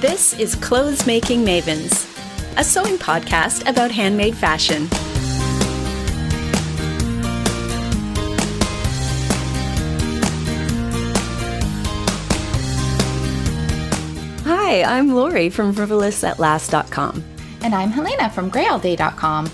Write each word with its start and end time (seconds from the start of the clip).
This 0.00 0.32
is 0.38 0.54
Clothes 0.54 1.08
Making 1.08 1.44
Mavens, 1.44 2.06
a 2.56 2.62
sewing 2.62 2.98
podcast 2.98 3.68
about 3.68 3.90
handmade 3.90 4.36
fashion. 4.36 4.86
Hi, 14.44 14.84
I'm 14.84 15.16
Lori 15.16 15.50
from 15.50 15.74
frivolousAtlast.com. 15.74 17.24
And 17.64 17.74
I'm 17.74 17.90
Helena 17.90 18.30
from 18.30 18.52
grayallday.com. 18.52 19.50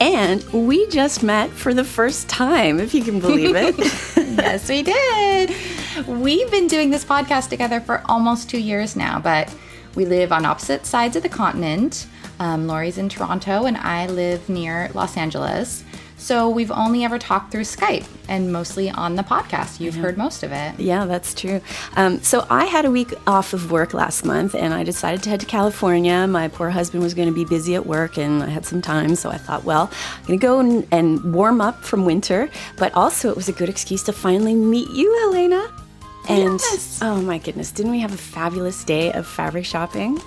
And 0.00 0.42
we 0.50 0.86
just 0.88 1.22
met 1.22 1.50
for 1.50 1.74
the 1.74 1.84
first 1.84 2.26
time, 2.30 2.80
if 2.80 2.94
you 2.94 3.04
can 3.04 3.20
believe 3.20 3.54
it. 3.54 3.76
yes, 4.16 4.66
we 4.66 4.82
did. 4.82 5.54
We've 6.06 6.50
been 6.50 6.68
doing 6.68 6.88
this 6.88 7.04
podcast 7.04 7.50
together 7.50 7.82
for 7.82 8.00
almost 8.06 8.48
two 8.48 8.58
years 8.58 8.96
now, 8.96 9.20
but 9.20 9.54
we 9.94 10.04
live 10.04 10.32
on 10.32 10.44
opposite 10.44 10.86
sides 10.86 11.16
of 11.16 11.22
the 11.22 11.28
continent. 11.28 12.06
Um, 12.40 12.66
Lori's 12.66 12.98
in 12.98 13.08
Toronto, 13.08 13.64
and 13.64 13.76
I 13.76 14.06
live 14.06 14.48
near 14.48 14.90
Los 14.94 15.16
Angeles. 15.16 15.84
So 16.16 16.48
we've 16.48 16.70
only 16.70 17.04
ever 17.04 17.18
talked 17.18 17.52
through 17.52 17.64
Skype 17.64 18.06
and 18.28 18.50
mostly 18.50 18.88
on 18.88 19.16
the 19.16 19.22
podcast. 19.22 19.78
You've 19.78 19.96
heard 19.96 20.16
most 20.16 20.42
of 20.42 20.52
it. 20.52 20.80
Yeah, 20.80 21.04
that's 21.04 21.34
true. 21.34 21.60
Um, 21.96 22.22
so 22.22 22.46
I 22.48 22.64
had 22.64 22.86
a 22.86 22.90
week 22.90 23.12
off 23.26 23.52
of 23.52 23.70
work 23.70 23.92
last 23.92 24.24
month 24.24 24.54
and 24.54 24.72
I 24.72 24.84
decided 24.84 25.22
to 25.24 25.28
head 25.28 25.40
to 25.40 25.46
California. 25.46 26.26
My 26.26 26.48
poor 26.48 26.70
husband 26.70 27.02
was 27.02 27.12
going 27.12 27.28
to 27.28 27.34
be 27.34 27.44
busy 27.44 27.74
at 27.74 27.84
work 27.84 28.16
and 28.16 28.42
I 28.42 28.48
had 28.48 28.64
some 28.64 28.80
time. 28.80 29.16
So 29.16 29.28
I 29.28 29.36
thought, 29.36 29.64
well, 29.64 29.90
I'm 30.20 30.26
going 30.26 30.40
to 30.40 30.46
go 30.46 30.60
and, 30.60 30.88
and 30.90 31.34
warm 31.34 31.60
up 31.60 31.84
from 31.84 32.06
winter. 32.06 32.48
But 32.78 32.94
also, 32.94 33.28
it 33.28 33.36
was 33.36 33.50
a 33.50 33.52
good 33.52 33.68
excuse 33.68 34.02
to 34.04 34.12
finally 34.14 34.54
meet 34.54 34.88
you, 34.90 35.12
Helena. 35.20 35.70
And 36.28 36.60
Yes. 36.60 37.00
oh 37.02 37.20
my 37.20 37.38
goodness, 37.38 37.70
didn't 37.70 37.92
we 37.92 38.00
have 38.00 38.12
a 38.12 38.16
fabulous 38.18 38.82
day 38.84 39.12
of 39.12 39.26
fabric 39.26 39.64
shopping? 39.64 40.20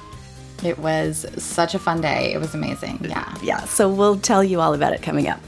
It 0.63 0.77
was 0.79 1.25
such 1.37 1.75
a 1.75 1.79
fun 1.79 2.01
day. 2.01 2.33
It 2.33 2.39
was 2.39 2.53
amazing. 2.55 3.05
Yeah. 3.07 3.33
Yeah, 3.41 3.59
so 3.61 3.89
we'll 3.89 4.17
tell 4.19 4.43
you 4.43 4.59
all 4.59 4.73
about 4.73 4.93
it 4.93 5.01
coming 5.01 5.27
up. 5.27 5.39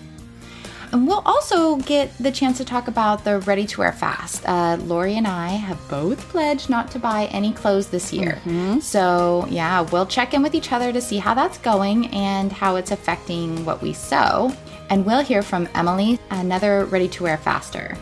And 0.91 1.07
we'll 1.07 1.21
also 1.23 1.75
get 1.77 2.11
the 2.17 2.31
chance 2.31 2.57
to 2.57 2.65
talk 2.65 2.87
about 2.87 3.23
the 3.23 3.39
ready 3.41 3.67
to 3.67 3.79
wear 3.79 3.91
fast. 3.91 4.43
Uh, 4.47 4.75
Lori 4.81 5.15
and 5.17 5.27
I 5.27 5.49
have 5.49 5.79
both 5.87 6.19
pledged 6.29 6.67
not 6.67 6.89
to 6.91 6.99
buy 6.99 7.25
any 7.25 7.51
clothes 7.53 7.87
this 7.89 8.11
year. 8.11 8.41
So, 8.81 9.45
yeah, 9.49 9.81
we'll 9.81 10.07
check 10.07 10.33
in 10.33 10.41
with 10.41 10.55
each 10.55 10.71
other 10.71 10.91
to 10.91 10.99
see 10.99 11.17
how 11.19 11.35
that's 11.35 11.59
going 11.59 12.07
and 12.07 12.51
how 12.51 12.75
it's 12.75 12.89
affecting 12.89 13.63
what 13.65 13.83
we 13.83 13.93
sew. 13.93 14.51
And 14.89 15.05
we'll 15.05 15.21
hear 15.23 15.43
from 15.43 15.69
Emily, 15.75 16.19
another 16.31 16.85
ready 16.85 17.07
to 17.09 17.23
wear 17.23 17.37
faster. 17.37 17.95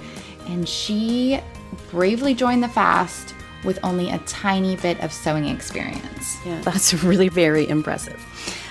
And 0.47 0.67
she 0.67 1.41
bravely 1.89 2.33
joined 2.33 2.63
the 2.63 2.67
fast 2.67 3.33
with 3.63 3.79
only 3.83 4.09
a 4.09 4.17
tiny 4.19 4.75
bit 4.75 4.99
of 5.01 5.11
sewing 5.11 5.47
experience. 5.47 6.37
Yeah, 6.45 6.61
that's 6.61 6.93
really 7.03 7.29
very 7.29 7.67
impressive. 7.67 8.23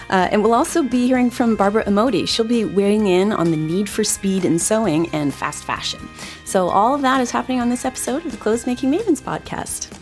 Uh, 0.09 0.29
and 0.31 0.43
we'll 0.43 0.55
also 0.55 0.83
be 0.83 1.07
hearing 1.07 1.31
from 1.31 1.57
Barbara 1.57 1.85
Emodi. 1.85 2.29
She'll 2.29 2.45
be 2.45 2.65
weighing 2.65 3.09
in 3.09 3.33
on 3.33 3.51
the 3.51 3.57
need 3.57 3.89
for 3.89 4.05
speed 4.05 4.45
in 4.45 4.59
sewing 4.59 5.09
and 5.11 5.35
fast 5.35 5.65
fashion. 5.65 6.09
So, 6.45 6.69
all 6.69 6.95
of 6.95 7.03
that 7.03 7.21
is 7.21 7.33
happening 7.33 7.61
on 7.61 7.71
this 7.71 7.85
episode 7.85 8.25
of 8.25 8.31
the 8.31 8.39
Clothes 8.39 8.67
Making 8.67 8.93
Mavens 8.93 9.21
podcast. 9.21 9.93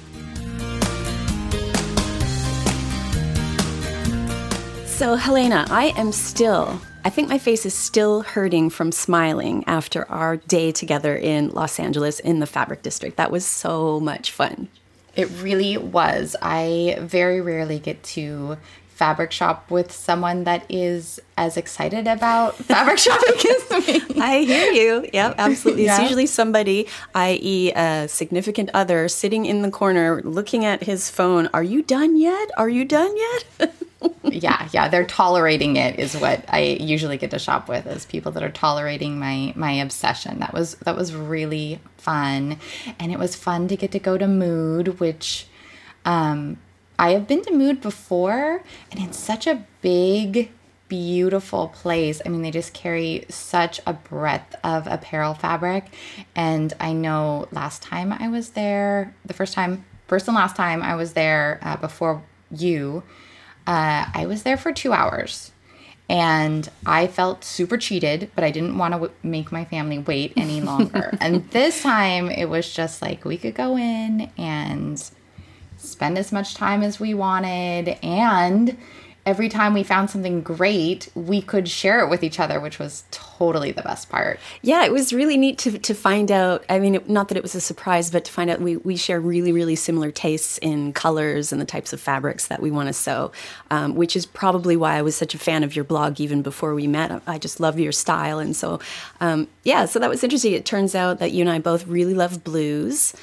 So, 4.87 5.17
Helena, 5.17 5.67
I 5.71 5.87
am 5.97 6.13
still, 6.13 6.81
I 7.07 7.11
think 7.11 7.29
my 7.29 7.37
face 7.37 7.67
is 7.67 7.75
still 7.75 8.23
hurting 8.23 8.71
from 8.71 8.91
smiling 8.91 9.63
after 9.67 10.11
our 10.11 10.39
day 10.39 10.73
together 10.73 11.15
in 11.15 11.51
Los 11.51 11.79
Angeles 11.79 12.19
in 12.19 12.41
the 12.41 12.47
Fabric 12.47 12.83
District. 12.83 13.19
That 13.19 13.31
was 13.31 13.45
so 13.45 14.01
much 14.01 14.31
fun. 14.31 14.69
It 15.15 15.29
really 15.43 15.77
was. 15.77 16.35
I 16.41 16.97
very 17.01 17.43
rarely 17.43 17.79
get 17.79 18.03
to 18.05 18.57
fabric 18.95 19.33
shop 19.33 19.71
with 19.71 19.93
someone 19.93 20.45
that 20.45 20.65
is 20.71 21.21
as 21.37 21.57
excited 21.57 22.07
about 22.07 22.55
fabric 22.71 22.97
shopping 22.97 23.51
as 23.51 23.87
me. 23.87 24.21
I 24.21 24.45
hear 24.45 24.73
you. 24.73 25.11
Yep, 25.13 25.35
absolutely. 25.37 25.87
It's 25.87 25.99
usually 25.99 26.27
somebody, 26.27 26.87
i.e., 27.15 27.73
a 27.73 28.09
significant 28.09 28.71
other, 28.73 29.09
sitting 29.09 29.45
in 29.45 29.63
the 29.63 29.71
corner 29.71 30.23
looking 30.23 30.65
at 30.65 30.85
his 30.85 31.11
phone. 31.11 31.49
Are 31.53 31.63
you 31.63 31.83
done 31.83 32.17
yet? 32.17 32.51
Are 32.57 32.69
you 32.69 32.85
done 32.87 33.15
yet? 33.15 33.75
yeah, 34.25 34.69
yeah, 34.73 34.89
they're 34.89 35.07
tolerating 35.07 35.77
it 35.77 35.99
is 35.99 36.17
what 36.17 36.45
I 36.49 36.61
usually 36.81 37.17
get 37.17 37.31
to 37.31 37.39
shop 37.39 37.69
with 37.69 37.87
is 37.87 38.05
people 38.07 38.33
that 38.33 38.43
are 38.43 38.51
tolerating 38.51 39.19
my 39.19 39.53
my 39.57 39.73
obsession. 39.73 40.41
That 40.41 40.53
was 40.53 40.75
that 40.77 40.97
was 40.97 41.15
really 41.15 41.81
fun. 41.97 42.59
And 42.99 43.13
it 43.13 43.19
was 43.19 43.35
fun 43.35 43.69
to 43.69 43.77
get 43.77 43.93
to 43.93 43.99
go 43.99 44.19
to 44.19 44.27
Mood, 44.27 45.01
which 45.01 45.47
um 46.05 46.59
I 46.99 47.11
have 47.11 47.27
been 47.27 47.43
to 47.43 47.53
Mood 47.53 47.81
before 47.81 48.63
and 48.91 49.01
it's 49.01 49.19
such 49.19 49.47
a 49.47 49.65
big 49.83 50.51
beautiful 50.89 51.69
place. 51.69 52.21
I 52.25 52.29
mean, 52.29 52.43
they 52.43 52.51
just 52.51 52.73
carry 52.73 53.25
such 53.29 53.81
a 53.87 53.95
breadth 53.95 54.55
of 54.63 54.87
apparel 54.87 55.35
fabric. 55.35 55.87
And 56.37 56.73
I 56.79 56.93
know 56.93 57.49
last 57.51 57.83
time 57.83 58.13
I 58.13 58.29
was 58.29 58.51
there, 58.51 59.15
the 59.25 59.35
first 59.35 59.55
time, 59.55 59.85
first 60.07 60.29
and 60.29 60.37
last 60.37 60.57
time 60.57 60.83
I 60.83 60.95
was 60.95 61.15
there 61.15 61.59
uh, 61.63 61.77
before 61.77 62.23
you, 62.51 63.03
uh, 63.67 64.07
I 64.13 64.27
was 64.27 64.43
there 64.43 64.57
for 64.57 64.73
two 64.73 64.93
hours. 64.93 65.51
And 66.07 66.69
I 66.85 67.07
felt 67.07 67.45
super 67.45 67.79
cheated, 67.79 68.31
but 68.35 68.45
I 68.45 68.51
didn't 68.51 68.77
want 68.77 68.93
to 68.93 68.99
w- 68.99 69.13
make 69.23 69.51
my 69.51 69.65
family 69.65 69.99
wait 69.99 70.35
any 70.37 70.61
longer. 70.71 71.17
and 71.19 71.49
this 71.51 71.83
time 71.83 72.31
it 72.31 72.51
was 72.51 72.71
just 72.73 73.01
like 73.01 73.25
we 73.25 73.39
could 73.39 73.55
go 73.55 73.79
in 73.79 74.31
and 74.37 75.03
spend 75.79 76.19
as 76.19 76.31
much 76.31 76.55
time 76.55 76.83
as 76.83 77.01
we 77.01 77.15
wanted 77.15 77.97
and 78.03 78.77
every 79.27 79.49
time 79.49 79.75
we 79.75 79.83
found 79.83 80.11
something 80.11 80.41
great 80.43 81.09
we 81.15 81.41
could 81.41 81.69
share 81.69 82.01
it 82.01 82.09
with 82.09 82.23
each 82.23 82.39
other 82.39 82.61
which 82.61 82.79
was 82.79 83.05
totally 83.11 83.73
the 83.73 83.83
best 83.83 84.09
part 84.09 84.39
yeah, 84.63 84.85
it 84.85 84.93
was 84.93 85.13
really 85.13 85.37
neat 85.37 85.59
to, 85.59 85.79
to 85.79 85.95
find 85.95 86.31
out. 86.31 86.65
I 86.69 86.79
mean, 86.79 86.95
it, 86.95 87.09
not 87.09 87.29
that 87.29 87.37
it 87.37 87.43
was 87.43 87.55
a 87.55 87.61
surprise, 87.61 88.11
but 88.11 88.25
to 88.25 88.33
find 88.33 88.51
out 88.51 88.61
we, 88.61 88.77
we 88.79 88.97
share 88.97 89.21
really, 89.21 89.53
really 89.53 89.77
similar 89.77 90.11
tastes 90.11 90.59
in 90.59 90.93
colors 90.93 91.53
and 91.53 91.61
the 91.61 91.67
types 91.67 91.93
of 91.93 92.01
fabrics 92.01 92.47
that 92.49 92.63
we 92.63 92.71
want 92.71 92.89
to 92.89 92.93
sew, 92.93 93.33
um, 93.71 93.95
which 93.95 94.17
is 94.17 94.27
probably 94.27 94.77
why 94.77 94.97
I 94.97 95.03
was 95.03 95.17
such 95.17 95.35
a 95.35 95.39
fan 95.39 95.65
of 95.65 95.77
your 95.77 95.85
blog 95.85 96.21
even 96.21 96.43
before 96.43 96.75
we 96.75 96.87
met. 96.87 97.23
I 97.27 97.39
just 97.39 97.61
love 97.61 97.79
your 97.79 97.93
style. 97.93 98.39
And 98.39 98.57
so, 98.57 98.81
um, 99.21 99.49
yeah, 99.65 99.85
so 99.85 99.99
that 99.99 100.09
was 100.09 100.25
interesting. 100.25 100.53
It 100.53 100.65
turns 100.65 100.95
out 100.95 101.19
that 101.19 101.33
you 101.33 101.41
and 101.43 101.51
I 101.51 101.59
both 101.59 101.87
really 101.87 102.15
love 102.15 102.43
blues 102.43 103.15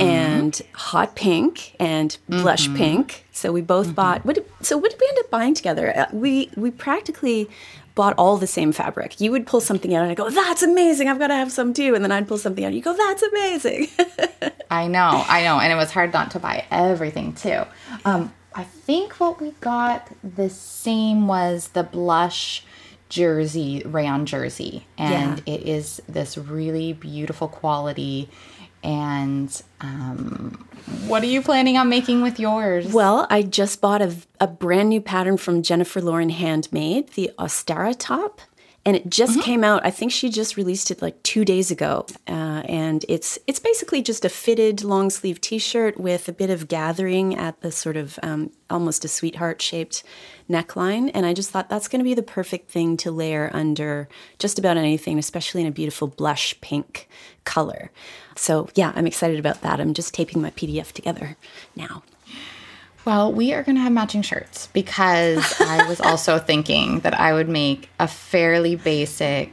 and 0.00 0.60
hot 0.72 1.14
pink 1.14 1.76
and 1.78 2.16
blush 2.28 2.68
pink. 2.74 3.24
So 3.40 3.52
we 3.52 3.62
both 3.62 3.94
bought. 3.94 4.24
What? 4.24 4.36
Did, 4.36 4.44
so 4.60 4.76
what 4.76 4.90
did 4.90 5.00
we 5.00 5.08
end 5.08 5.18
up 5.20 5.30
buying 5.30 5.54
together? 5.54 5.96
Uh, 5.96 6.06
we 6.12 6.50
we 6.56 6.70
practically 6.70 7.48
bought 7.94 8.14
all 8.16 8.36
the 8.36 8.46
same 8.46 8.70
fabric. 8.72 9.20
You 9.20 9.30
would 9.32 9.46
pull 9.46 9.60
something 9.60 9.94
out 9.94 10.02
and 10.02 10.10
I 10.10 10.14
go, 10.14 10.28
"That's 10.30 10.62
amazing! 10.62 11.08
I've 11.08 11.18
got 11.18 11.28
to 11.28 11.34
have 11.34 11.50
some 11.50 11.72
too." 11.72 11.94
And 11.94 12.04
then 12.04 12.12
I'd 12.12 12.28
pull 12.28 12.38
something 12.38 12.64
out. 12.64 12.68
and 12.68 12.76
You 12.76 12.82
go, 12.82 12.96
"That's 12.96 13.22
amazing!" 13.22 13.88
i 14.70 14.86
know 14.86 15.24
i 15.26 15.42
know 15.42 15.58
and 15.58 15.72
it 15.72 15.74
was 15.74 15.90
hard 15.90 16.12
not 16.12 16.30
to 16.30 16.38
buy 16.38 16.64
everything 16.70 17.32
too 17.32 17.62
um, 18.04 18.32
i 18.54 18.62
think 18.62 19.18
what 19.18 19.40
we 19.40 19.50
got 19.60 20.06
the 20.22 20.48
same 20.48 21.26
was 21.26 21.68
the 21.68 21.82
blush 21.82 22.64
jersey 23.08 23.82
rayon 23.84 24.24
jersey 24.26 24.86
and 24.96 25.42
it 25.44 25.62
is 25.62 26.00
this 26.08 26.38
really 26.38 26.92
beautiful 26.92 27.48
quality 27.48 28.28
and 28.82 29.62
um, 29.80 30.66
what 31.06 31.22
are 31.22 31.26
you 31.26 31.42
planning 31.42 31.76
on 31.76 31.88
making 31.88 32.22
with 32.22 32.40
yours 32.40 32.92
well, 32.92 33.26
I 33.30 33.42
just 33.42 33.80
bought 33.80 34.02
a, 34.02 34.14
a 34.40 34.46
brand 34.46 34.88
new 34.88 35.00
pattern 35.00 35.36
from 35.36 35.62
Jennifer 35.62 36.00
Lauren 36.00 36.30
Handmade, 36.30 37.10
the 37.10 37.30
Ostara 37.38 37.94
top. 37.98 38.40
And 38.86 38.96
it 38.96 39.10
just 39.10 39.42
came 39.42 39.62
out. 39.62 39.84
I 39.84 39.90
think 39.90 40.10
she 40.10 40.30
just 40.30 40.56
released 40.56 40.90
it 40.90 41.02
like 41.02 41.22
two 41.22 41.44
days 41.44 41.70
ago, 41.70 42.06
uh, 42.26 42.62
and 42.64 43.04
it's 43.08 43.38
it's 43.46 43.58
basically 43.60 44.00
just 44.00 44.24
a 44.24 44.30
fitted 44.30 44.82
long 44.82 45.10
sleeve 45.10 45.38
T-shirt 45.38 46.00
with 46.00 46.28
a 46.28 46.32
bit 46.32 46.48
of 46.48 46.66
gathering 46.66 47.36
at 47.36 47.60
the 47.60 47.70
sort 47.72 47.98
of 47.98 48.18
um, 48.22 48.50
almost 48.70 49.04
a 49.04 49.08
sweetheart 49.08 49.60
shaped 49.60 50.02
neckline. 50.48 51.10
And 51.12 51.26
I 51.26 51.34
just 51.34 51.50
thought 51.50 51.68
that's 51.68 51.88
going 51.88 52.00
to 52.00 52.04
be 52.04 52.14
the 52.14 52.22
perfect 52.22 52.70
thing 52.70 52.96
to 52.98 53.10
layer 53.10 53.50
under 53.52 54.08
just 54.38 54.58
about 54.58 54.78
anything, 54.78 55.18
especially 55.18 55.60
in 55.60 55.66
a 55.66 55.72
beautiful 55.72 56.08
blush 56.08 56.58
pink 56.62 57.06
color. 57.44 57.90
So 58.34 58.70
yeah, 58.76 58.92
I'm 58.94 59.06
excited 59.06 59.38
about 59.38 59.60
that. 59.60 59.78
I'm 59.78 59.92
just 59.92 60.14
taping 60.14 60.40
my 60.40 60.52
PDF 60.52 60.92
together 60.92 61.36
now. 61.76 62.02
Well, 63.04 63.32
we 63.32 63.52
are 63.52 63.62
going 63.62 63.76
to 63.76 63.82
have 63.82 63.92
matching 63.92 64.22
shirts 64.22 64.68
because 64.68 65.54
I 65.60 65.88
was 65.88 66.00
also 66.00 66.38
thinking 66.38 67.00
that 67.00 67.18
I 67.18 67.32
would 67.32 67.48
make 67.48 67.88
a 67.98 68.06
fairly 68.06 68.76
basic 68.76 69.50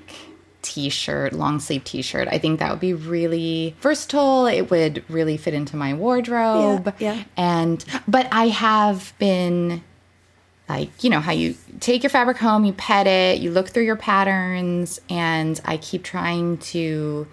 t 0.62 0.90
shirt, 0.90 1.34
long 1.34 1.60
sleeve 1.60 1.84
t 1.84 2.02
shirt. 2.02 2.28
I 2.30 2.38
think 2.38 2.60
that 2.60 2.72
would 2.72 2.80
be 2.80 2.94
really 2.94 3.76
versatile. 3.80 4.48
It 4.48 4.70
would 4.70 5.04
really 5.10 5.38
fit 5.38 5.54
into 5.54 5.78
my 5.78 5.94
wardrobe. 5.94 6.94
Yeah, 7.00 7.14
yeah. 7.14 7.24
And, 7.38 7.84
but 8.08 8.28
I 8.32 8.50
have 8.50 9.14
been 9.18 9.84
like 10.70 11.04
you 11.04 11.10
know 11.10 11.20
how 11.20 11.32
you 11.32 11.56
take 11.80 12.04
your 12.04 12.10
fabric 12.10 12.38
home 12.38 12.66
you 12.66 12.74
pet 12.74 13.08
it 13.08 13.40
you 13.40 13.52
look 13.52 13.70
through 13.70 13.84
your 13.84 13.96
patterns 13.96 15.00
and 15.10 15.62
i 15.66 15.78
keep 15.78 16.04
trying 16.04 16.58
to 16.58 17.28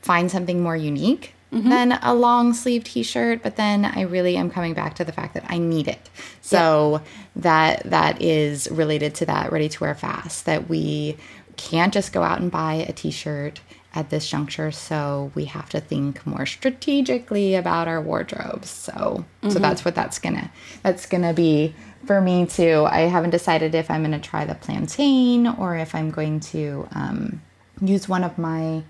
find 0.00 0.30
something 0.30 0.62
more 0.62 0.76
unique 0.76 1.33
than 1.62 1.92
a 1.92 2.14
long 2.14 2.52
sleeve 2.54 2.84
t-shirt, 2.84 3.42
but 3.42 3.56
then 3.56 3.84
I 3.84 4.02
really 4.02 4.36
am 4.36 4.50
coming 4.50 4.74
back 4.74 4.94
to 4.96 5.04
the 5.04 5.12
fact 5.12 5.34
that 5.34 5.44
I 5.48 5.58
need 5.58 5.88
it. 5.88 6.10
So 6.40 7.00
that 7.36 7.82
that 7.90 8.20
is 8.20 8.70
related 8.70 9.14
to 9.16 9.26
that 9.26 9.52
ready 9.52 9.68
to 9.68 9.80
wear 9.80 9.94
fast 9.94 10.46
that 10.46 10.68
we 10.68 11.16
can't 11.56 11.94
just 11.94 12.12
go 12.12 12.22
out 12.22 12.40
and 12.40 12.50
buy 12.50 12.74
a 12.74 12.92
t-shirt 12.92 13.60
at 13.94 14.10
this 14.10 14.28
juncture. 14.28 14.72
So 14.72 15.30
we 15.34 15.44
have 15.46 15.68
to 15.70 15.80
think 15.80 16.26
more 16.26 16.46
strategically 16.46 17.54
about 17.54 17.86
our 17.88 18.00
wardrobes. 18.00 18.68
So 18.68 19.24
so 19.48 19.58
that's 19.58 19.84
what 19.84 19.94
that's 19.94 20.18
gonna 20.18 20.50
that's 20.82 21.06
gonna 21.06 21.32
be 21.32 21.74
for 22.06 22.20
me 22.20 22.46
too. 22.46 22.86
I 22.88 23.02
haven't 23.02 23.30
decided 23.30 23.74
if 23.74 23.90
i'm 23.90 24.02
gonna 24.02 24.20
try 24.20 24.44
the 24.44 24.54
plantain 24.54 25.46
or 25.46 25.76
if 25.76 25.94
i'm 25.94 26.10
going 26.10 26.40
to 26.40 26.88
um, 26.92 27.40
use 27.80 28.08
one 28.08 28.24
of 28.24 28.36
my 28.38 28.82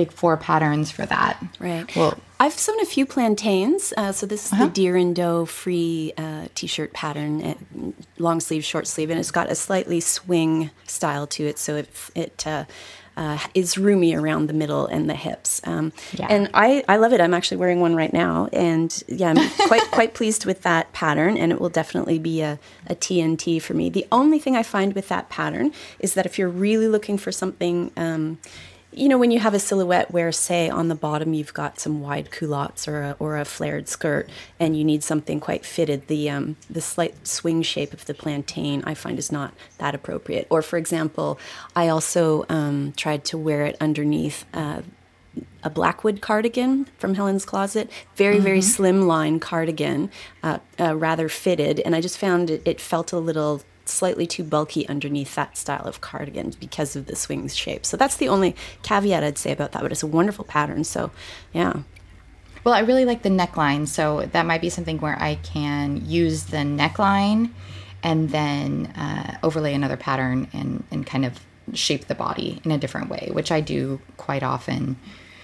big 0.00 0.10
four 0.20 0.34
patterns 0.48 0.90
for 0.96 1.04
that 1.14 1.34
Right. 1.68 1.86
well 1.96 2.14
I've 2.42 2.58
sewn 2.66 2.80
a 2.80 2.86
few 2.96 3.04
plantains. 3.04 3.82
Uh, 4.00 4.12
so 4.18 4.24
this 4.32 4.42
is 4.46 4.52
Uh-huh. 4.52 4.64
the 4.64 4.70
deer 4.78 4.96
and 4.96 5.14
doe 5.14 5.44
free 5.62 6.14
uh, 6.16 6.44
t-shirt 6.58 6.90
pattern, 7.02 7.32
uh, 7.44 7.54
long 8.26 8.40
sleeve, 8.40 8.64
short 8.64 8.86
sleeve, 8.86 9.10
and 9.12 9.18
it's 9.20 9.30
got 9.40 9.50
a 9.50 9.54
slightly 9.54 10.00
swing 10.00 10.70
style 10.86 11.26
to 11.36 11.42
it. 11.50 11.58
So 11.58 11.70
it 11.76 11.88
it 12.14 12.46
uh, 12.54 12.64
uh, 13.22 13.36
is 13.52 13.76
roomy 13.76 14.14
around 14.20 14.42
the 14.46 14.54
middle 14.62 14.84
and 14.94 15.02
the 15.12 15.18
hips. 15.26 15.60
Um, 15.72 15.92
Yeah. 16.18 16.28
And 16.34 16.42
I, 16.54 16.82
I 16.88 16.96
love 16.96 17.12
it. 17.16 17.20
I'm 17.20 17.34
actually 17.38 17.58
wearing 17.62 17.80
one 17.82 17.94
right 18.02 18.14
now, 18.26 18.48
and 18.68 18.90
yeah, 19.20 19.34
I'm 19.36 19.50
quite 19.72 19.86
quite 19.98 20.12
pleased 20.14 20.46
with 20.46 20.60
that 20.62 20.84
pattern. 21.02 21.36
And 21.36 21.52
it 21.52 21.58
will 21.60 21.74
definitely 21.80 22.18
be 22.18 22.36
a, 22.50 22.52
a 22.86 22.94
TNT 23.04 23.60
for 23.60 23.74
me. 23.74 23.90
The 23.90 24.06
only 24.10 24.38
thing 24.38 24.56
I 24.56 24.62
find 24.76 24.94
with 24.94 25.08
that 25.08 25.28
pattern 25.28 25.72
is 25.98 26.14
that 26.14 26.24
if 26.24 26.38
you're 26.38 26.54
really 26.66 26.88
looking 26.88 27.18
for 27.18 27.32
something. 27.32 27.90
Um, 27.98 28.38
you 28.92 29.08
know, 29.08 29.18
when 29.18 29.30
you 29.30 29.38
have 29.38 29.54
a 29.54 29.58
silhouette 29.58 30.10
where, 30.10 30.32
say, 30.32 30.68
on 30.68 30.88
the 30.88 30.94
bottom 30.94 31.32
you've 31.32 31.54
got 31.54 31.78
some 31.78 32.00
wide 32.00 32.30
culottes 32.30 32.88
or 32.88 33.02
a, 33.02 33.16
or 33.18 33.36
a 33.36 33.44
flared 33.44 33.88
skirt, 33.88 34.28
and 34.58 34.76
you 34.76 34.84
need 34.84 35.04
something 35.04 35.38
quite 35.38 35.64
fitted, 35.64 36.08
the 36.08 36.28
um, 36.28 36.56
the 36.68 36.80
slight 36.80 37.26
swing 37.26 37.62
shape 37.62 37.92
of 37.92 38.04
the 38.06 38.14
plantain 38.14 38.82
I 38.84 38.94
find 38.94 39.18
is 39.18 39.30
not 39.30 39.54
that 39.78 39.94
appropriate. 39.94 40.46
Or, 40.50 40.60
for 40.62 40.76
example, 40.76 41.38
I 41.76 41.88
also 41.88 42.44
um, 42.48 42.92
tried 42.96 43.24
to 43.26 43.38
wear 43.38 43.64
it 43.64 43.76
underneath. 43.80 44.44
Uh, 44.52 44.82
a 45.62 45.70
Blackwood 45.70 46.20
cardigan 46.20 46.86
from 46.98 47.14
Helen's 47.14 47.44
Closet, 47.44 47.88
very 48.16 48.40
very 48.40 48.60
slim 48.60 49.06
line 49.06 49.38
cardigan, 49.38 50.10
uh, 50.42 50.58
uh, 50.80 50.96
rather 50.96 51.28
fitted, 51.28 51.78
and 51.80 51.94
I 51.94 52.00
just 52.00 52.18
found 52.18 52.50
it, 52.50 52.62
it 52.64 52.80
felt 52.80 53.12
a 53.12 53.18
little 53.18 53.62
slightly 53.90 54.26
too 54.26 54.44
bulky 54.44 54.88
underneath 54.88 55.34
that 55.34 55.56
style 55.56 55.84
of 55.86 56.00
cardigan 56.00 56.54
because 56.60 56.96
of 56.96 57.06
the 57.06 57.16
swing 57.16 57.48
shape. 57.48 57.84
So 57.84 57.96
that's 57.96 58.16
the 58.16 58.28
only 58.28 58.56
caveat 58.82 59.22
I'd 59.24 59.38
say 59.38 59.52
about 59.52 59.72
that, 59.72 59.82
but 59.82 59.92
it's 59.92 60.02
a 60.02 60.06
wonderful 60.06 60.44
pattern. 60.44 60.84
So 60.84 61.10
yeah, 61.52 61.82
Well, 62.64 62.74
I 62.74 62.80
really 62.80 63.04
like 63.04 63.22
the 63.22 63.30
neckline, 63.30 63.88
so 63.88 64.26
that 64.32 64.44
might 64.44 64.60
be 64.60 64.68
something 64.68 64.98
where 64.98 65.16
I 65.20 65.36
can 65.36 66.02
use 66.06 66.44
the 66.44 66.58
neckline 66.58 67.50
and 68.02 68.30
then 68.30 68.86
uh, 68.96 69.38
overlay 69.42 69.74
another 69.74 69.96
pattern 69.96 70.48
and, 70.52 70.84
and 70.90 71.06
kind 71.06 71.24
of 71.24 71.40
shape 71.72 72.06
the 72.06 72.14
body 72.14 72.60
in 72.64 72.70
a 72.70 72.78
different 72.78 73.08
way, 73.08 73.30
which 73.32 73.50
I 73.52 73.60
do 73.60 74.00
quite 74.16 74.42
often. 74.42 74.96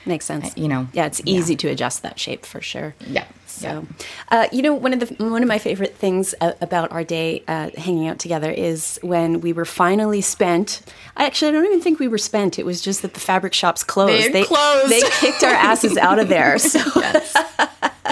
Makes 0.06 0.25
sense. 0.25 0.56
you 0.56 0.69
know, 0.69 0.88
yeah, 0.93 1.06
it's 1.06 1.20
easy 1.25 1.56
to 1.56 1.69
adjust 1.69 2.03
that 2.03 2.19
shape 2.19 2.44
for 2.47 2.61
sure. 2.61 2.94
Yeah. 3.06 3.26
So, 3.47 3.87
uh, 4.31 4.49
you 4.53 4.61
know, 4.61 4.75
one 4.75 4.93
of 4.93 5.00
the 5.00 5.06
one 5.25 5.43
of 5.43 5.49
my 5.49 5.58
favorite 5.58 5.97
things 5.97 6.35
uh, 6.43 6.53
about 6.61 6.93
our 6.93 7.03
day 7.05 7.43
uh, 7.49 7.70
hanging 7.79 8.06
out 8.06 8.19
together 8.19 8.50
is 8.50 8.99
when 9.03 9.41
we 9.41 9.55
were 9.55 9.64
finally 9.64 10.20
spent. 10.20 10.82
I 11.17 11.25
actually 11.25 11.49
I 11.49 11.53
don't 11.53 11.64
even 11.64 11.81
think 11.81 11.99
we 11.99 12.08
were 12.08 12.19
spent. 12.19 12.58
It 12.58 12.67
was 12.67 12.82
just 12.82 13.00
that 13.00 13.14
the 13.14 13.20
fabric 13.20 13.55
shops 13.55 13.82
closed. 13.82 14.32
They 14.35 14.41
had 14.41 14.47
closed. 14.49 14.93
They 14.93 15.00
kicked 15.20 15.43
our 15.43 15.55
asses 15.55 15.97
out 15.97 16.19
of 16.19 16.29
there. 16.29 16.56
So. 16.67 16.81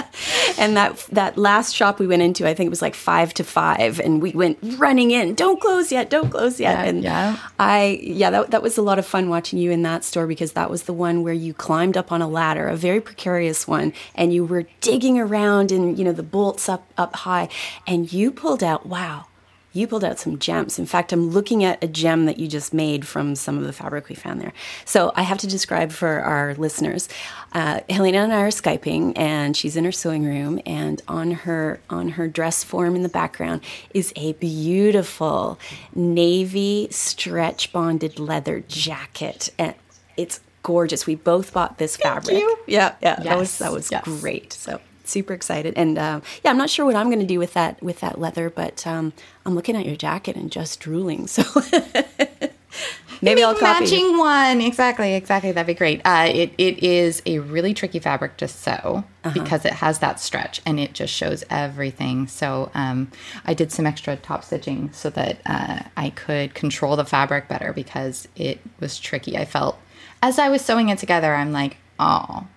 and 0.57 0.75
that 0.77 0.97
that 1.11 1.37
last 1.37 1.75
shop 1.75 1.99
we 1.99 2.07
went 2.07 2.21
into, 2.21 2.47
I 2.47 2.53
think 2.53 2.67
it 2.67 2.69
was 2.69 2.81
like 2.81 2.95
five 2.95 3.33
to 3.35 3.43
five, 3.43 3.99
and 3.99 4.21
we 4.21 4.31
went 4.31 4.57
running 4.77 5.11
in. 5.11 5.35
Don't 5.35 5.59
close 5.59 5.91
yet! 5.91 6.09
Don't 6.09 6.29
close 6.29 6.59
yet! 6.59 6.79
Yeah, 6.79 6.83
and 6.83 7.03
yeah. 7.03 7.37
I 7.59 7.99
yeah, 8.01 8.29
that 8.29 8.51
that 8.51 8.61
was 8.61 8.77
a 8.77 8.81
lot 8.81 8.99
of 8.99 9.05
fun 9.05 9.29
watching 9.29 9.59
you 9.59 9.71
in 9.71 9.81
that 9.83 10.03
store 10.03 10.27
because 10.27 10.53
that 10.53 10.69
was 10.69 10.83
the 10.83 10.93
one 10.93 11.23
where 11.23 11.33
you 11.33 11.53
climbed 11.53 11.97
up 11.97 12.11
on 12.11 12.21
a 12.21 12.27
ladder, 12.27 12.67
a 12.67 12.75
very 12.75 13.01
precarious 13.01 13.67
one, 13.67 13.93
and 14.15 14.33
you 14.33 14.45
were 14.45 14.65
digging 14.81 15.19
around 15.19 15.71
and 15.71 15.97
you 15.97 16.05
know 16.05 16.13
the 16.13 16.23
bolts 16.23 16.69
up 16.69 16.91
up 16.97 17.15
high, 17.15 17.49
and 17.87 18.11
you 18.11 18.31
pulled 18.31 18.63
out 18.63 18.85
wow. 18.85 19.25
You 19.75 19.87
pulled 19.87 20.05
out 20.05 20.19
some 20.19 20.39
gems. 20.39 20.79
In 20.79 20.85
fact, 20.85 21.11
I'm 21.11 21.29
looking 21.31 21.65
at 21.65 21.83
a 21.83 21.87
gem 21.87 22.25
that 22.27 22.39
you 22.39 22.47
just 22.47 22.73
made 22.73 23.05
from 23.05 23.35
some 23.35 23.57
of 23.57 23.65
the 23.65 23.73
fabric 23.73 24.07
we 24.07 24.15
found 24.15 24.39
there. 24.39 24.53
So 24.85 25.11
I 25.15 25.23
have 25.23 25.37
to 25.39 25.47
describe 25.47 25.91
for 25.91 26.21
our 26.21 26.55
listeners. 26.55 27.09
Uh, 27.51 27.81
Helena 27.89 28.19
and 28.19 28.31
I 28.31 28.41
are 28.43 28.47
skyping, 28.47 29.11
and 29.17 29.55
she's 29.55 29.75
in 29.75 29.83
her 29.83 29.91
sewing 29.91 30.23
room, 30.23 30.61
and 30.65 31.01
on 31.09 31.31
her 31.31 31.81
on 31.89 32.09
her 32.09 32.27
dress 32.29 32.63
form 32.63 32.95
in 32.95 33.03
the 33.03 33.09
background 33.09 33.61
is 33.93 34.13
a 34.15 34.31
beautiful 34.33 35.59
navy 35.93 36.87
stretch 36.89 37.73
bonded 37.73 38.17
leather 38.17 38.63
jacket, 38.69 39.49
and 39.59 39.75
it's 40.15 40.39
gorgeous. 40.63 41.05
We 41.05 41.15
both 41.15 41.51
bought 41.53 41.77
this 41.79 41.97
fabric. 41.97 42.37
you. 42.37 42.57
Yeah, 42.65 42.95
yeah, 43.01 43.15
that 43.17 43.37
was 43.37 43.49
Yes, 43.49 43.57
that 43.59 43.71
was 43.73 43.91
yes. 43.91 44.03
great. 44.05 44.53
So 44.53 44.79
super 45.07 45.33
excited, 45.33 45.73
and 45.77 45.97
um, 45.97 46.21
yeah, 46.43 46.51
I'm 46.51 46.57
not 46.57 46.69
sure 46.69 46.85
what 46.85 46.95
I'm 46.95 47.07
going 47.07 47.19
to 47.19 47.25
do 47.25 47.39
with 47.39 47.53
that 47.53 47.81
with 47.83 47.99
that 48.01 48.19
leather, 48.19 48.49
but 48.49 48.85
um, 48.87 49.13
I'm 49.45 49.55
looking 49.55 49.75
at 49.75 49.85
your 49.85 49.95
jacket 49.95 50.35
and 50.35 50.51
just 50.51 50.79
drooling. 50.79 51.27
So 51.27 51.43
maybe 53.21 53.43
I'll 53.43 53.55
copy. 53.55 53.85
matching 53.85 54.17
one. 54.17 54.59
Exactly, 54.61 55.13
exactly. 55.13 55.51
That'd 55.51 55.67
be 55.67 55.73
great. 55.73 56.01
Uh, 56.05 56.27
it 56.31 56.53
it 56.57 56.83
is 56.83 57.21
a 57.25 57.39
really 57.39 57.73
tricky 57.73 57.99
fabric 57.99 58.37
to 58.37 58.47
sew 58.47 59.03
Uh-huh. 59.23 59.31
because 59.33 59.65
it 59.65 59.73
has 59.73 59.99
that 59.99 60.19
stretch 60.19 60.61
and 60.65 60.79
it 60.79 60.93
just 60.93 61.13
shows 61.13 61.43
everything. 61.49 62.27
So 62.27 62.69
um, 62.73 63.11
I 63.45 63.53
did 63.53 63.71
some 63.71 63.85
extra 63.85 64.15
top 64.17 64.43
stitching 64.43 64.91
so 64.91 65.09
that 65.11 65.37
uh, 65.45 65.79
I 65.95 66.09
could 66.11 66.53
control 66.53 66.95
the 66.95 67.05
fabric 67.05 67.47
better 67.47 67.71
because 67.73 68.27
it 68.35 68.59
was 68.79 68.99
tricky. 68.99 69.37
I 69.37 69.45
felt 69.45 69.77
as 70.21 70.37
I 70.39 70.49
was 70.49 70.63
sewing 70.63 70.89
it 70.89 70.97
together, 70.97 71.33
I'm 71.35 71.51
like, 71.51 71.77
oh, 71.99 72.47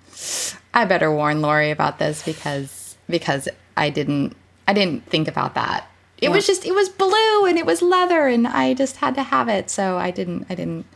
I 0.78 0.84
better 0.84 1.12
warn 1.12 1.42
Lori 1.42 1.70
about 1.70 1.98
this 1.98 2.22
because 2.22 2.96
because 3.08 3.48
I 3.76 3.90
didn't 3.90 4.36
I 4.66 4.72
didn't 4.72 5.06
think 5.06 5.28
about 5.28 5.54
that. 5.54 5.86
It 6.20 6.30
was 6.30 6.46
just 6.46 6.64
it 6.66 6.74
was 6.74 6.88
blue 6.88 7.46
and 7.46 7.58
it 7.58 7.64
was 7.66 7.80
leather 7.82 8.26
and 8.26 8.46
I 8.46 8.74
just 8.74 8.96
had 8.96 9.14
to 9.16 9.22
have 9.22 9.48
it. 9.48 9.70
So 9.70 9.96
I 9.98 10.10
didn't 10.10 10.46
I 10.50 10.54
didn't 10.54 10.86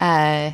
uh, 0.00 0.52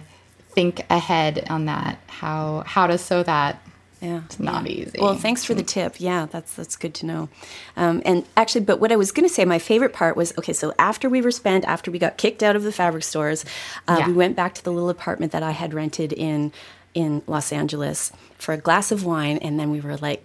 think 0.51 0.85
ahead 0.91 1.47
on 1.51 1.65
that 1.67 1.99
how 2.07 2.63
how 2.67 2.87
to 2.87 2.99
sew 2.99 3.23
that. 3.25 3.63
Yeah, 4.01 4.21
It's 4.27 4.39
not 4.39 4.65
yeah. 4.71 4.83
easy. 4.83 4.99
Well, 5.01 5.17
thanks 5.17 5.45
for 5.45 5.55
the 5.55 5.65
tip. 5.65 5.97
Yeah, 6.01 6.27
that's 6.31 6.55
that's 6.55 6.77
good 6.77 6.95
to 6.95 7.07
know. 7.07 7.29
Um, 7.77 8.01
and 8.05 8.25
actually, 8.37 8.61
but 8.65 8.79
what 8.79 8.93
I 8.93 8.97
was 8.97 9.11
going 9.11 9.29
to 9.29 9.35
say, 9.35 9.45
my 9.45 9.59
favorite 9.59 9.93
part 9.93 10.17
was 10.17 10.33
okay. 10.39 10.53
So 10.53 10.73
after 10.79 11.09
we 11.09 11.21
were 11.21 11.33
spent, 11.33 11.65
after 11.65 11.91
we 11.91 11.99
got 11.99 12.17
kicked 12.17 12.45
out 12.45 12.55
of 12.55 12.63
the 12.63 12.71
fabric 12.71 13.03
stores, 13.03 13.45
uh, 13.89 13.97
Yeah. 13.99 14.07
we 14.07 14.13
went 14.13 14.37
back 14.37 14.55
to 14.55 14.63
the 14.63 14.71
little 14.71 14.89
apartment 14.89 15.33
that 15.33 15.43
I 15.43 15.51
had 15.51 15.75
rented 15.75 16.13
in 16.13 16.53
in 16.95 17.23
Los 17.27 17.53
Angeles 17.53 18.13
for 18.37 18.53
a 18.53 18.59
glass 18.59 18.91
of 18.91 19.05
wine, 19.05 19.39
and 19.39 19.59
then 19.59 19.71
we 19.71 19.81
were 19.81 19.97
like 19.97 20.25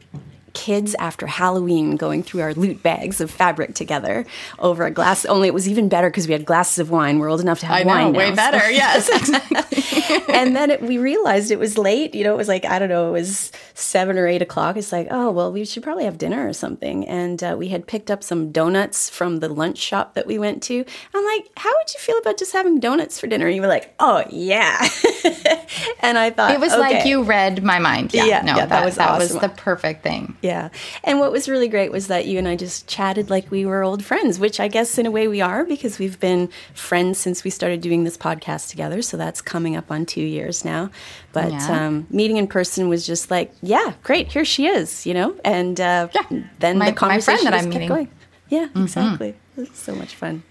kids 0.53 0.95
after 0.99 1.27
Halloween 1.27 1.95
going 1.95 2.23
through 2.23 2.41
our 2.41 2.53
loot 2.53 2.81
bags 2.83 3.19
of 3.21 3.29
fabric 3.31 3.75
together 3.75 4.25
over 4.59 4.85
a 4.85 4.91
glass. 4.91 5.25
Only 5.25 5.47
it 5.47 5.53
was 5.53 5.67
even 5.67 5.89
better 5.89 6.09
because 6.09 6.27
we 6.27 6.33
had 6.33 6.45
glasses 6.45 6.79
of 6.79 6.89
wine. 6.89 7.19
We're 7.19 7.29
old 7.29 7.41
enough 7.41 7.59
to 7.61 7.65
have 7.65 7.77
I 7.77 7.83
know, 7.83 7.89
wine. 7.89 8.13
way 8.13 8.29
now, 8.29 8.35
so- 8.35 8.51
better. 8.51 8.71
Yes, 8.73 9.07
exactly. 9.09 10.33
and 10.33 10.55
then 10.55 10.71
it, 10.71 10.81
we 10.81 10.97
realized 10.97 11.51
it 11.51 11.59
was 11.59 11.77
late. 11.77 12.15
You 12.15 12.23
know, 12.23 12.33
it 12.33 12.37
was 12.37 12.47
like 12.47 12.65
I 12.65 12.79
don't 12.79 12.89
know, 12.89 13.09
it 13.09 13.11
was 13.11 13.51
seven 13.73 14.17
or 14.17 14.27
eight 14.27 14.41
o'clock. 14.41 14.77
It's 14.77 14.91
like, 14.91 15.07
oh 15.11 15.31
well, 15.31 15.51
we 15.51 15.65
should 15.65 15.83
probably 15.83 16.05
have 16.05 16.17
dinner 16.17 16.47
or 16.47 16.53
something. 16.53 17.07
And 17.07 17.43
uh, 17.43 17.55
we 17.57 17.69
had 17.69 17.87
picked 17.87 18.09
up 18.11 18.23
some 18.23 18.51
donuts 18.51 19.09
from 19.09 19.39
the 19.39 19.49
lunch 19.49 19.77
shop 19.77 20.13
that 20.15 20.25
we 20.27 20.37
went 20.39 20.63
to. 20.63 20.85
I'm 21.13 21.25
like, 21.25 21.49
how 21.57 21.69
would 21.69 21.93
you 21.93 21.99
feel 21.99 22.17
about 22.17 22.37
just 22.37 22.53
having 22.53 22.79
donuts 22.79 23.19
for 23.19 23.27
dinner? 23.27 23.47
And 23.47 23.55
you 23.55 23.61
were 23.61 23.67
like, 23.67 23.93
oh 23.99 24.23
yeah. 24.29 24.77
and 25.99 26.17
I 26.17 26.29
thought 26.29 26.51
it 26.51 26.59
was 26.59 26.71
like 26.75 27.05
you 27.05 27.23
read 27.23 27.63
my 27.63 27.79
mind. 27.79 28.13
Yeah, 28.13 28.25
Yeah, 28.25 28.41
no, 28.41 28.55
yeah, 28.55 28.65
that 28.65 28.69
that, 28.69 28.85
was 28.85 28.95
that 28.95 29.17
was 29.19 29.33
the 29.33 29.49
perfect 29.49 30.03
thing. 30.03 30.35
Yeah. 30.43 30.69
And 31.05 31.19
what 31.19 31.31
was 31.31 31.47
really 31.47 31.69
great 31.69 31.89
was 31.89 32.07
that 32.07 32.25
you 32.25 32.37
and 32.37 32.47
I 32.49 32.57
just 32.57 32.85
chatted 32.85 33.29
like 33.29 33.49
we 33.49 33.65
were 33.65 33.81
old 33.81 34.03
friends, 34.03 34.39
which 34.39 34.59
I 34.59 34.67
guess 34.67 34.97
in 34.97 35.05
a 35.05 35.11
way 35.11 35.29
we 35.29 35.39
are 35.39 35.63
because 35.63 35.97
we've 35.99 36.19
been 36.19 36.49
friends 36.73 37.17
since 37.17 37.45
we 37.45 37.49
started 37.49 37.79
doing 37.79 38.03
this 38.03 38.17
podcast 38.17 38.69
together. 38.69 39.01
So 39.01 39.15
that's 39.15 39.41
coming 39.41 39.77
up 39.77 39.89
on 39.89 40.05
two 40.05 40.21
years 40.21 40.65
now. 40.65 40.89
But 41.31 41.53
Yeah. 41.53 41.85
um, 41.87 42.07
meeting 42.09 42.35
in 42.35 42.47
person 42.47 42.89
was 42.89 43.07
just 43.07 43.31
like, 43.31 43.53
yeah, 43.61 43.93
great, 44.03 44.33
here 44.33 44.43
she 44.43 44.67
is, 44.67 45.05
you 45.05 45.13
know? 45.13 45.33
And 45.45 45.79
uh, 45.79 46.09
Yeah. 46.13 46.41
then 46.59 46.77
My- 46.77 46.89
the 46.91 46.95
conversation 46.97 47.45
that 47.45 47.53
I'm 47.53 47.61
kept 47.71 47.73
meeting. 47.75 47.87
going. 47.87 48.09
Yeah, 48.49 48.67
exactly. 48.75 49.29
It 49.55 49.69
was 49.69 49.69
so 49.73 49.95
much 49.95 50.13
fun. 50.13 50.43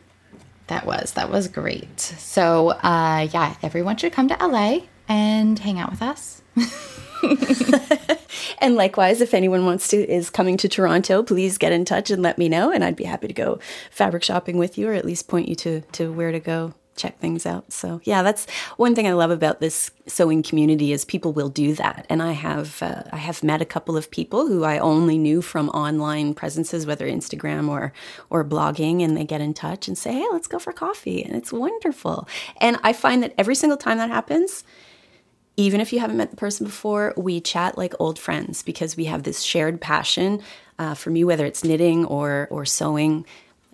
That 0.69 0.87
was 0.87 1.13
that 1.13 1.29
was 1.31 1.49
great. 1.49 2.01
So 2.01 2.71
uh, 2.71 3.29
yeah, 3.31 3.57
everyone 3.63 3.99
should 3.99 4.13
come 4.13 4.29
to 4.29 4.37
LA 4.41 4.85
and 5.07 5.59
hang 5.59 5.79
out 5.79 5.91
with 5.91 6.01
us. 6.01 6.41
And 8.59 8.77
likewise, 8.77 9.21
if 9.21 9.35
anyone 9.35 9.65
wants 9.65 9.89
to 9.89 9.97
is 9.97 10.31
coming 10.31 10.57
to 10.59 10.69
Toronto, 10.69 11.23
please 11.25 11.59
get 11.59 11.73
in 11.73 11.85
touch 11.85 12.11
and 12.11 12.23
let 12.23 12.39
me 12.39 12.49
know, 12.49 12.71
and 12.71 12.85
I'd 12.85 12.97
be 12.97 13.05
happy 13.05 13.27
to 13.27 13.35
go 13.35 13.59
fabric 13.91 14.23
shopping 14.23 14.57
with 14.57 14.79
you, 14.79 14.89
or 14.89 14.95
at 14.95 15.05
least 15.05 15.29
point 15.29 15.49
you 15.49 15.57
to 15.57 15.81
to 15.81 16.13
where 16.13 16.31
to 16.31 16.39
go 16.39 16.73
check 16.95 17.19
things 17.19 17.45
out. 17.47 17.73
So 17.73 18.01
yeah, 18.05 18.23
that's 18.23 18.49
one 18.77 18.95
thing 18.95 19.09
I 19.09 19.15
love 19.15 19.31
about 19.31 19.61
this 19.61 19.91
sewing 20.07 20.43
community 20.43 20.93
is 20.93 21.05
people 21.05 21.33
will 21.33 21.49
do 21.49 21.75
that. 21.75 22.07
And 22.09 22.23
I 22.23 22.33
have 22.33 22.83
uh, 22.83 23.03
I 23.13 23.17
have 23.17 23.43
met 23.43 23.63
a 23.63 23.67
couple 23.67 23.97
of 23.97 24.11
people 24.11 24.47
who 24.47 24.63
I 24.65 24.79
only 24.79 25.19
knew 25.19 25.43
from 25.43 25.69
online 25.71 26.35
presences, 26.35 26.87
whether 26.87 27.09
Instagram 27.09 27.69
or 27.69 27.93
or 28.31 28.45
blogging, 28.45 29.03
and 29.03 29.17
they 29.17 29.25
get 29.25 29.41
in 29.41 29.55
touch 29.55 29.89
and 29.89 29.99
say, 29.99 30.13
"Hey, 30.13 30.27
let's 30.31 30.47
go 30.47 30.59
for 30.59 30.73
coffee," 30.73 31.25
and 31.25 31.35
it's 31.35 31.53
wonderful. 31.53 32.29
And 32.61 32.79
I 32.85 32.93
find 32.93 33.23
that 33.23 33.35
every 33.37 33.55
single 33.55 33.79
time 33.79 33.99
that 33.99 34.11
happens. 34.11 34.65
Even 35.57 35.81
if 35.81 35.93
you 35.93 36.01
haven't 36.01 36.17
met 36.17 36.31
the 36.31 36.37
person 36.37 36.67
before, 36.67 37.13
we 37.17 37.41
chat 37.41 37.77
like 37.77 37.95
old 37.99 38.19
friends 38.19 38.63
because 38.63 38.97
we 38.97 39.05
have 39.05 39.23
this 39.23 39.43
shared 39.43 39.81
passion 39.81 40.41
uh, 40.79 40.95
for 40.95 41.11
me, 41.11 41.25
whether 41.25 41.45
it's 41.45 41.63
knitting 41.63 42.07
or 42.07 42.49
or 42.51 42.65
sewing 42.65 43.27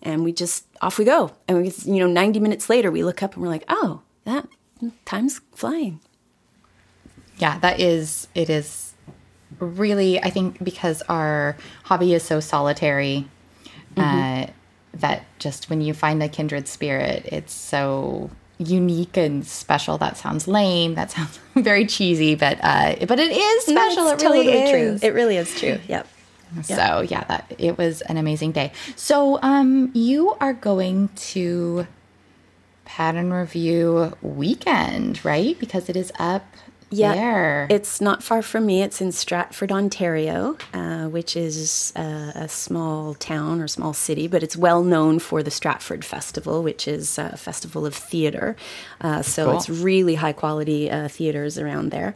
and 0.03 0.25
we 0.25 0.33
just 0.33 0.65
off 0.81 0.99
we 0.99 1.05
go 1.05 1.31
and 1.47 1.63
we 1.63 1.73
you 1.85 2.01
know 2.01 2.07
90 2.07 2.41
minutes 2.41 2.71
later 2.71 2.91
we 2.91 3.03
look 3.03 3.23
up 3.23 3.35
and 3.35 3.43
we're 3.43 3.49
like 3.49 3.65
oh 3.69 4.01
that 4.25 4.47
time's 5.05 5.41
flying 5.55 6.01
yeah 7.39 7.59
that 7.59 7.81
is 7.81 8.29
it 8.35 8.49
is 8.49 8.95
really 9.59 10.23
i 10.23 10.31
think 10.31 10.63
because 10.63 11.03
our 11.09 11.57
hobby 11.85 12.15
is 12.15 12.23
so 12.23 12.39
solitary 12.39 13.27
mm-hmm. 13.97 14.01
uh, 14.01 14.47
that 14.95 15.25
just 15.39 15.69
when 15.69 15.81
you 15.81 15.93
find 15.93 16.23
a 16.23 16.29
kindred 16.29 16.69
spirit 16.69 17.27
it's 17.27 17.53
so 17.53 18.31
unique 18.59 19.17
and 19.17 19.47
special. 19.47 19.99
That 19.99 20.17
sounds 20.17 20.47
lame. 20.49 20.95
That 20.95 21.11
sounds 21.11 21.39
very 21.55 21.87
cheesy 21.87 22.35
but 22.35 22.59
uh 22.63 22.95
but 23.07 23.19
it 23.19 23.37
is 23.37 23.65
special. 23.65 24.05
no, 24.05 24.11
it 24.13 24.23
really 24.23 24.47
totally 24.47 24.53
is. 24.53 24.71
true. 25.01 25.09
It 25.09 25.15
really 25.15 25.37
is 25.37 25.55
true. 25.59 25.79
Yep. 25.89 26.07
So 26.63 27.03
yeah, 27.03 27.25
that 27.25 27.55
it 27.59 27.77
was 27.77 28.01
an 28.03 28.17
amazing 28.17 28.53
day. 28.53 28.73
So 28.97 29.39
um, 29.43 29.91
you 29.95 30.35
are 30.41 30.55
going 30.55 31.11
to 31.35 31.87
pattern 32.85 33.33
review 33.33 34.17
weekend, 34.23 35.25
right? 35.25 35.59
Because 35.59 35.89
it 35.89 35.97
is 35.97 36.11
up 36.19 36.47
yeah, 36.91 37.15
there. 37.15 37.67
It's 37.71 38.01
not 38.01 38.23
far 38.23 38.43
from 38.43 38.67
me. 38.67 38.83
It's 38.83 39.01
in 39.01 39.13
Stratford, 39.13 39.71
Ontario, 39.71 40.57
uh, 40.73 41.07
which 41.07 41.37
is 41.37 41.93
uh, 41.97 42.33
a 42.35 42.49
small 42.49 43.15
town 43.15 43.61
or 43.61 43.69
small 43.69 43.93
city, 43.93 44.27
but 44.27 44.43
it's 44.43 44.57
well 44.57 44.83
known 44.83 45.19
for 45.19 45.43
the 45.43 45.51
Stratford 45.51 46.05
Festival, 46.05 46.63
which 46.63 46.89
is 46.89 47.19
a 47.19 47.37
festival 47.37 47.85
of 47.85 47.95
theater. 47.95 48.57
Uh, 49.01 49.23
so 49.23 49.47
cool. 49.47 49.57
it's 49.57 49.69
really 49.69 50.15
high 50.17 50.33
quality 50.33 50.91
uh, 50.91 51.09
theaters 51.09 51.59
around 51.59 51.91
there. 51.91 52.15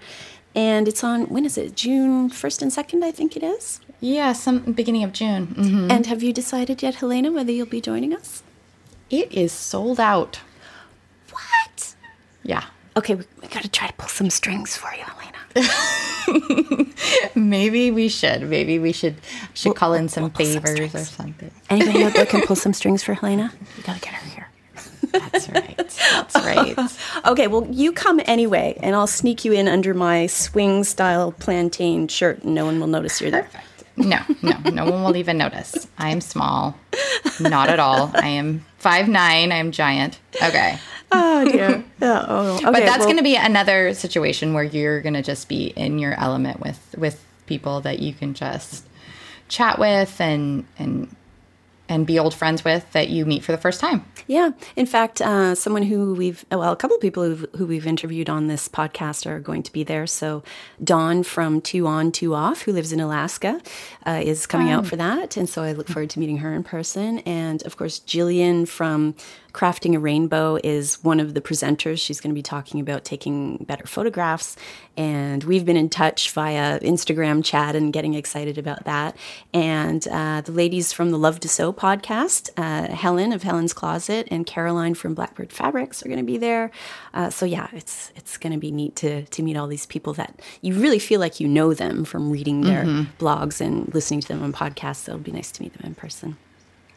And 0.55 0.87
it's 0.87 1.03
on, 1.03 1.27
when 1.29 1.45
is 1.47 1.57
it? 1.57 1.77
June 1.77 2.29
1st 2.29 2.63
and 2.63 2.71
2nd, 2.71 3.03
I 3.03 3.11
think 3.11 3.37
it 3.37 3.43
is. 3.43 3.81
Yeah, 4.01 4.33
some 4.33 4.73
beginning 4.73 5.05
of 5.05 5.13
June. 5.13 5.47
Mm-hmm. 5.49 5.91
And 5.91 6.07
have 6.07 6.23
you 6.23 6.33
decided 6.33 6.83
yet, 6.83 6.97
Helena, 6.97 7.33
whether 7.33 7.53
you'll 7.53 7.67
be 7.67 7.81
joining 7.81 8.15
us? 8.15 8.43
It 9.09 9.33
is 9.33 9.53
sold 9.53 10.01
out. 10.01 10.41
What? 11.31 11.95
Yeah. 12.43 12.65
Okay, 12.97 13.15
we, 13.15 13.25
we 13.41 13.49
got 13.49 13.63
to 13.63 13.71
try 13.71 13.89
to 13.89 13.95
pull 13.95 14.09
some 14.09 14.31
strings 14.31 14.77
for 14.77 14.93
you, 14.95 15.03
Helena. 15.03 15.33
Maybe 17.35 17.91
we 17.91 18.09
should. 18.09 18.43
Maybe 18.49 18.79
we 18.79 18.93
should 18.93 19.17
should 19.55 19.71
we'll, 19.71 19.75
call 19.75 19.95
in 19.95 20.09
some 20.09 20.25
we'll 20.25 20.31
favors 20.31 20.93
some 20.93 21.01
or 21.01 21.05
something. 21.05 21.51
Anybody 21.71 22.05
out 22.05 22.15
there 22.15 22.27
can 22.27 22.43
pull 22.43 22.57
some 22.57 22.73
strings 22.81 23.03
for 23.03 23.15
Helena? 23.15 23.53
We 23.77 23.83
got 23.83 23.95
to 23.97 24.01
get 24.01 24.15
her 24.15 24.29
here. 24.31 24.49
That's 25.13 25.49
right. 25.51 25.77
That's 25.77 26.35
right. 26.37 26.79
okay, 27.27 27.47
well, 27.47 27.67
you 27.71 27.93
come 27.93 28.21
anyway, 28.25 28.79
and 28.83 28.95
I'll 28.97 29.07
sneak 29.07 29.45
you 29.45 29.53
in 29.53 29.69
under 29.69 29.93
my 29.95 30.27
swing 30.27 30.85
style 30.85 31.33
plantain 31.33 32.09
shirt, 32.09 32.43
and 32.43 32.55
no 32.55 32.65
one 32.65 32.81
will 32.81 32.87
notice 32.87 33.21
you're 33.21 33.31
there. 33.31 33.45
Perfect. 33.45 33.67
No, 33.97 34.19
no, 34.43 34.59
no 34.71 34.91
one 34.91 35.03
will 35.05 35.17
even 35.17 35.39
notice. 35.39 35.87
I 35.99 36.11
am 36.11 36.21
small. 36.21 36.77
Not 37.41 37.69
at 37.69 37.79
all. 37.79 38.11
I 38.15 38.29
am 38.29 38.65
five 38.79 39.09
nine. 39.09 39.53
I 39.53 39.57
am 39.57 39.71
giant. 39.71 40.19
Okay. 40.43 40.79
Oh 41.11 41.45
dear. 41.51 41.85
Yeah. 42.01 42.25
Oh, 42.27 42.55
okay, 42.57 42.65
but 42.65 42.81
that's 42.81 43.01
well, 43.01 43.07
going 43.07 43.19
to 43.19 43.23
be 43.23 43.37
another 43.37 43.95
situation 43.95 44.55
where 44.55 44.65
you're 44.65 45.03
going 45.03 45.15
to 45.15 45.23
just 45.23 45.49
be 45.49 45.67
in 45.67 45.99
your 45.99 46.15
element 46.15 46.61
with 46.61 46.95
with 46.97 47.25
people 47.47 47.81
that 47.83 47.99
you 47.99 48.15
can 48.15 48.35
just 48.35 48.87
chat 49.49 49.79
with 49.79 50.21
and 50.21 50.65
and 50.79 51.15
and 51.89 52.07
be 52.07 52.19
old 52.19 52.35
friends 52.35 52.65
with 52.65 52.91
that 52.93 53.09
you 53.09 53.27
meet 53.27 53.45
for 53.45 53.53
the 53.53 53.59
first 53.59 53.81
time. 53.81 54.05
Yeah. 54.27 54.51
In 54.77 54.87
fact, 54.87 55.21
uh, 55.21 55.55
someone 55.55 55.83
who 55.83 56.15
we've, 56.15 56.45
well, 56.51 56.73
a 56.73 56.77
couple 56.77 56.97
of 56.97 57.03
people 57.03 57.35
who 57.57 57.67
we've 57.67 57.87
interviewed 57.87 58.31
on 58.31 58.47
this 58.47 58.69
podcast 58.69 59.27
are 59.27 59.41
going 59.41 59.63
to 59.65 59.73
be 59.73 59.83
there. 59.83 60.07
So 60.07 60.43
Dawn 60.83 61.23
from 61.23 61.61
Two 61.61 61.87
On, 61.87 62.13
Two 62.13 62.35
Off, 62.35 62.63
who 62.63 62.73
lives 62.73 62.93
in 62.93 63.01
Alaska, 63.01 63.61
uh, 64.07 64.21
is 64.23 64.47
coming 64.47 64.71
out 64.71 64.87
for 64.87 64.97
that. 64.97 65.37
And 65.37 65.49
so 65.49 65.63
I 65.63 65.73
look 65.73 65.89
forward 65.89 66.11
to 66.11 66.21
meeting 66.21 66.39
her 66.39 66.55
in 66.55 66.63
person. 66.63 67.19
And 67.21 67.63
of 67.65 67.77
course, 67.77 68.01
Jillian 68.01 68.67
from 68.67 69.15
Crafting 69.53 69.95
a 69.95 69.99
Rainbow 69.99 70.59
is 70.65 71.03
one 71.05 71.21
of 71.21 71.35
the 71.35 71.41
presenters. 71.41 71.99
She's 71.99 72.21
going 72.21 72.31
to 72.31 72.35
be 72.35 72.43
talking 72.43 72.81
about 72.81 73.05
taking 73.05 73.59
better 73.59 73.87
photographs. 73.87 74.57
And 74.97 75.45
we've 75.45 75.65
been 75.65 75.77
in 75.77 75.89
touch 75.89 76.31
via 76.31 76.81
Instagram 76.81 77.45
chat 77.45 77.77
and 77.77 77.93
getting 77.93 78.15
excited 78.15 78.57
about 78.57 78.85
that. 78.85 79.17
And 79.53 80.07
uh, 80.09 80.41
the 80.41 80.53
ladies 80.53 80.93
from 80.93 81.11
the 81.11 81.19
Love 81.19 81.41
to 81.41 81.49
Sew 81.49 81.73
podcast, 81.73 82.51
uh, 82.57 82.95
Helen 82.95 83.33
of 83.33 83.43
Helen's 83.43 83.73
Closet 83.73 84.27
and 84.31 84.47
Caroline 84.47 84.95
from 84.95 85.15
Blackbird 85.15 85.53
Fabrics 85.53 86.03
are 86.05 86.09
going 86.09 86.19
to 86.19 86.25
be 86.25 86.39
there. 86.39 86.71
Uh, 87.13 87.31
so 87.31 87.45
yeah, 87.45 87.69
it's 87.73 88.11
it's 88.17 88.39
going 88.39 88.53
to 88.53 88.59
be 88.59 88.71
neat 88.71 88.97
to 88.97 89.25
to 89.25 89.43
meet 89.43 89.57
all 89.57 89.67
these 89.67 89.87
people 89.87 90.15
that 90.15 90.41
you 90.61 90.75
really 90.75 90.99
feel 90.99 91.21
like 91.21 91.41
you 91.41 91.49
know 91.49 91.75
them 91.75 92.05
from 92.05 92.31
reading 92.31 92.63
their 92.63 92.85
mm-hmm. 92.85 93.25
blogs 93.25 93.61
and 93.61 93.93
listening 93.95 94.21
to 94.21 94.29
them 94.29 94.43
on 94.43 94.53
podcasts. 94.53 95.05
So 95.05 95.13
it'll 95.13 95.23
be 95.23 95.33
nice 95.33 95.53
to 95.53 95.63
meet 95.63 95.75
them 95.75 95.87
in 95.87 95.95
person 95.95 96.37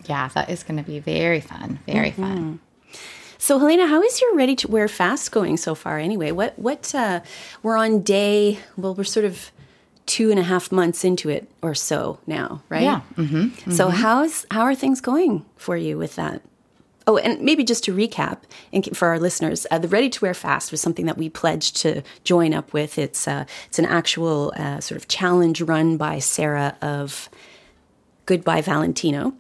yeah, 0.07 0.29
that 0.29 0.49
is 0.49 0.63
going 0.63 0.77
to 0.77 0.83
be 0.83 0.99
very 0.99 1.41
fun. 1.41 1.79
Very 1.85 2.11
mm-hmm. 2.11 2.21
fun. 2.21 2.59
So, 3.37 3.59
Helena, 3.59 3.85
how 3.85 4.01
is 4.01 4.21
your 4.21 4.35
ready 4.35 4.55
to 4.55 4.67
wear 4.67 4.87
fast 4.87 5.31
going 5.31 5.57
so 5.57 5.75
far? 5.75 5.99
Anyway, 5.99 6.31
what 6.31 6.57
what 6.57 6.95
uh, 6.95 7.21
we're 7.61 7.77
on 7.77 8.01
day? 8.01 8.59
Well, 8.75 8.95
we're 8.95 9.03
sort 9.03 9.25
of 9.25 9.51
two 10.05 10.31
and 10.31 10.39
a 10.39 10.43
half 10.43 10.71
months 10.71 11.03
into 11.03 11.29
it 11.29 11.47
or 11.61 11.75
so 11.75 12.19
now, 12.25 12.63
right? 12.69 12.83
Yeah. 12.83 13.01
Mm-hmm. 13.15 13.35
Mm-hmm. 13.35 13.71
So, 13.71 13.89
how's 13.89 14.45
how 14.49 14.61
are 14.61 14.73
things 14.73 15.01
going 15.01 15.45
for 15.57 15.77
you 15.77 15.97
with 15.97 16.15
that? 16.15 16.41
Oh, 17.07 17.17
and 17.17 17.39
maybe 17.41 17.63
just 17.63 17.83
to 17.83 17.95
recap 17.95 18.39
and 18.73 18.97
for 18.97 19.09
our 19.09 19.19
listeners, 19.19 19.67
uh, 19.69 19.77
the 19.77 19.87
Ready 19.87 20.09
to 20.09 20.21
Wear 20.21 20.33
Fast 20.33 20.71
was 20.71 20.81
something 20.81 21.05
that 21.05 21.17
we 21.17 21.29
pledged 21.29 21.77
to 21.77 22.01
join 22.23 22.51
up 22.51 22.73
with. 22.73 22.97
It's 22.97 23.27
uh, 23.27 23.45
it's 23.67 23.77
an 23.77 23.85
actual 23.85 24.53
uh, 24.57 24.79
sort 24.79 24.99
of 24.99 25.07
challenge 25.07 25.61
run 25.61 25.97
by 25.97 26.17
Sarah 26.17 26.75
of 26.81 27.29
Goodbye 28.25 28.61
Valentino. 28.61 29.35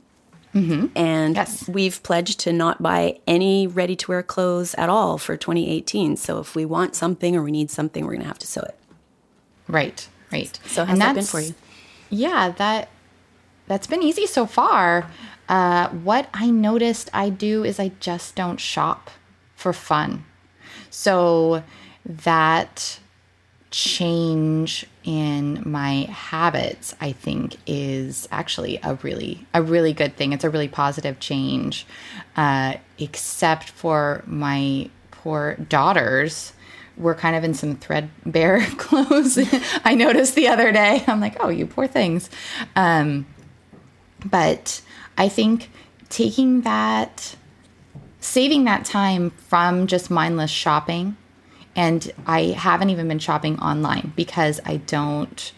Mm-hmm. 0.55 0.87
And 0.95 1.35
yes. 1.35 1.67
we've 1.67 2.01
pledged 2.01 2.39
to 2.41 2.53
not 2.53 2.81
buy 2.81 3.19
any 3.27 3.67
ready 3.67 3.95
to 3.97 4.07
wear 4.11 4.23
clothes 4.23 4.73
at 4.75 4.89
all 4.89 5.17
for 5.17 5.35
2018. 5.35 6.15
So 6.15 6.39
if 6.39 6.55
we 6.55 6.63
want 6.63 6.95
something 6.95 7.35
or 7.35 7.43
we 7.43 7.51
need 7.51 7.69
something, 7.69 8.05
we're 8.05 8.13
going 8.13 8.21
to 8.21 8.27
have 8.27 8.39
to 8.39 8.47
sew 8.47 8.61
it. 8.61 8.75
Right, 9.67 10.07
right. 10.31 10.57
So 10.65 10.85
how's 10.85 10.97
that 10.99 11.15
been 11.15 11.25
for 11.25 11.41
you? 11.41 11.53
Yeah, 12.09 12.51
that 12.57 12.89
that's 13.67 13.87
been 13.87 14.01
easy 14.01 14.27
so 14.27 14.45
far. 14.45 15.09
Uh, 15.49 15.89
what 15.89 16.29
I 16.33 16.49
noticed 16.49 17.09
I 17.13 17.29
do 17.29 17.63
is 17.63 17.79
I 17.79 17.89
just 17.99 18.35
don't 18.35 18.59
shop 18.59 19.11
for 19.55 19.73
fun. 19.73 20.25
So 20.89 21.63
that 22.05 22.99
change 23.71 24.85
in 25.05 25.61
my 25.65 26.07
habits 26.11 26.95
i 26.99 27.11
think 27.11 27.55
is 27.65 28.27
actually 28.31 28.79
a 28.83 28.95
really 28.95 29.45
a 29.53 29.61
really 29.61 29.93
good 29.93 30.15
thing. 30.15 30.33
It's 30.33 30.43
a 30.43 30.49
really 30.49 30.67
positive 30.67 31.19
change 31.19 31.85
uh, 32.35 32.75
except 32.97 33.69
for 33.69 34.23
my 34.25 34.89
poor 35.11 35.55
daughters 35.55 36.53
we're 36.97 37.15
kind 37.15 37.35
of 37.35 37.43
in 37.43 37.53
some 37.53 37.75
threadbare 37.75 38.65
clothes. 38.77 39.37
I 39.83 39.95
noticed 39.95 40.35
the 40.35 40.47
other 40.47 40.71
day. 40.71 41.03
I'm 41.07 41.19
like 41.19 41.37
oh 41.39 41.49
you 41.49 41.65
poor 41.65 41.87
things. 41.87 42.29
Um, 42.75 43.25
but 44.25 44.81
i 45.17 45.29
think 45.29 45.69
taking 46.09 46.61
that 46.61 47.35
saving 48.19 48.63
that 48.63 48.83
time 48.83 49.29
from 49.29 49.87
just 49.87 50.09
mindless 50.09 50.49
shopping 50.49 51.15
and 51.75 52.11
I 52.25 52.41
haven't 52.57 52.89
even 52.89 53.07
been 53.07 53.19
shopping 53.19 53.59
online 53.59 54.13
because 54.15 54.59
I 54.65 54.77
don't 54.77 55.51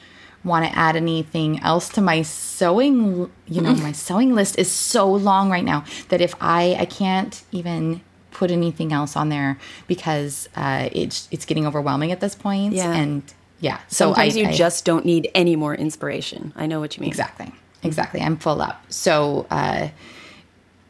want 0.43 0.65
to 0.65 0.77
add 0.77 0.95
anything 0.95 1.59
else 1.59 1.89
to 1.89 1.99
my 1.99 2.21
sewing 2.21 3.29
you 3.47 3.59
know 3.61 3.73
my 3.75 3.91
sewing 4.05 4.33
list 4.33 4.57
is 4.57 4.71
so 4.71 5.11
long 5.11 5.49
right 5.49 5.65
now 5.65 5.83
that 6.07 6.21
if 6.21 6.33
i 6.39 6.73
i 6.79 6.85
can't 6.85 7.43
even 7.51 7.99
put 8.37 8.51
anything 8.51 8.93
else 8.93 9.15
on 9.15 9.29
there 9.29 9.57
because 9.87 10.47
uh, 10.55 10.89
it's 10.91 11.27
it's 11.31 11.43
getting 11.43 11.65
overwhelming 11.65 12.11
at 12.11 12.19
this 12.19 12.35
point. 12.35 12.71
Yeah. 12.71 12.93
and 12.93 13.23
yeah 13.59 13.79
so 13.87 14.13
sometimes 14.13 14.37
I, 14.37 14.39
you 14.41 14.47
I, 14.49 14.53
just 14.53 14.85
don't 14.85 15.05
need 15.05 15.31
any 15.33 15.55
more 15.55 15.73
inspiration. 15.73 16.53
I 16.55 16.67
know 16.67 16.79
what 16.79 16.95
you 16.95 17.01
mean. 17.01 17.09
Exactly. 17.09 17.51
Exactly. 17.81 18.21
I'm 18.21 18.37
full 18.37 18.61
up. 18.61 18.83
So 18.89 19.47
uh, 19.49 19.89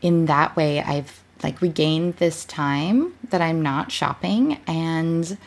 in 0.02 0.26
that 0.26 0.56
way 0.56 0.80
i've 0.80 1.24
like 1.44 1.62
regain 1.62 2.14
this 2.14 2.46
time 2.46 3.14
that 3.30 3.42
I'm 3.42 3.62
not 3.62 3.92
shopping 3.92 4.60
and 4.68 5.38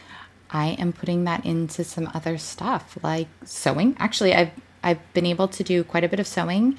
I 0.50 0.70
am 0.78 0.92
putting 0.92 1.24
that 1.24 1.44
into 1.44 1.84
some 1.84 2.10
other 2.14 2.38
stuff 2.38 2.98
like 3.02 3.28
sewing. 3.44 3.96
Actually, 3.98 4.34
I've 4.34 4.50
I've 4.82 5.12
been 5.12 5.26
able 5.26 5.48
to 5.48 5.62
do 5.62 5.84
quite 5.84 6.04
a 6.04 6.08
bit 6.08 6.20
of 6.20 6.26
sewing, 6.26 6.76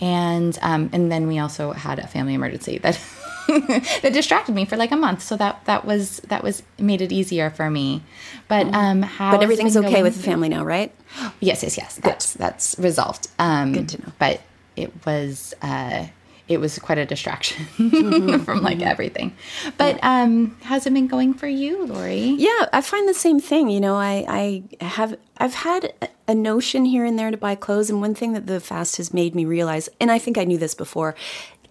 and 0.00 0.58
um, 0.62 0.90
and 0.92 1.12
then 1.12 1.26
we 1.26 1.38
also 1.38 1.72
had 1.72 1.98
a 1.98 2.06
family 2.06 2.34
emergency 2.34 2.78
that 2.78 2.98
that 3.48 4.12
distracted 4.12 4.54
me 4.54 4.64
for 4.64 4.76
like 4.76 4.90
a 4.90 4.96
month. 4.96 5.22
So 5.22 5.36
that 5.36 5.64
that 5.66 5.84
was 5.84 6.18
that 6.20 6.42
was 6.42 6.62
made 6.78 7.00
it 7.00 7.12
easier 7.12 7.50
for 7.50 7.70
me. 7.70 8.02
But 8.48 8.66
um, 8.74 9.02
how? 9.02 9.32
But 9.32 9.42
everything's 9.42 9.76
okay 9.76 10.02
with 10.02 10.16
the 10.16 10.22
family 10.22 10.48
now, 10.48 10.64
right? 10.64 10.92
Yes, 11.40 11.62
yes, 11.62 11.76
yes. 11.76 11.96
That's 12.02 12.32
that's 12.32 12.76
resolved. 12.78 13.28
Um, 13.38 13.72
Good 13.72 13.88
to 13.90 14.02
know. 14.02 14.12
But 14.18 14.40
it 14.76 14.90
was 15.04 15.52
uh, 15.60 16.06
it 16.48 16.58
was 16.58 16.78
quite 16.78 16.98
a 16.98 17.06
distraction 17.06 17.64
Mm-hmm. 17.78 18.44
from 18.44 18.62
like 18.62 18.80
everything. 18.82 19.34
But 19.78 19.98
um, 20.02 20.56
how's 20.62 20.86
it 20.86 20.92
been 20.94 21.06
going 21.06 21.34
for 21.34 21.46
you, 21.46 21.86
Lori? 21.86 22.34
Yeah, 22.38 22.66
I 22.72 22.80
find 22.80 23.08
the 23.08 23.14
same 23.14 23.40
thing. 23.40 23.68
You 23.70 23.80
know, 23.80 23.94
I, 23.96 24.62
I 24.80 24.84
have 24.84 25.16
I've 25.38 25.54
had 25.54 25.92
a- 26.02 26.08
a 26.28 26.34
notion 26.34 26.84
here 26.84 27.04
and 27.04 27.18
there 27.18 27.30
to 27.30 27.36
buy 27.36 27.54
clothes, 27.56 27.90
and 27.90 28.00
one 28.00 28.14
thing 28.14 28.32
that 28.32 28.46
the 28.46 28.60
fast 28.60 28.96
has 28.96 29.12
made 29.12 29.34
me 29.34 29.44
realize, 29.44 29.88
and 30.00 30.10
I 30.10 30.18
think 30.18 30.38
I 30.38 30.44
knew 30.44 30.56
this 30.58 30.74
before, 30.74 31.14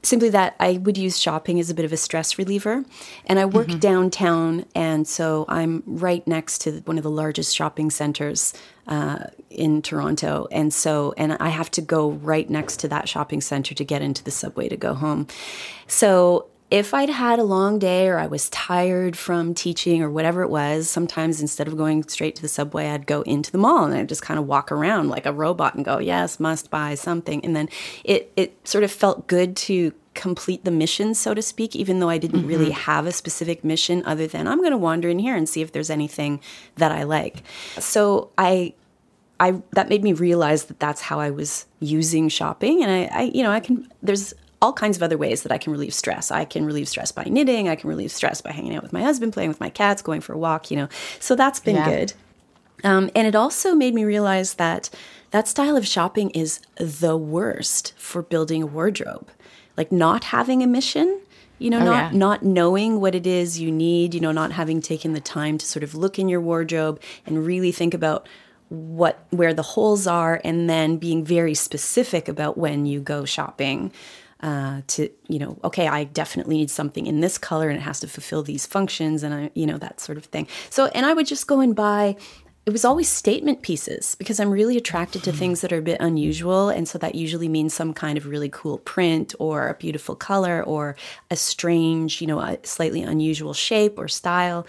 simply 0.04 0.30
that 0.30 0.56
I 0.60 0.74
would 0.74 0.98
use 0.98 1.18
shopping 1.20 1.60
as 1.60 1.70
a 1.70 1.74
bit 1.74 1.86
of 1.86 1.94
a 1.94 1.98
stress 1.98 2.38
reliever. 2.38 2.84
And 3.28 3.40
I 3.40 3.46
work 3.46 3.68
downtown, 3.80 4.66
and 4.75 5.08
so 5.08 5.46
I'm 5.48 5.84
right 5.86 6.25
next 6.28 6.60
to 6.62 6.82
one 6.86 6.98
of 6.98 7.04
the 7.04 7.10
largest 7.12 7.56
shopping 7.56 7.90
centers 7.92 8.54
uh, 8.88 9.25
in 9.51 9.81
Toronto, 9.81 10.48
and 10.51 10.74
so 10.74 11.13
and 11.17 11.34
I 11.39 11.50
have 11.50 11.72
to 11.72 11.81
go 11.81 12.12
right 12.12 12.50
next 12.50 12.79
to 12.81 12.88
that 12.89 13.08
shopping 13.08 13.41
center 13.41 13.75
to 13.75 13.84
get 13.84 14.01
into 14.01 14.24
the 14.24 14.31
subway 14.31 14.70
to 14.70 14.77
go 14.77 14.93
home. 14.93 15.27
So 15.88 16.48
if 16.72 16.93
I'd 16.93 17.10
had 17.10 17.38
a 17.38 17.43
long 17.43 17.79
day 17.79 18.08
or 18.08 18.17
I 18.17 18.27
was 18.27 18.50
tired 18.50 19.17
from 19.17 19.53
teaching 19.53 20.01
or 20.01 20.10
whatever 20.10 20.41
it 20.41 20.50
was, 20.50 20.89
sometimes 20.89 21.41
instead 21.41 21.67
of 21.67 21.75
going 21.75 22.08
straight 22.08 22.34
to 22.38 22.41
the 22.41 22.48
subway, 22.48 22.88
I'd 22.88 23.05
go 23.05 23.24
into 23.24 23.51
the 23.51 23.58
mall 23.58 23.84
and 23.84 23.93
I'd 23.93 24.08
just 24.08 24.22
kind 24.22 24.39
of 24.39 24.48
walk 24.48 24.72
around 24.72 25.10
like 25.10 25.25
a 25.25 25.34
robot 25.34 25.75
and 25.75 25.84
go, 25.84 26.00
yes, 26.00 26.39
must 26.39 26.72
buy 26.72 26.96
something. 26.96 27.43
And 27.43 27.53
then 27.58 27.67
it, 28.05 28.31
it 28.38 28.65
sort 28.65 28.86
of 28.86 28.91
felt 28.91 29.27
good 29.27 29.58
to 29.58 29.93
complete 30.13 30.63
the 30.63 30.72
mission, 30.72 31.13
so 31.13 31.34
to 31.34 31.41
speak, 31.41 31.75
even 31.75 32.00
though 32.00 32.10
I 32.10 32.17
didn't 32.17 32.41
mm-hmm. 32.41 32.50
really 32.50 32.72
have 32.72 33.05
a 33.05 33.12
specific 33.12 33.65
mission 33.65 34.01
other 34.05 34.25
than 34.25 34.48
I'm 34.48 34.60
going 34.60 34.72
to 34.72 34.77
wander 34.77 35.10
in 35.10 35.20
here 35.20 35.36
and 35.36 35.48
see 35.48 35.62
if 35.62 35.74
there's 35.74 35.89
anything 35.89 36.39
that 36.75 36.91
I 36.91 37.03
like. 37.03 37.43
So 37.79 38.29
I 38.38 38.74
I 39.41 39.62
that 39.71 39.89
made 39.89 40.03
me 40.03 40.13
realize 40.13 40.65
that 40.65 40.79
that's 40.79 41.01
how 41.01 41.19
I 41.19 41.31
was 41.31 41.65
using 41.79 42.29
shopping, 42.29 42.83
and 42.83 42.91
I, 42.91 43.01
I, 43.12 43.21
you 43.33 43.43
know, 43.43 43.51
I 43.51 43.60
can. 43.60 43.88
There's 44.01 44.33
all 44.62 44.74
kinds 44.74 44.95
of 44.95 45.01
other 45.03 45.17
ways 45.17 45.41
that 45.43 45.51
I 45.51 45.57
can 45.57 45.71
relieve 45.74 45.93
stress. 45.93 46.29
I 46.31 46.45
can 46.45 46.63
relieve 46.65 46.88
stress 46.88 47.12
by 47.12 47.24
knitting. 47.24 47.67
I 47.67 47.75
can 47.75 47.89
relieve 47.89 48.12
stress 48.12 48.41
by 48.41 48.51
hanging 48.51 48.75
out 48.75 48.83
with 48.83 48.93
my 48.93 49.01
husband, 49.01 49.33
playing 49.33 49.50
with 49.50 49.60
my 49.60 49.69
cats, 49.69 50.01
going 50.03 50.21
for 50.21 50.33
a 50.33 50.38
walk. 50.38 50.69
You 50.71 50.77
know, 50.77 50.89
so 51.19 51.36
that's 51.36 51.60
been 51.60 51.75
Yeah. 51.75 51.89
good. 51.89 52.13
Um, 52.83 53.10
and 53.15 53.27
it 53.27 53.36
also 53.36 53.75
made 53.75 53.93
me 53.93 54.03
realize 54.05 54.55
that 54.55 54.89
that 55.31 55.48
style 55.48 55.75
of 55.77 55.86
shopping 55.88 56.29
is 56.31 56.60
the 56.77 57.15
worst 57.17 57.93
for 57.98 58.21
building 58.21 58.62
a 58.63 58.65
wardrobe. 58.67 59.29
Like 59.77 59.91
not 59.91 60.25
having 60.25 60.62
a 60.63 60.67
mission, 60.67 61.19
you 61.60 61.69
know, 61.69 61.79
Oh, 61.79 61.86
not 61.86 62.13
yeah. 62.13 62.17
not 62.17 62.43
knowing 62.43 63.00
what 63.01 63.15
it 63.15 63.25
is 63.25 63.60
you 63.60 63.71
need, 63.71 64.13
you 64.13 64.19
know, 64.19 64.31
not 64.31 64.51
having 64.51 64.81
taken 64.81 65.13
the 65.13 65.21
time 65.21 65.57
to 65.57 65.65
sort 65.65 65.83
of 65.83 65.95
look 65.95 66.19
in 66.19 66.27
your 66.29 66.41
wardrobe 66.41 67.00
and 67.25 67.45
really 67.45 67.71
think 67.71 67.93
about 67.93 68.27
what 68.72 69.25
where 69.32 69.54
the 69.54 69.62
holes 69.62 70.08
are 70.08 70.40
and 70.46 70.70
then 70.70 70.96
being 70.96 71.25
very 71.25 71.54
specific 71.54 72.30
about 72.30 72.58
when 72.58 72.86
you 72.86 73.01
go 73.01 73.25
shopping 73.25 73.92
uh, 74.40 74.82
to 74.88 75.10
you 75.28 75.38
know 75.38 75.60
okay 75.63 75.90
i 75.90 76.06
definitely 76.06 76.56
need 76.56 76.72
something 76.72 77.06
in 77.06 77.20
this 77.20 77.38
color 77.38 77.68
and 77.68 77.78
it 77.78 77.82
has 77.82 78.00
to 78.00 78.08
fulfill 78.08 78.44
these 78.44 78.66
functions 78.66 79.24
and 79.24 79.34
i 79.34 79.51
you 79.56 79.66
know 79.66 79.78
that 79.78 80.00
sort 80.00 80.18
of 80.18 80.24
thing. 80.25 80.48
So 80.70 80.86
and 80.88 81.06
i 81.06 81.13
would 81.13 81.28
just 81.28 81.48
go 81.48 81.60
and 81.60 81.75
buy 81.75 82.16
it 82.66 82.72
was 82.72 82.86
always 82.86 83.10
statement 83.10 83.62
pieces 83.62 84.16
because 84.16 84.40
i'm 84.40 84.50
really 84.50 84.78
attracted 84.78 85.22
to 85.24 85.34
things 85.34 85.60
that 85.62 85.74
are 85.74 85.80
a 85.80 85.82
bit 85.82 86.00
unusual. 86.00 86.70
And 86.70 86.88
so 86.88 86.98
that 87.00 87.16
usually 87.16 87.50
means 87.50 87.74
some 87.74 87.94
kind 87.94 88.18
of 88.18 88.25
really 88.25 88.50
cool 88.50 88.78
print 88.78 89.36
or 89.38 89.68
a 89.68 89.74
beautiful 89.74 90.16
color 90.16 90.63
or 90.63 90.96
a 91.30 91.36
strange 91.36 92.22
you 92.22 92.28
know 92.28 92.40
a 92.40 92.58
slightly 92.63 93.01
unusual 93.01 93.54
shape 93.54 94.00
or 94.00 94.08
style 94.08 94.66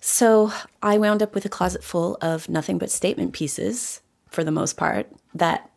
so 0.00 0.52
I 0.82 0.98
wound 0.98 1.22
up 1.22 1.34
with 1.34 1.44
a 1.44 1.48
closet 1.48 1.84
full 1.84 2.16
of 2.20 2.48
nothing 2.48 2.78
but 2.78 2.90
statement 2.90 3.32
pieces 3.32 4.00
for 4.28 4.42
the 4.42 4.50
most 4.50 4.76
part 4.76 5.08
that 5.34 5.70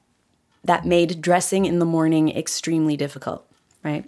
that 0.64 0.86
made 0.86 1.22
dressing 1.22 1.66
in 1.66 1.80
the 1.80 1.86
morning 1.86 2.30
extremely 2.30 2.96
difficult, 2.96 3.46
right? 3.84 4.06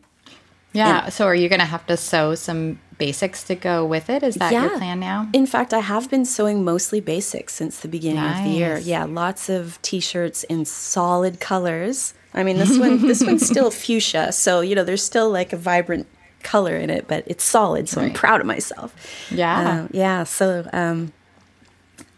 Yeah. 0.72 1.10
so 1.10 1.26
are 1.26 1.36
you 1.36 1.48
going 1.48 1.60
to 1.60 1.66
have 1.66 1.86
to 1.88 1.96
sew 1.98 2.36
some 2.36 2.80
basics 2.98 3.44
to 3.44 3.56
go 3.56 3.86
with 3.86 4.10
it? 4.10 4.24
Is 4.24 4.36
that 4.36 4.52
your 4.52 4.78
plan 4.78 5.00
now? 5.00 5.30
In 5.34 5.46
fact, 5.46 5.74
I 5.74 5.80
have 5.80 6.10
been 6.10 6.26
sewing 6.26 6.64
mostly 6.64 7.00
basics 7.00 7.54
since 7.54 7.80
the 7.80 7.88
beginning 7.88 8.24
of 8.24 8.44
the 8.44 8.50
year. 8.50 8.78
Yeah, 8.78 9.06
lots 9.06 9.50
of 9.50 9.82
t-shirts 9.82 10.44
in 10.44 10.66
solid 10.66 11.40
colors. 11.40 12.14
I 12.34 12.44
mean, 12.44 12.58
this 12.58 12.78
one 12.78 13.02
this 13.02 13.24
one's 13.24 13.46
still 13.46 13.72
fuchsia, 13.84 14.34
so 14.34 14.60
you 14.60 14.76
know, 14.76 14.84
there's 14.84 15.04
still 15.04 15.30
like 15.30 15.54
a 15.54 15.58
vibrant 15.58 16.08
color 16.46 16.78
in 16.78 16.90
it, 16.90 17.08
but 17.08 17.24
it's 17.28 17.44
solid, 17.44 17.90
so 17.90 18.00
I'm 18.00 18.14
proud 18.14 18.40
of 18.40 18.48
myself. 18.48 18.96
Yeah. 19.30 19.84
Uh, 19.84 19.88
yeah, 19.92 20.24
so 20.24 20.70
um 20.72 21.12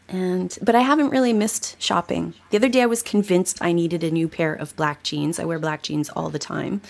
and 0.10 0.58
but 0.62 0.76
I 0.76 0.82
haven't 0.82 1.10
really 1.10 1.34
missed 1.34 1.82
shopping. 1.82 2.34
The 2.52 2.58
other 2.58 2.70
day 2.70 2.82
I 2.82 2.86
was 2.86 3.02
convinced 3.02 3.58
I 3.62 3.74
needed 3.74 4.04
a 4.04 4.12
new 4.12 4.28
pair 4.28 4.54
of 4.54 4.76
black 4.76 5.04
jeans. 5.04 5.40
I 5.40 5.46
wear 5.46 5.60
black 5.60 5.84
jeans 5.84 6.10
all 6.10 6.30
the 6.30 6.40
time. 6.40 6.82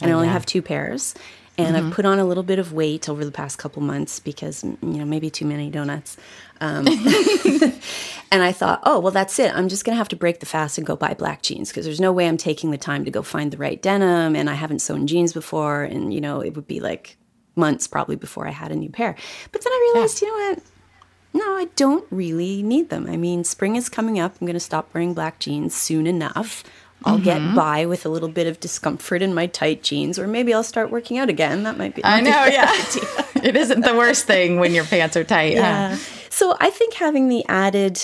And 0.00 0.10
I 0.10 0.14
only 0.14 0.26
yeah. 0.26 0.32
have 0.34 0.46
two 0.46 0.62
pairs. 0.62 1.14
And 1.58 1.76
I've 1.76 1.92
put 1.92 2.04
on 2.04 2.18
a 2.18 2.24
little 2.24 2.42
bit 2.42 2.58
of 2.58 2.74
weight 2.74 3.08
over 3.08 3.24
the 3.24 3.32
past 3.32 3.58
couple 3.58 3.80
months 3.82 4.20
because 4.20 4.62
you 4.62 4.76
know, 4.82 5.06
maybe 5.06 5.30
too 5.30 5.46
many 5.46 5.70
donuts. 5.70 6.18
Um, 6.60 6.86
and 8.30 8.42
I 8.42 8.52
thought, 8.52 8.80
oh, 8.82 9.00
well, 9.00 9.12
that's 9.12 9.38
it. 9.38 9.54
I'm 9.54 9.68
just 9.68 9.84
going 9.84 9.94
to 9.94 9.98
have 9.98 10.08
to 10.08 10.16
break 10.16 10.40
the 10.40 10.46
fast 10.46 10.76
and 10.76 10.86
go 10.86 10.96
buy 10.96 11.14
black 11.14 11.42
jeans 11.42 11.70
because 11.70 11.86
there's 11.86 12.00
no 12.00 12.12
way 12.12 12.28
I'm 12.28 12.36
taking 12.36 12.72
the 12.72 12.78
time 12.78 13.04
to 13.06 13.10
go 13.10 13.22
find 13.22 13.50
the 13.50 13.56
right 13.56 13.80
denim. 13.80 14.36
And 14.36 14.50
I 14.50 14.54
haven't 14.54 14.80
sewn 14.80 15.06
jeans 15.06 15.32
before. 15.32 15.82
And, 15.82 16.12
you 16.12 16.20
know, 16.20 16.40
it 16.40 16.54
would 16.56 16.66
be 16.66 16.80
like 16.80 17.16
months 17.54 17.86
probably 17.86 18.16
before 18.16 18.46
I 18.46 18.50
had 18.50 18.70
a 18.70 18.76
new 18.76 18.90
pair. 18.90 19.16
But 19.50 19.64
then 19.64 19.72
I 19.72 19.92
realized, 19.94 20.20
you 20.20 20.28
know 20.28 20.48
what? 20.48 20.62
No, 21.32 21.56
I 21.56 21.66
don't 21.76 22.06
really 22.10 22.62
need 22.62 22.88
them. 22.88 23.06
I 23.08 23.16
mean, 23.16 23.44
spring 23.44 23.76
is 23.76 23.88
coming 23.88 24.18
up. 24.18 24.36
I'm 24.40 24.46
going 24.46 24.54
to 24.54 24.60
stop 24.60 24.92
wearing 24.94 25.14
black 25.14 25.38
jeans 25.38 25.74
soon 25.74 26.06
enough. 26.06 26.64
I'll 27.06 27.14
Mm-hmm. 27.18 27.24
get 27.24 27.54
by 27.54 27.86
with 27.86 28.04
a 28.04 28.08
little 28.08 28.28
bit 28.28 28.46
of 28.46 28.58
discomfort 28.60 29.22
in 29.22 29.32
my 29.32 29.46
tight 29.46 29.82
jeans, 29.82 30.18
or 30.18 30.26
maybe 30.26 30.52
I'll 30.52 30.64
start 30.64 30.90
working 30.90 31.18
out 31.18 31.28
again. 31.30 31.62
That 31.62 31.78
might 31.78 31.94
be. 31.94 32.04
I 32.04 32.20
not 32.20 32.24
be 32.24 32.30
a 32.30 32.32
know, 32.32 32.46
yeah. 32.52 32.72
it 33.48 33.56
isn't 33.56 33.80
the 33.82 33.94
worst 33.94 34.26
thing 34.26 34.58
when 34.58 34.74
your 34.74 34.84
pants 34.84 35.16
are 35.16 35.24
tight. 35.24 35.54
Yeah. 35.54 35.94
huh? 35.94 36.26
So 36.30 36.56
I 36.60 36.70
think 36.70 36.94
having 36.94 37.28
the 37.28 37.44
added, 37.48 38.02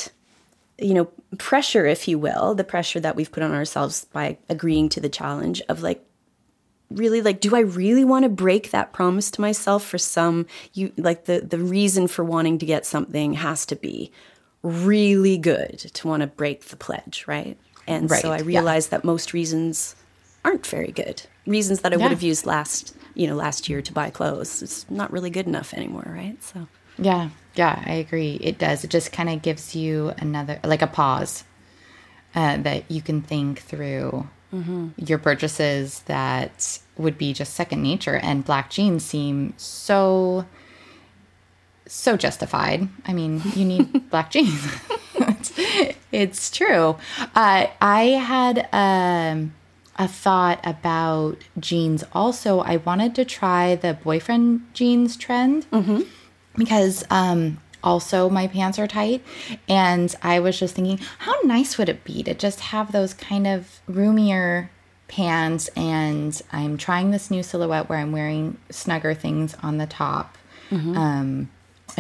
you 0.79 0.95
know, 0.95 1.11
pressure, 1.38 1.85
if 1.85 2.07
you 2.09 2.19
will, 2.19 2.55
the 2.55 2.65
pressure 2.65 3.01
that 3.01 3.17
we've 3.17 3.31
put 3.31 3.43
on 3.43 3.53
ourselves 3.53 4.07
by 4.12 4.38
agreeing 4.49 4.88
to 4.91 5.01
the 5.01 5.09
challenge 5.09 5.61
of 5.69 5.83
like, 5.83 6.03
really 6.91 7.23
like 7.23 7.41
do 7.41 7.57
i 7.57 7.61
really 7.61 8.05
want 8.05 8.23
to 8.23 8.29
break 8.29 8.71
that 8.71 8.93
promise 8.93 9.31
to 9.31 9.41
myself 9.41 9.83
for 9.83 9.97
some 9.97 10.45
you 10.75 10.93
like 10.99 11.25
the 11.25 11.41
the 11.41 11.57
reason 11.57 12.07
for 12.07 12.23
wanting 12.23 12.59
to 12.59 12.67
get 12.67 12.85
something 12.85 13.33
has 13.33 13.65
to 13.65 13.75
be 13.75 14.12
really 14.62 15.38
good 15.38 15.79
to 15.79 16.07
want 16.07 16.21
to 16.21 16.27
break 16.27 16.67
the 16.67 16.77
pledge 16.77 17.25
right 17.27 17.57
and 17.87 18.11
so 18.11 18.14
Right, 18.14 18.25
i 18.25 18.37
yeah. 18.38 18.45
realized 18.45 18.90
that 18.90 19.05
most 19.05 19.33
reasons 19.33 19.97
aren't 20.45 20.66
very 20.66 20.92
good 20.92 21.23
reasons 21.47 21.81
that 21.81 21.92
i 21.92 21.97
Yeah. 21.97 22.03
would 22.05 22.11
have 22.12 22.23
used 22.23 22.47
last 22.47 22.95
you 23.14 23.27
know 23.27 23.35
last 23.37 23.68
year 23.68 23.83
to 23.83 23.92
buy 23.92 24.11
clothes 24.11 24.62
it's 24.62 24.87
not 24.90 25.12
really 25.12 25.31
good 25.31 25.47
enough 25.47 25.73
anymore 25.75 26.07
right 26.07 26.42
so 26.42 26.66
Yeah, 26.99 27.31
yeah, 27.55 27.83
I 27.87 27.95
agree. 27.95 28.35
It 28.42 28.59
does. 28.59 28.85
It 28.85 28.90
just 28.90 29.12
kind 29.12 29.29
of 29.31 29.40
gives 29.40 29.75
you 29.75 30.12
another, 30.18 30.61
like 30.62 30.83
a 30.83 30.87
pause 30.87 31.45
uh, 32.35 32.59
that 32.59 32.90
you 32.90 33.01
can 33.01 33.23
think 33.23 33.61
through 33.61 34.29
your 34.99 35.18
purchases 35.18 36.01
that 36.05 36.79
would 36.99 37.16
be 37.16 37.33
just 37.33 37.55
second 37.55 37.83
nature. 37.83 38.16
And 38.16 38.45
black 38.45 38.68
jeans 38.68 39.05
seem 39.05 39.55
so, 39.57 40.45
so 41.87 42.16
justified. 42.18 42.88
I 43.07 43.12
mean, 43.14 43.40
you 43.57 43.64
need 43.64 44.11
black 44.11 44.31
jeans. 44.31 44.61
it's, 46.13 46.51
true. 46.51 46.97
Uh, 47.35 47.67
I 47.81 48.03
had 48.05 48.69
um, 48.73 49.55
a 49.97 50.09
thought 50.09 50.61
about 50.65 51.39
jeans. 51.59 52.05
Also. 52.13 52.61
I 52.61 52.77
wanted 52.79 53.15
to 53.17 53.25
try 53.25 53.75
the 53.77 53.95
boyfriend 53.95 54.67
jeans 54.75 55.17
trend 55.17 55.67
because 56.57 57.05
um 57.11 57.59
also 57.85 58.29
my 58.31 58.47
pants 58.47 58.79
are 58.79 58.87
tight. 58.87 59.23
And 59.69 60.15
i 60.23 60.39
was 60.39 60.59
just 60.59 60.75
thinking 60.75 60.99
how 61.19 61.35
nice 61.43 61.77
would 61.79 61.89
it 61.89 62.05
be 62.05 62.23
to 62.23 62.35
just 62.35 62.61
have 62.61 62.93
those 62.93 63.13
kind 63.15 63.47
of 63.47 63.81
roomier 63.87 64.71
pants? 65.09 65.69
And 65.77 66.41
i'm 66.53 66.77
trying 66.77 67.11
this 67.11 67.31
new 67.31 67.43
silhouette 67.43 67.89
where 67.89 67.99
i'm 67.99 68.13
wearing 68.13 68.57
snugger 68.71 69.15
things 69.15 69.55
on 69.63 69.79
the 69.79 69.87
top. 69.87 70.39
Um 70.71 70.79
and 70.79 71.49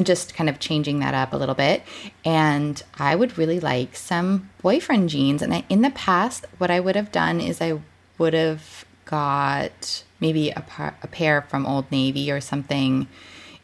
just 0.04 0.34
kind 0.34 0.48
of 0.48 0.58
changing 0.58 1.00
that 1.00 1.14
up 1.14 1.32
a 1.32 1.36
little 1.36 1.54
bit. 1.54 1.82
And 2.24 2.82
i 2.98 3.14
would 3.14 3.38
really 3.38 3.60
like 3.60 3.96
some 3.96 4.50
boyfriend 4.60 5.08
jeans. 5.08 5.42
And 5.42 5.54
I, 5.54 5.64
in 5.68 5.82
the 5.82 5.90
past 5.90 6.46
what 6.58 6.70
i 6.70 6.80
would 6.80 6.96
have 6.96 7.12
done 7.12 7.40
is 7.40 7.60
i 7.60 7.80
would 8.18 8.34
have 8.34 8.84
got 9.04 10.04
maybe 10.20 10.50
a, 10.50 10.60
par- 10.60 10.96
a 11.02 11.06
pair 11.06 11.42
from 11.42 11.66
old 11.66 11.90
navy 11.90 12.30
or 12.30 12.40
something 12.40 13.08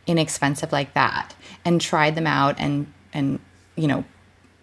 inexpensive 0.06 0.72
like 0.72 0.94
that 0.94 1.34
and 1.64 1.80
tried 1.80 2.14
them 2.14 2.26
out 2.26 2.56
and 2.58 2.92
and 3.12 3.38
you 3.76 3.86
know 3.86 4.04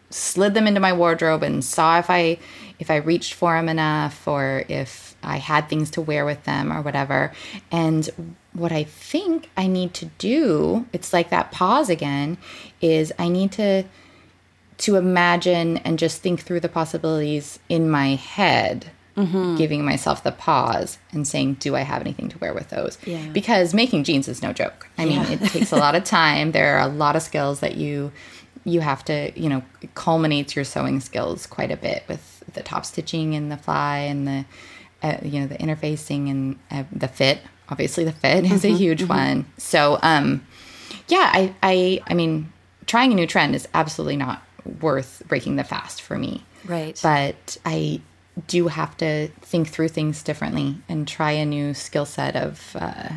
slid 0.09 0.53
them 0.53 0.67
into 0.67 0.79
my 0.79 0.93
wardrobe 0.93 1.43
and 1.43 1.63
saw 1.63 1.99
if 1.99 2.09
I 2.09 2.37
if 2.79 2.89
I 2.91 2.97
reached 2.97 3.33
for 3.33 3.55
them 3.55 3.69
enough 3.69 4.27
or 4.27 4.65
if 4.69 5.15
I 5.23 5.37
had 5.37 5.69
things 5.69 5.89
to 5.91 6.01
wear 6.01 6.25
with 6.25 6.43
them 6.43 6.71
or 6.71 6.81
whatever. 6.81 7.31
And 7.71 8.09
what 8.55 8.71
I 8.71 8.83
think 8.83 9.49
I 9.57 9.67
need 9.67 9.93
to 9.95 10.05
do, 10.17 10.85
it's 10.93 11.13
like 11.13 11.29
that 11.29 11.51
pause 11.51 11.89
again, 11.89 12.37
is 12.81 13.11
I 13.19 13.27
need 13.27 13.51
to 13.53 13.83
to 14.77 14.97
imagine 14.97 15.77
and 15.77 15.97
just 15.97 16.21
think 16.21 16.41
through 16.41 16.59
the 16.59 16.67
possibilities 16.69 17.59
in 17.69 17.89
my 17.89 18.15
head. 18.15 18.91
Mm-hmm. 19.15 19.55
Giving 19.55 19.85
myself 19.85 20.23
the 20.23 20.33
pause 20.33 20.97
and 21.13 21.25
saying, 21.25 21.53
"Do 21.61 21.73
I 21.73 21.81
have 21.81 22.01
anything 22.01 22.27
to 22.27 22.37
wear 22.39 22.53
with 22.53 22.67
those?" 22.67 22.97
Yeah. 23.05 23.25
Because 23.29 23.73
making 23.73 24.03
jeans 24.03 24.27
is 24.27 24.41
no 24.41 24.51
joke. 24.51 24.89
I 24.97 25.05
mean, 25.05 25.21
it 25.21 25.39
takes 25.39 25.71
a 25.71 25.77
lot 25.77 25.95
of 25.95 26.03
time. 26.21 26.51
There 26.51 26.77
are 26.77 26.81
a 26.81 26.91
lot 26.91 27.15
of 27.15 27.21
skills 27.21 27.61
that 27.61 27.77
you 27.77 28.11
you 28.65 28.81
have 28.81 29.05
to, 29.05 29.31
you 29.39 29.47
know, 29.47 29.63
culminates 29.93 30.55
your 30.55 30.65
sewing 30.65 30.99
skills 30.99 31.45
quite 31.47 31.71
a 31.71 31.77
bit 31.77 32.03
with 32.09 32.43
the 32.53 32.63
top 32.63 32.85
stitching 32.85 33.35
and 33.35 33.49
the 33.49 33.57
fly 33.57 33.99
and 33.99 34.27
the, 34.27 34.45
uh, 35.01 35.17
you 35.21 35.39
know, 35.39 35.47
the 35.47 35.57
interfacing 35.59 36.29
and 36.29 36.59
uh, 36.71 36.83
the 36.91 37.07
fit. 37.07 37.39
Obviously, 37.69 38.03
the 38.03 38.11
fit 38.11 38.45
is 38.45 38.63
a 38.63 38.69
huge 38.69 39.03
one. 39.03 39.45
So, 39.57 39.99
um, 40.01 40.45
yeah, 41.07 41.31
I, 41.33 41.55
I, 41.63 42.01
I 42.07 42.13
mean, 42.13 42.51
trying 42.85 43.11
a 43.11 43.15
new 43.15 43.27
trend 43.27 43.55
is 43.55 43.67
absolutely 43.73 44.17
not 44.17 44.41
worth 44.81 45.23
breaking 45.27 45.55
the 45.55 45.63
fast 45.63 46.01
for 46.01 46.17
me. 46.17 46.43
Right. 46.65 46.99
But 47.01 47.57
I 47.65 48.01
do 48.47 48.67
have 48.67 48.97
to 48.97 49.29
think 49.41 49.69
through 49.69 49.89
things 49.89 50.21
differently 50.23 50.77
and 50.89 51.07
try 51.07 51.31
a 51.31 51.45
new 51.45 51.73
skill 51.73 52.05
set 52.05 52.35
of 52.35 52.75
uh, 52.79 53.09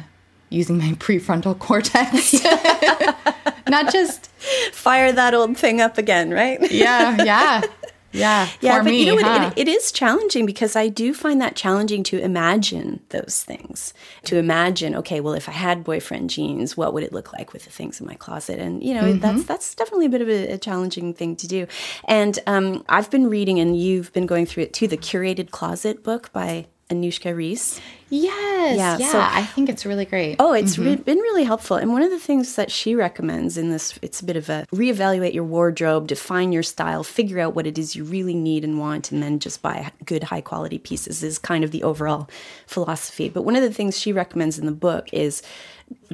using 0.48 0.78
my 0.78 0.92
prefrontal 0.98 1.58
cortex. 1.58 2.34
Not 3.68 3.92
just 3.92 4.30
Fire 4.72 5.12
that 5.12 5.34
old 5.34 5.56
thing 5.56 5.80
up 5.80 5.98
again, 5.98 6.30
right? 6.30 6.58
yeah, 6.70 7.22
yeah, 7.22 7.62
yeah. 8.18 8.48
Yeah, 8.60 8.78
for 8.78 8.84
but 8.84 8.90
me, 8.90 9.00
you 9.00 9.06
know 9.06 9.14
what? 9.14 9.24
huh? 9.24 9.52
It, 9.56 9.68
it 9.68 9.70
is 9.70 9.92
challenging 9.92 10.46
because 10.46 10.76
I 10.76 10.88
do 10.88 11.14
find 11.14 11.40
that 11.40 11.56
challenging 11.56 12.02
to 12.04 12.18
imagine 12.18 13.00
those 13.10 13.42
things. 13.44 13.94
To 14.24 14.36
imagine, 14.36 14.94
okay, 14.96 15.20
well, 15.20 15.34
if 15.34 15.48
I 15.48 15.52
had 15.52 15.84
boyfriend 15.84 16.30
jeans, 16.30 16.76
what 16.76 16.92
would 16.94 17.02
it 17.02 17.12
look 17.12 17.32
like 17.32 17.52
with 17.52 17.64
the 17.64 17.70
things 17.70 18.00
in 18.00 18.06
my 18.06 18.14
closet? 18.14 18.58
And 18.58 18.82
you 18.82 18.94
know, 18.94 19.02
Mm-hmm. 19.08 19.20
that's 19.20 19.44
that's 19.44 19.74
definitely 19.74 20.06
a 20.06 20.10
bit 20.10 20.22
of 20.22 20.28
a, 20.28 20.52
a 20.52 20.58
challenging 20.58 21.14
thing 21.14 21.36
to 21.36 21.46
do. 21.46 21.66
And 22.06 22.38
um, 22.46 22.84
I've 22.88 23.10
been 23.10 23.28
reading, 23.30 23.58
and 23.60 23.78
you've 23.80 24.12
been 24.12 24.26
going 24.26 24.44
through 24.46 24.64
it 24.64 24.72
too, 24.74 24.88
the 24.88 24.96
curated 24.98 25.50
closet 25.50 26.02
book 26.02 26.32
by 26.32 26.66
Anuschka 26.90 27.34
Rees. 27.34 27.80
Yes, 28.10 28.76
Yeah, 28.76 28.98
yeah. 28.98 29.12
so- 29.12 29.20
I 29.20 29.44
think 29.44 29.68
it's 29.68 29.84
really 29.86 30.04
great. 30.04 30.36
Oh, 30.38 30.52
it's 30.52 30.76
mm-hmm. 30.76 30.84
re- 30.84 30.96
been 30.96 31.18
really 31.18 31.44
helpful. 31.44 31.76
And 31.76 31.92
one 31.92 32.02
of 32.02 32.10
the 32.10 32.18
things 32.18 32.54
that 32.56 32.70
she 32.70 32.94
recommends 32.94 33.56
in 33.58 33.70
this, 33.70 33.98
it's 34.02 34.20
a 34.20 34.24
bit 34.24 34.36
of 34.36 34.48
a 34.48 34.66
reevaluate 34.72 35.34
your 35.34 35.44
wardrobe, 35.44 36.06
define 36.06 36.52
your 36.52 36.62
style, 36.62 37.04
figure 37.04 37.40
out 37.40 37.54
what 37.54 37.66
it 37.66 37.78
is 37.78 37.96
you 37.96 38.04
really 38.04 38.34
need 38.34 38.64
and 38.64 38.78
want, 38.78 39.12
and 39.12 39.22
then 39.22 39.38
just 39.38 39.62
buy 39.62 39.92
good, 40.04 40.24
high 40.24 40.40
quality 40.40 40.78
pieces 40.78 41.22
is 41.22 41.38
kind 41.38 41.64
of 41.64 41.70
the 41.70 41.82
overall 41.82 42.28
philosophy. 42.66 43.28
But 43.28 43.42
one 43.42 43.56
of 43.56 43.62
the 43.62 43.72
things 43.72 43.98
she 43.98 44.12
recommends 44.12 44.58
in 44.58 44.66
the 44.66 44.72
book 44.72 45.08
is 45.12 45.42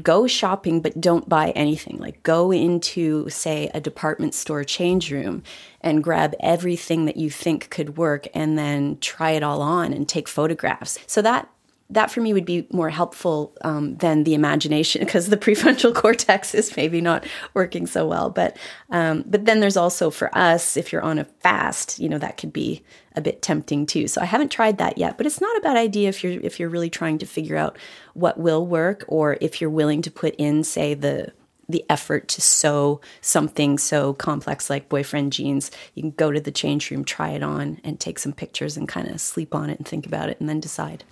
go 0.02 0.26
shopping, 0.26 0.80
but 0.80 1.00
don't 1.00 1.28
buy 1.28 1.50
anything. 1.50 1.98
Like 1.98 2.22
go 2.22 2.52
into, 2.52 3.28
say, 3.28 3.70
a 3.74 3.80
department 3.80 4.34
store 4.34 4.64
change 4.64 5.10
room 5.10 5.42
and 5.80 6.02
grab 6.02 6.34
everything 6.40 7.04
that 7.06 7.16
you 7.16 7.30
think 7.30 7.70
could 7.70 7.96
work 7.96 8.26
and 8.34 8.58
then 8.58 8.98
try 9.00 9.32
it 9.32 9.42
all 9.42 9.62
on 9.62 9.92
and 9.92 10.08
take 10.08 10.28
photographs. 10.28 10.98
So 11.06 11.22
that 11.22 11.48
that 11.90 12.10
for 12.10 12.20
me 12.20 12.32
would 12.32 12.44
be 12.44 12.66
more 12.72 12.90
helpful 12.90 13.54
um, 13.62 13.96
than 13.96 14.24
the 14.24 14.34
imagination 14.34 15.00
because 15.04 15.28
the 15.28 15.36
prefrontal 15.36 15.94
cortex 16.02 16.54
is 16.54 16.76
maybe 16.76 17.00
not 17.00 17.26
working 17.52 17.86
so 17.86 18.06
well. 18.06 18.30
But 18.30 18.56
um, 18.90 19.24
but 19.26 19.44
then 19.44 19.60
there's 19.60 19.76
also 19.76 20.10
for 20.10 20.36
us, 20.36 20.76
if 20.76 20.92
you're 20.92 21.02
on 21.02 21.18
a 21.18 21.24
fast, 21.24 21.98
you 21.98 22.08
know 22.08 22.18
that 22.18 22.36
could 22.36 22.52
be 22.52 22.82
a 23.16 23.20
bit 23.20 23.42
tempting 23.42 23.86
too. 23.86 24.08
So 24.08 24.20
I 24.20 24.24
haven't 24.24 24.50
tried 24.50 24.78
that 24.78 24.98
yet, 24.98 25.16
but 25.16 25.26
it's 25.26 25.40
not 25.40 25.56
a 25.56 25.60
bad 25.60 25.76
idea 25.76 26.08
if 26.08 26.24
you're 26.24 26.40
if 26.40 26.58
you're 26.58 26.68
really 26.68 26.90
trying 26.90 27.18
to 27.18 27.26
figure 27.26 27.56
out 27.56 27.78
what 28.14 28.38
will 28.38 28.66
work, 28.66 29.04
or 29.08 29.36
if 29.40 29.60
you're 29.60 29.70
willing 29.70 30.02
to 30.02 30.10
put 30.10 30.34
in, 30.36 30.64
say 30.64 30.94
the 30.94 31.32
the 31.68 31.84
effort 31.88 32.28
to 32.28 32.40
sew 32.42 33.00
something 33.20 33.78
so 33.78 34.12
complex 34.12 34.68
like 34.68 34.88
boyfriend 34.88 35.32
jeans. 35.32 35.70
You 35.94 36.02
can 36.02 36.10
go 36.10 36.30
to 36.30 36.40
the 36.40 36.52
change 36.52 36.90
room, 36.90 37.04
try 37.04 37.30
it 37.30 37.42
on, 37.42 37.80
and 37.84 37.98
take 37.98 38.18
some 38.18 38.32
pictures 38.32 38.76
and 38.76 38.88
kind 38.88 39.08
of 39.08 39.20
sleep 39.20 39.54
on 39.54 39.70
it 39.70 39.78
and 39.78 39.88
think 39.88 40.06
about 40.06 40.28
it, 40.28 40.40
and 40.40 40.48
then 40.48 40.60
decide. 40.60 41.04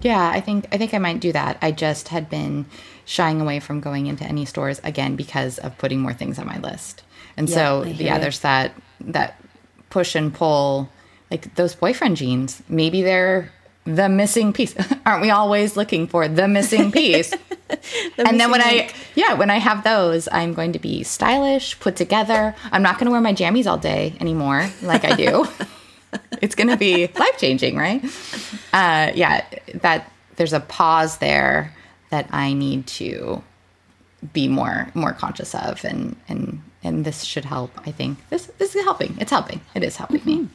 Yeah, 0.00 0.30
I 0.30 0.40
think 0.40 0.66
I 0.72 0.78
think 0.78 0.94
I 0.94 0.98
might 0.98 1.20
do 1.20 1.32
that. 1.32 1.58
I 1.62 1.72
just 1.72 2.08
had 2.08 2.30
been 2.30 2.66
shying 3.04 3.40
away 3.40 3.60
from 3.60 3.80
going 3.80 4.06
into 4.06 4.24
any 4.24 4.44
stores 4.44 4.80
again 4.84 5.16
because 5.16 5.58
of 5.58 5.76
putting 5.78 6.00
more 6.00 6.12
things 6.12 6.38
on 6.38 6.46
my 6.46 6.58
list. 6.58 7.02
And 7.36 7.48
so 7.48 7.84
yeah, 7.84 8.16
you. 8.16 8.20
there's 8.20 8.40
that 8.40 8.74
that 9.00 9.40
push 9.90 10.14
and 10.14 10.32
pull 10.32 10.90
like 11.30 11.54
those 11.54 11.74
boyfriend 11.74 12.16
jeans. 12.16 12.62
Maybe 12.68 13.02
they're 13.02 13.52
the 13.84 14.08
missing 14.08 14.52
piece. 14.52 14.74
Aren't 15.06 15.22
we 15.22 15.30
always 15.30 15.76
looking 15.76 16.06
for 16.06 16.28
the 16.28 16.48
missing 16.48 16.92
piece? 16.98 17.32
and 17.32 18.40
then 18.40 18.50
when 18.50 18.60
missing 18.60 18.88
I 18.88 18.92
yeah, 19.14 19.34
when 19.34 19.50
I 19.50 19.58
have 19.58 19.84
those, 19.84 20.28
I'm 20.30 20.54
going 20.54 20.72
to 20.72 20.78
be 20.78 21.02
stylish, 21.02 21.78
put 21.80 21.96
together. 21.96 22.54
I'm 22.70 22.82
not 22.82 22.98
going 22.98 23.06
to 23.06 23.12
wear 23.12 23.20
my 23.20 23.34
jammies 23.34 23.66
all 23.66 23.78
day 23.78 24.14
anymore 24.20 24.68
like 24.82 25.04
I 25.04 25.16
do. 25.16 25.46
it's 26.42 26.54
going 26.54 26.68
to 26.68 26.76
be 26.76 27.06
life 27.06 27.38
changing, 27.38 27.76
right? 27.76 28.04
Uh, 28.72 29.12
yeah, 29.14 29.44
that 29.74 30.10
there's 30.36 30.52
a 30.52 30.60
pause 30.60 31.18
there 31.18 31.74
that 32.10 32.28
I 32.30 32.52
need 32.52 32.86
to 32.86 33.42
be 34.32 34.48
more 34.48 34.88
more 34.94 35.12
conscious 35.12 35.54
of, 35.54 35.84
and 35.84 36.16
and 36.28 36.62
and 36.82 37.04
this 37.04 37.22
should 37.24 37.44
help. 37.44 37.70
I 37.86 37.92
think 37.92 38.18
this 38.30 38.46
this 38.58 38.74
is 38.74 38.84
helping. 38.84 39.16
It's 39.20 39.30
helping. 39.30 39.60
It 39.74 39.84
is 39.84 39.96
helping 39.96 40.22
me. 40.24 40.48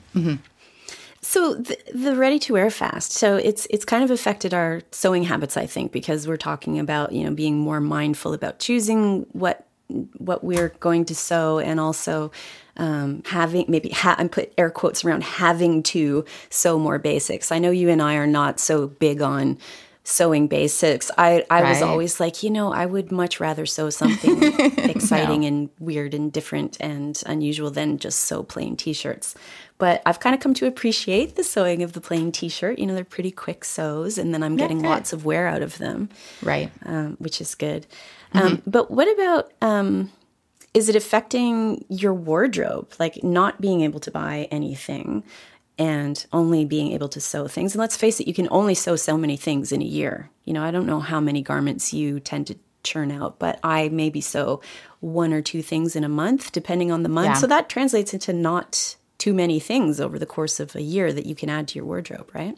So 1.22 1.54
the, 1.54 1.78
the 1.94 2.16
ready 2.18 2.38
to 2.39 2.54
wear 2.54 2.70
fast. 2.70 3.13
So 3.13 3.38
it's 3.38 3.66
it's 3.70 3.86
kind 3.86 4.04
of 4.04 4.12
affected 4.12 4.54
our 4.54 4.82
sewing 4.92 5.24
habits, 5.24 5.56
I 5.56 5.66
think, 5.66 5.94
because 5.94 6.28
we're 6.28 6.38
talking 6.38 6.80
about 6.80 7.13
you 7.13 7.24
know 7.24 7.34
being 7.34 7.58
more 7.58 7.80
mindful 7.80 8.34
about 8.34 8.60
choosing 8.60 9.26
what 9.32 9.66
what 10.18 10.44
we're 10.44 10.70
going 10.80 11.06
to 11.06 11.16
sew, 11.16 11.60
and 11.60 11.80
also 11.80 12.32
um, 12.77 13.21
having 13.25 13.65
maybe 13.67 13.89
ha- 13.89 14.15
I 14.17 14.27
put 14.27 14.53
air 14.57 14.69
quotes 14.69 15.03
around 15.05 15.23
having 15.23 15.83
to 15.83 16.25
sew 16.49 16.79
more 16.79 16.99
basics. 16.99 17.51
I 17.51 17.59
know 17.59 17.71
you 17.71 17.89
and 17.89 18.01
I 18.01 18.15
are 18.15 18.27
not 18.27 18.59
so 18.59 18.88
big 18.88 19.21
on 19.21 19.57
sewing 20.05 20.47
basics. 20.47 21.09
I 21.17 21.45
I 21.49 21.63
was 21.69 21.81
always 21.81 22.19
like, 22.19 22.43
you 22.43 22.49
know, 22.49 22.73
I 22.73 22.86
would 22.86 23.09
much 23.12 23.39
rather 23.39 23.65
sew 23.65 23.89
something 23.89 24.41
exciting 24.89 25.45
and 25.45 25.69
weird 25.79 26.13
and 26.13 26.31
different 26.33 26.75
and 26.81 27.21
unusual 27.25 27.71
than 27.71 27.97
just 27.99 28.19
sew 28.19 28.43
plain 28.43 28.75
t-shirts. 28.75 29.33
But 29.77 30.01
I've 30.05 30.19
kind 30.19 30.33
of 30.36 30.41
come 30.41 30.53
to 30.55 30.67
appreciate 30.67 31.36
the 31.36 31.43
sewing 31.43 31.83
of 31.83 31.93
the 31.93 32.01
plain 32.01 32.31
t-shirt. 32.33 32.79
You 32.79 32.86
know, 32.86 32.95
they're 32.95 33.03
pretty 33.05 33.31
quick 33.31 33.63
sews 33.63 34.17
and 34.17 34.33
then 34.33 34.43
I'm 34.43 34.57
getting 34.57 34.79
good. 34.81 34.88
lots 34.89 35.13
of 35.13 35.23
wear 35.25 35.47
out 35.47 35.62
of 35.62 35.77
them, 35.77 36.09
Right. 36.41 36.69
um, 36.86 37.15
which 37.19 37.39
is 37.39 37.55
good. 37.55 37.88
Um, 38.33 38.62
but 38.67 38.91
what 38.91 39.07
about 39.13 39.51
um, 39.62 40.12
is 40.73 40.89
it 40.89 40.95
affecting 40.95 41.86
your 41.89 42.13
wardrobe 42.13 42.93
like 42.99 43.23
not 43.23 43.62
being 43.62 43.81
able 43.81 43.99
to 44.01 44.12
buy 44.12 44.47
anything 44.51 45.23
and 45.77 46.25
only 46.31 46.65
being 46.65 46.91
able 46.91 47.09
to 47.09 47.21
sew 47.21 47.47
things? 47.47 47.73
And 47.73 47.79
let's 47.79 47.97
face 47.97 48.19
it 48.19 48.27
you 48.27 48.33
can 48.33 48.47
only 48.51 48.75
sew 48.75 48.95
so 48.95 49.17
many 49.17 49.38
things 49.38 49.71
in 49.71 49.81
a 49.81 49.86
year. 49.86 50.29
You 50.45 50.53
know 50.53 50.63
i 50.63 50.71
don't 50.71 50.86
know 50.86 50.99
how 50.99 51.19
many 51.19 51.41
garments 51.41 51.93
you 51.93 52.19
tend 52.19 52.47
to 52.47 52.55
churn 52.83 53.12
out 53.12 53.39
but 53.39 53.57
i 53.63 53.88
maybe 53.88 54.19
sew 54.19 54.59
one 54.99 55.31
or 55.31 55.41
two 55.41 55.62
things 55.62 55.95
in 55.95 56.03
a 56.03 56.09
month 56.09 56.51
depending 56.51 56.91
on 56.91 57.03
the 57.03 57.09
month. 57.09 57.27
Yeah. 57.27 57.33
so 57.36 57.47
that 57.47 57.69
translates 57.69 58.13
into 58.13 58.33
not 58.33 58.97
too 59.17 59.33
many 59.33 59.57
things 59.59 60.01
over 60.01 60.19
the 60.19 60.25
course 60.25 60.59
of 60.59 60.75
a 60.75 60.81
year 60.81 61.13
that 61.13 61.25
you 61.25 61.33
can 61.33 61.49
add 61.49 61.69
to 61.69 61.75
your 61.75 61.86
wardrobe 61.86 62.29
right? 62.33 62.57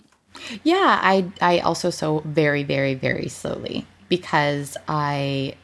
Yeah, 0.64 1.00
I 1.02 1.32
I 1.42 1.60
also 1.60 1.90
sew 1.90 2.22
very 2.26 2.64
very 2.64 2.96
very 2.96 3.28
slowly 3.30 3.86
because 4.10 4.78
I 4.88 5.56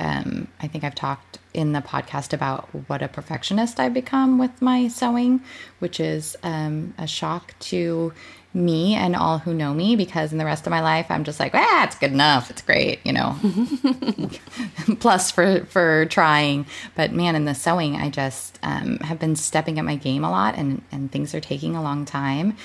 um 0.00 0.48
I 0.60 0.66
think 0.66 0.84
I've 0.84 0.94
talked 0.94 1.38
in 1.52 1.72
the 1.72 1.80
podcast 1.80 2.32
about 2.32 2.68
what 2.88 3.02
a 3.02 3.08
perfectionist 3.08 3.78
I've 3.80 3.94
become 3.94 4.38
with 4.38 4.62
my 4.62 4.88
sewing, 4.88 5.42
which 5.78 6.00
is 6.00 6.36
um 6.42 6.94
a 6.98 7.06
shock 7.06 7.54
to 7.70 8.12
me 8.52 8.94
and 8.94 9.14
all 9.14 9.38
who 9.38 9.54
know 9.54 9.72
me 9.72 9.94
because 9.94 10.32
in 10.32 10.38
the 10.38 10.44
rest 10.44 10.66
of 10.66 10.72
my 10.72 10.80
life 10.80 11.06
I'm 11.08 11.22
just 11.22 11.38
like, 11.38 11.54
ah, 11.54 11.84
it's 11.84 11.96
good 11.96 12.10
enough. 12.10 12.50
It's 12.50 12.62
great, 12.62 12.98
you 13.04 13.12
know. 13.12 13.36
Plus 15.00 15.30
for 15.30 15.64
for 15.66 16.06
trying, 16.06 16.66
but 16.96 17.12
man, 17.12 17.36
in 17.36 17.44
the 17.44 17.54
sewing, 17.54 17.96
I 17.96 18.10
just 18.10 18.58
um, 18.62 18.98
have 18.98 19.20
been 19.20 19.36
stepping 19.36 19.78
up 19.78 19.84
my 19.84 19.96
game 19.96 20.24
a 20.24 20.30
lot, 20.30 20.56
and 20.56 20.82
and 20.90 21.12
things 21.12 21.34
are 21.34 21.40
taking 21.40 21.76
a 21.76 21.82
long 21.82 22.04
time 22.04 22.56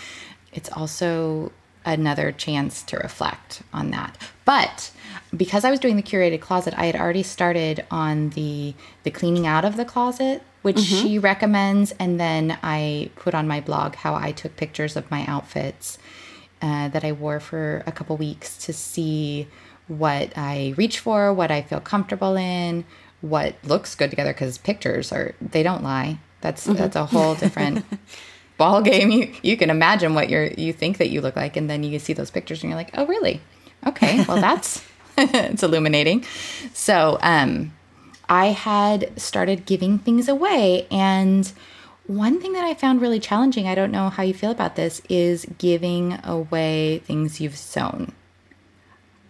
it's 0.56 0.69
also 0.71 1.52
another 1.86 2.32
chance 2.32 2.84
to 2.84 2.98
reflect 2.98 3.62
on 3.74 3.91
that. 3.91 4.17
But 4.43 4.91
because 5.36 5.63
I 5.65 5.71
was 5.71 5.80
doing 5.80 5.95
the 5.95 6.04
curated 6.04 6.41
closet, 6.41 6.74
I 6.78 6.86
had 6.86 6.95
already 6.95 7.24
started 7.24 7.86
on 7.91 8.30
the 8.32 8.74
the 9.04 9.12
cleaning 9.12 9.48
out 9.48 9.65
of 9.65 9.78
the 9.78 9.86
closet, 9.86 10.43
which 10.62 10.80
she 10.80 11.19
recommends, 11.19 11.93
and 12.00 12.19
then 12.19 12.58
I 12.63 13.12
put 13.15 13.34
on 13.34 13.48
my 13.48 13.62
blog 13.62 13.95
how 13.95 14.15
I 14.15 14.32
took 14.32 14.56
pictures 14.56 14.95
of 14.95 15.10
my 15.12 15.26
outfits 15.28 15.98
uh, 16.62 16.89
that 16.89 17.04
I 17.04 17.12
wore 17.12 17.39
for 17.39 17.84
a 17.86 17.91
couple 17.91 18.17
weeks 18.17 18.58
to 18.65 18.74
see 18.74 19.48
what 19.88 20.36
I 20.36 20.74
reach 20.78 21.00
for, 21.00 21.32
what 21.34 21.52
I 21.52 21.62
feel 21.62 21.80
comfortable 21.80 22.36
in, 22.36 22.86
what 23.21 23.56
looks 23.63 23.93
good 23.95 24.10
together. 24.10 24.34
Because 24.34 24.58
pictures 24.58 25.12
are 25.12 25.36
they 25.41 25.63
don't 25.63 25.84
lie. 25.84 26.19
That's 26.41 26.65
that's 26.65 26.95
a 26.95 27.06
whole 27.06 27.36
different 27.36 27.86
ball 28.58 28.82
game. 28.82 29.12
You 29.12 29.34
you 29.41 29.58
can 29.58 29.70
imagine 29.70 30.15
what 30.15 30.30
you're 30.30 30.48
you 30.48 30.74
think 30.74 30.98
that 30.98 31.10
you 31.10 31.22
look 31.22 31.36
like, 31.36 31.58
and 31.58 31.70
then 31.70 31.84
you 31.84 32.00
see 32.00 32.13
those 32.13 32.32
pictures 32.32 32.63
and 32.63 32.70
you're 32.70 32.78
like, 32.78 32.91
oh 32.98 33.06
really? 33.06 33.41
Okay, 33.86 34.24
well 34.26 34.41
that's 34.41 34.84
it's 35.18 35.63
illuminating. 35.63 36.26
So, 36.74 37.18
um, 37.22 37.74
I 38.28 38.48
had 38.48 39.20
started 39.20 39.65
giving 39.65 40.00
things 40.00 40.28
away. 40.28 40.88
And 40.91 41.52
one 42.08 42.41
thing 42.41 42.54
that 42.54 42.63
I 42.63 42.74
found 42.74 43.02
really 43.02 43.20
challenging, 43.20 43.68
I 43.68 43.76
don't 43.76 43.91
know 43.91 44.10
how 44.10 44.24
you 44.24 44.34
feel 44.34 44.52
about 44.52 44.76
this, 44.76 45.02
is 45.10 45.46
giving 45.58 46.20
away 46.24 47.00
things 47.00 47.39
you've 47.39 47.58
sewn. 47.58 48.13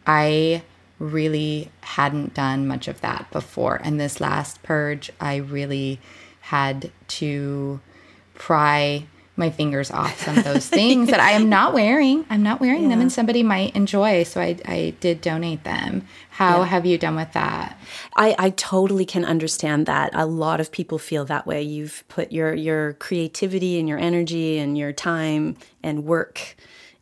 I 0.08 0.64
really 0.98 1.72
hadn't 1.82 2.34
done 2.34 2.68
much 2.68 2.88
of 2.88 3.02
that 3.02 3.30
before. 3.32 3.82
And 3.84 4.00
this 4.00 4.22
last 4.22 4.64
purge, 4.64 5.12
I 5.20 5.36
really 5.36 6.00
had 6.42 6.92
to 7.08 7.80
pry 8.34 9.08
my 9.38 9.50
fingers 9.50 9.92
off 9.92 10.22
some 10.22 10.38
of 10.38 10.44
those 10.44 10.68
things 10.68 11.10
that 11.10 11.20
I 11.20 11.32
am 11.32 11.50
not 11.50 11.74
wearing. 11.80 12.26
I'm 12.30 12.44
not 12.44 12.62
wearing 12.62 12.84
yeah. 12.84 12.90
them 12.90 13.02
and 13.02 13.12
somebody 13.12 13.44
might 13.44 13.76
enjoy. 13.76 14.24
So 14.24 14.40
I, 14.40 14.58
I 14.66 14.94
did 15.00 15.22
donate 15.22 15.64
them. 15.64 16.08
How 16.30 16.60
yeah. 16.60 16.66
have 16.66 16.86
you 16.86 16.98
done 16.98 17.16
with 17.16 17.34
that? 17.34 17.80
I, 18.16 18.36
I 18.38 18.50
totally 18.52 19.06
can 19.06 19.26
understand 19.26 19.86
that. 19.88 20.12
A 20.14 20.26
lot 20.26 20.60
of 20.60 20.72
people 20.72 20.98
feel 20.98 21.26
that 21.26 21.46
way. 21.46 21.62
You've 21.62 22.04
put 22.08 22.32
your, 22.32 22.54
your 22.54 22.94
creativity 22.94 23.80
and 23.80 23.90
your 23.90 24.00
energy 24.00 24.58
and 24.58 24.78
your 24.78 24.94
time 24.94 25.58
and 25.84 26.06
work 26.06 26.56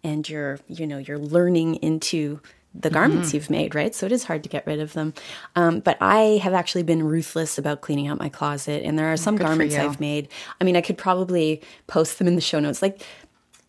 and 0.03 0.27
your, 0.27 0.59
you 0.67 0.87
know, 0.87 0.97
your 0.97 1.19
learning 1.19 1.75
into 1.75 2.41
the 2.75 2.89
garments 2.89 3.29
mm-hmm. 3.29 3.37
you've 3.37 3.49
made, 3.49 3.75
right? 3.75 3.93
So 3.93 4.05
it 4.05 4.11
is 4.11 4.23
hard 4.23 4.43
to 4.43 4.49
get 4.49 4.65
rid 4.65 4.79
of 4.79 4.93
them. 4.93 5.13
Um, 5.55 5.79
but 5.79 5.97
I 6.01 6.39
have 6.41 6.53
actually 6.53 6.83
been 6.83 7.03
ruthless 7.03 7.57
about 7.57 7.81
cleaning 7.81 8.07
out 8.07 8.17
my 8.17 8.29
closet, 8.29 8.83
and 8.83 8.97
there 8.97 9.11
are 9.11 9.17
some 9.17 9.35
Good 9.35 9.45
garments 9.45 9.75
I've 9.75 9.99
made. 9.99 10.27
I 10.59 10.63
mean, 10.63 10.75
I 10.75 10.81
could 10.81 10.97
probably 10.97 11.61
post 11.87 12.17
them 12.17 12.27
in 12.27 12.35
the 12.35 12.41
show 12.41 12.59
notes. 12.59 12.81
Like 12.81 13.01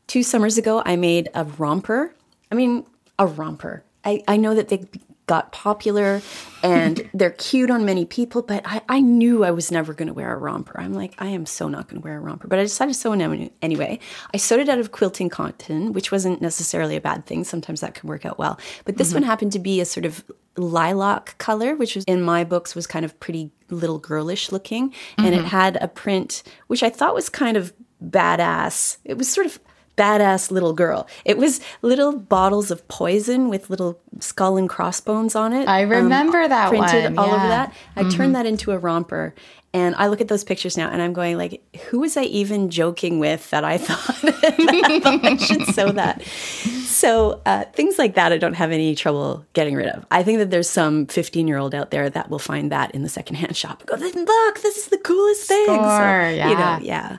two 0.07 0.23
summers 0.23 0.59
ago, 0.59 0.83
I 0.85 0.97
made 0.97 1.29
a 1.35 1.45
romper. 1.45 2.15
I 2.51 2.55
mean, 2.55 2.87
a 3.19 3.27
romper. 3.27 3.83
I, 4.05 4.23
I 4.29 4.37
know 4.37 4.55
that 4.55 4.69
they 4.69 4.87
got 5.27 5.53
popular 5.53 6.21
and 6.63 7.09
they're 7.15 7.31
cute 7.31 7.71
on 7.71 7.85
many 7.85 8.05
people, 8.05 8.43
but 8.43 8.63
I, 8.65 8.83
I 8.89 9.01
knew 9.01 9.45
I 9.45 9.51
was 9.51 9.71
never 9.71 9.95
going 9.95 10.09
to 10.09 10.15
wear 10.15 10.33
a 10.33 10.37
romper. 10.37 10.79
I'm 10.79 10.93
like, 10.93 11.15
I 11.19 11.29
am 11.29 11.47
so 11.47 11.69
not 11.69 11.89
going 11.89 12.01
to 12.01 12.05
wear 12.05 12.17
a 12.17 12.21
romper. 12.21 12.49
But 12.49 12.59
I 12.59 12.63
decided 12.63 12.95
to 12.95 12.99
sew 12.99 13.13
it 13.13 13.53
anyway. 13.63 13.99
I 14.33 14.37
sewed 14.37 14.61
it 14.61 14.69
out 14.69 14.79
of 14.79 14.93
quilting 14.93 15.29
cotton, 15.29 15.93
which 15.93 16.13
wasn't 16.13 16.43
necessarily 16.43 16.97
a 16.97 17.01
bad 17.01 17.27
thing. 17.27 17.45
Sometimes 17.45 17.81
that 17.81 17.95
can 17.95 18.09
work 18.09 18.27
out 18.27 18.39
well. 18.39 18.59
But 18.85 18.97
this 18.97 19.09
mm-hmm. 19.09 19.17
one 19.17 19.23
happened 19.25 19.53
to 19.53 19.59
be 19.59 19.81
a 19.81 19.85
sort 19.85 20.05
of 20.05 20.25
lilac 20.57 21.37
color, 21.39 21.75
which 21.75 21.95
was 21.95 22.05
in 22.05 22.23
my 22.23 22.45
books 22.45 22.75
was 22.75 22.87
kind 22.87 23.05
of 23.05 23.19
pretty 23.21 23.51
little 23.71 23.99
girlish 23.99 24.53
looking. 24.53 24.91
Mm-hmm. 24.91 25.25
And 25.25 25.35
it 25.35 25.39
mm-hmm. 25.39 25.47
had 25.49 25.77
a 25.81 25.89
print, 25.89 26.43
which 26.67 26.83
I 26.83 26.91
thought 26.91 27.15
was 27.15 27.29
kind 27.29 27.57
of 27.57 27.73
badass. 28.03 28.99
It 29.05 29.17
was 29.17 29.29
sort 29.29 29.47
of 29.47 29.59
badass 29.97 30.51
little 30.51 30.73
girl. 30.73 31.07
It 31.25 31.39
was 31.39 31.61
little 31.83 32.17
bottles 32.17 32.71
of 32.71 32.87
poison 32.89 33.49
with 33.49 33.71
little 33.71 34.01
skull 34.21 34.57
and 34.57 34.69
crossbones 34.69 35.35
on 35.35 35.53
it. 35.53 35.69
I 35.69 35.85
um, 35.85 35.91
remember 35.91 36.43
um, 36.43 36.49
that 36.51 36.69
printed 36.69 37.05
one. 37.05 37.19
all 37.19 37.29
yeah. 37.29 37.35
over 37.35 37.49
that. 37.49 37.75
I 37.97 38.03
mm-hmm. 38.03 38.11
turned 38.11 38.35
that 38.35 38.47
into 38.47 38.73
a 38.73 38.79
romper. 38.79 39.35
And 39.75 39.97
I 39.97 40.07
look 40.07 40.21
at 40.21 40.29
those 40.29 40.45
pictures 40.45 40.77
now 40.77 40.89
and 40.89 41.03
I'm 41.03 41.13
going 41.13 41.37
like, 41.37 41.61
who 41.91 41.99
was 41.99 42.17
I 42.17 42.23
even 42.23 42.71
joking 42.71 43.19
with 43.19 43.51
that 43.51 43.65
I 43.65 43.77
thought, 43.79 44.23
that 44.23 44.55
I, 44.57 45.01
thought 45.01 45.25
I 45.25 45.37
should 45.37 45.67
sew 45.75 45.91
that? 45.91 46.23
So 46.23 47.43
uh, 47.45 47.65
things 47.73 47.99
like 47.99 48.15
that 48.15 48.33
I 48.33 48.39
don't 48.39 48.55
have 48.55 48.71
any 48.71 48.95
trouble 48.95 49.45
getting 49.53 49.75
rid 49.75 49.89
of. 49.89 50.07
I 50.13 50.23
think 50.23 50.39
that 50.39 50.51
there's 50.53 50.71
some 50.71 51.07
15 51.07 51.49
year 51.49 51.59
old 51.59 51.75
out 51.75 51.91
there 51.91 52.09
that 52.09 52.31
will 52.31 52.39
find 52.39 52.71
that 52.71 52.93
in 52.93 53.03
the 53.03 53.09
secondhand 53.09 53.57
shop 53.57 53.81
and 53.81 53.89
go, 53.89 53.97
look, 53.97 54.61
this 54.61 54.77
is 54.77 54.87
the 54.87 54.99
coolest 54.99 55.49
thing. 55.49 55.65
Score, 55.65 55.77
so, 55.79 56.29
yeah. 56.29 56.49
You 56.51 56.55
know, 56.55 56.79
yeah. 56.81 57.19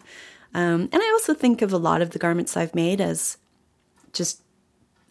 Um, 0.56 0.90
and 0.94 1.02
I 1.02 1.12
also 1.12 1.34
think 1.34 1.62
of 1.62 1.74
a 1.74 1.78
lot 1.78 2.02
of 2.02 2.12
the 2.12 2.20
garments 2.20 2.56
I've 2.56 2.74
made 2.74 3.02
as 3.02 3.38
just 4.14 4.42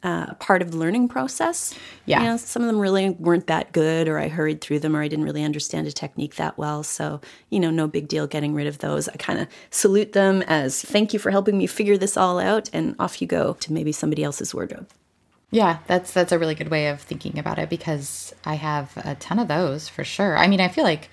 uh, 0.02 0.32
part 0.34 0.62
of 0.62 0.70
the 0.70 0.78
learning 0.78 1.06
process. 1.06 1.78
Yeah. 2.06 2.20
You 2.20 2.26
know, 2.28 2.36
some 2.38 2.62
of 2.62 2.66
them 2.68 2.78
really 2.78 3.10
weren't 3.10 3.46
that 3.48 3.72
good, 3.72 4.08
or 4.08 4.18
I 4.18 4.28
hurried 4.28 4.62
through 4.62 4.80
them, 4.80 4.96
or 4.96 5.02
I 5.02 5.08
didn't 5.08 5.26
really 5.26 5.44
understand 5.44 5.86
a 5.86 5.92
technique 5.92 6.36
that 6.36 6.56
well. 6.56 6.82
So, 6.82 7.20
you 7.50 7.60
know, 7.60 7.70
no 7.70 7.86
big 7.86 8.08
deal 8.08 8.26
getting 8.26 8.54
rid 8.54 8.66
of 8.66 8.78
those. 8.78 9.06
I 9.06 9.16
kind 9.16 9.38
of 9.38 9.48
salute 9.68 10.14
them 10.14 10.40
as 10.42 10.80
thank 10.80 11.12
you 11.12 11.18
for 11.18 11.30
helping 11.30 11.58
me 11.58 11.66
figure 11.66 11.98
this 11.98 12.16
all 12.16 12.38
out, 12.38 12.70
and 12.72 12.96
off 12.98 13.20
you 13.20 13.28
go 13.28 13.52
to 13.60 13.72
maybe 13.72 13.92
somebody 13.92 14.24
else's 14.24 14.54
wardrobe. 14.54 14.88
Yeah, 15.50 15.78
that's 15.86 16.10
that's 16.10 16.32
a 16.32 16.38
really 16.38 16.54
good 16.54 16.70
way 16.70 16.88
of 16.88 17.02
thinking 17.02 17.38
about 17.38 17.58
it 17.58 17.68
because 17.68 18.34
I 18.46 18.54
have 18.54 18.96
a 18.96 19.14
ton 19.14 19.38
of 19.38 19.48
those 19.48 19.88
for 19.90 20.04
sure. 20.04 20.38
I 20.38 20.48
mean, 20.48 20.60
I 20.60 20.68
feel 20.68 20.84
like 20.84 21.10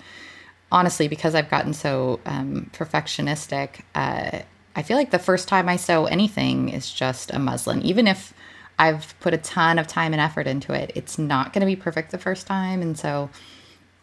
honestly, 0.72 1.06
because 1.06 1.36
I've 1.36 1.50
gotten 1.50 1.74
so 1.74 2.18
um, 2.26 2.70
perfectionistic, 2.72 3.82
uh, 3.94 4.40
I 4.74 4.82
feel 4.82 4.96
like 4.96 5.10
the 5.10 5.18
first 5.18 5.46
time 5.46 5.68
I 5.68 5.76
sew 5.76 6.06
anything 6.06 6.70
is 6.70 6.90
just 6.90 7.30
a 7.30 7.38
muslin. 7.38 7.82
Even 7.82 8.08
if 8.08 8.32
I've 8.78 9.14
put 9.20 9.34
a 9.34 9.38
ton 9.38 9.78
of 9.78 9.86
time 9.86 10.12
and 10.12 10.20
effort 10.20 10.46
into 10.46 10.72
it, 10.72 10.90
it's 10.94 11.18
not 11.18 11.52
going 11.52 11.60
to 11.60 11.66
be 11.66 11.76
perfect 11.76 12.10
the 12.10 12.18
first 12.18 12.46
time, 12.46 12.82
and 12.82 12.98
so 12.98 13.30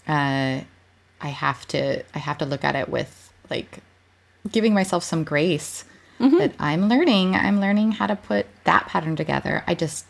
uh, 0.07 0.61
I 1.21 1.27
have 1.27 1.67
to 1.69 2.03
I 2.15 2.19
have 2.19 2.37
to 2.37 2.45
look 2.45 2.63
at 2.63 2.75
it 2.75 2.87
with 2.87 3.33
like 3.49 3.79
giving 4.49 4.73
myself 4.73 5.03
some 5.03 5.23
grace 5.23 5.85
mm-hmm. 6.19 6.37
that 6.37 6.53
I'm 6.59 6.87
learning. 6.87 7.35
I'm 7.35 7.59
learning 7.59 7.93
how 7.93 8.07
to 8.07 8.15
put 8.15 8.45
that 8.65 8.87
pattern 8.87 9.15
together. 9.15 9.63
I 9.67 9.73
just 9.73 10.05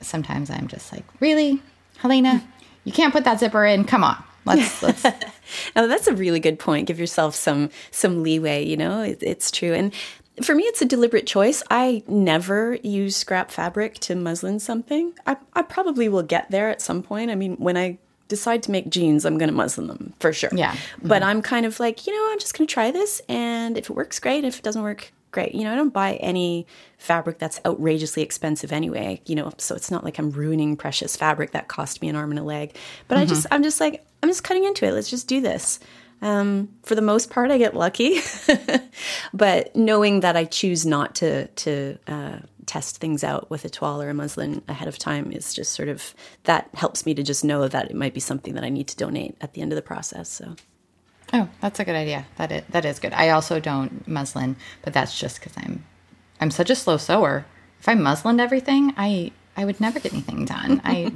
sometimes 0.00 0.50
I'm 0.50 0.68
just 0.68 0.92
like, 0.92 1.04
really, 1.18 1.62
Helena, 1.98 2.46
you 2.84 2.92
can't 2.92 3.12
put 3.12 3.24
that 3.24 3.40
zipper 3.40 3.64
in. 3.64 3.84
Come 3.84 4.04
on. 4.04 4.22
Let's, 4.44 4.82
let's. 4.82 5.04
now 5.76 5.86
that's 5.86 6.06
a 6.06 6.14
really 6.14 6.40
good 6.40 6.58
point. 6.58 6.86
Give 6.86 6.98
yourself 6.98 7.34
some 7.34 7.70
some 7.90 8.22
leeway. 8.22 8.64
You 8.64 8.76
know, 8.76 9.02
it, 9.02 9.18
it's 9.22 9.50
true. 9.50 9.72
And 9.72 9.92
for 10.42 10.54
me, 10.54 10.64
it's 10.64 10.80
a 10.80 10.86
deliberate 10.86 11.26
choice. 11.26 11.62
I 11.70 12.02
never 12.06 12.78
use 12.82 13.16
scrap 13.16 13.50
fabric 13.50 13.94
to 14.00 14.14
muslin 14.14 14.58
something. 14.60 15.12
I, 15.26 15.36
I 15.52 15.62
probably 15.62 16.08
will 16.08 16.22
get 16.22 16.50
there 16.50 16.70
at 16.70 16.80
some 16.80 17.02
point. 17.02 17.30
I 17.30 17.34
mean, 17.34 17.56
when 17.56 17.76
I 17.76 17.98
decide 18.28 18.62
to 18.62 18.70
make 18.70 18.88
jeans, 18.88 19.26
I'm 19.26 19.36
going 19.36 19.50
to 19.50 19.54
muslin 19.54 19.88
them 19.88 20.14
for 20.18 20.32
sure. 20.32 20.50
Yeah. 20.54 20.74
But 21.02 21.20
mm-hmm. 21.20 21.30
I'm 21.30 21.42
kind 21.42 21.66
of 21.66 21.78
like, 21.78 22.06
you 22.06 22.14
know, 22.14 22.32
I'm 22.32 22.38
just 22.38 22.56
going 22.56 22.66
to 22.66 22.72
try 22.72 22.90
this. 22.90 23.20
And 23.28 23.76
if 23.76 23.90
it 23.90 23.96
works, 23.96 24.18
great. 24.18 24.44
If 24.44 24.58
it 24.58 24.62
doesn't 24.62 24.82
work, 24.82 25.12
great. 25.32 25.54
You 25.54 25.64
know, 25.64 25.72
I 25.72 25.76
don't 25.76 25.92
buy 25.92 26.14
any 26.14 26.66
fabric 26.98 27.38
that's 27.38 27.60
outrageously 27.66 28.22
expensive 28.22 28.72
anyway, 28.72 29.20
you 29.26 29.34
know, 29.34 29.52
so 29.58 29.74
it's 29.74 29.90
not 29.90 30.04
like 30.04 30.18
I'm 30.18 30.30
ruining 30.30 30.76
precious 30.76 31.16
fabric 31.16 31.52
that 31.52 31.68
cost 31.68 32.00
me 32.02 32.08
an 32.08 32.16
arm 32.16 32.30
and 32.30 32.38
a 32.38 32.44
leg. 32.44 32.76
But 33.08 33.16
mm-hmm. 33.16 33.22
I 33.22 33.26
just, 33.26 33.46
I'm 33.50 33.62
just 33.62 33.80
like, 33.80 34.04
I'm 34.22 34.28
just 34.28 34.44
cutting 34.44 34.64
into 34.64 34.86
it. 34.86 34.92
Let's 34.92 35.10
just 35.10 35.26
do 35.26 35.40
this. 35.40 35.80
Um, 36.20 36.68
for 36.84 36.94
the 36.94 37.02
most 37.02 37.30
part, 37.30 37.50
I 37.50 37.58
get 37.58 37.74
lucky, 37.74 38.20
but 39.34 39.74
knowing 39.74 40.20
that 40.20 40.36
I 40.36 40.44
choose 40.44 40.86
not 40.86 41.16
to 41.16 41.48
to 41.48 41.98
uh, 42.06 42.38
test 42.64 42.98
things 42.98 43.24
out 43.24 43.50
with 43.50 43.64
a 43.64 43.68
toile 43.68 44.00
or 44.00 44.08
a 44.08 44.14
muslin 44.14 44.62
ahead 44.68 44.86
of 44.86 44.96
time 44.96 45.32
is 45.32 45.52
just 45.52 45.72
sort 45.72 45.88
of 45.88 46.14
that 46.44 46.70
helps 46.74 47.04
me 47.04 47.12
to 47.14 47.24
just 47.24 47.44
know 47.44 47.66
that 47.66 47.90
it 47.90 47.96
might 47.96 48.14
be 48.14 48.20
something 48.20 48.54
that 48.54 48.62
I 48.62 48.68
need 48.68 48.86
to 48.88 48.96
donate 48.96 49.36
at 49.40 49.54
the 49.54 49.62
end 49.62 49.72
of 49.72 49.76
the 49.76 49.82
process. 49.82 50.28
So. 50.28 50.54
Oh, 51.32 51.48
that's 51.60 51.80
a 51.80 51.84
good 51.84 51.96
idea. 51.96 52.26
That 52.36 52.52
is, 52.52 52.62
that 52.70 52.84
is 52.84 52.98
good. 52.98 53.12
I 53.12 53.30
also 53.30 53.58
don't 53.58 54.06
muslin, 54.06 54.56
but 54.82 54.92
that's 54.92 55.18
just 55.18 55.40
because 55.40 55.54
I'm 55.56 55.84
I'm 56.40 56.50
such 56.50 56.70
a 56.70 56.74
slow 56.74 56.96
sewer. 56.96 57.44
If 57.80 57.88
I 57.88 57.94
muslined 57.94 58.40
everything, 58.40 58.92
I 58.96 59.32
I 59.56 59.64
would 59.64 59.80
never 59.80 60.00
get 60.00 60.12
anything 60.12 60.44
done. 60.44 60.80
I 60.84 61.12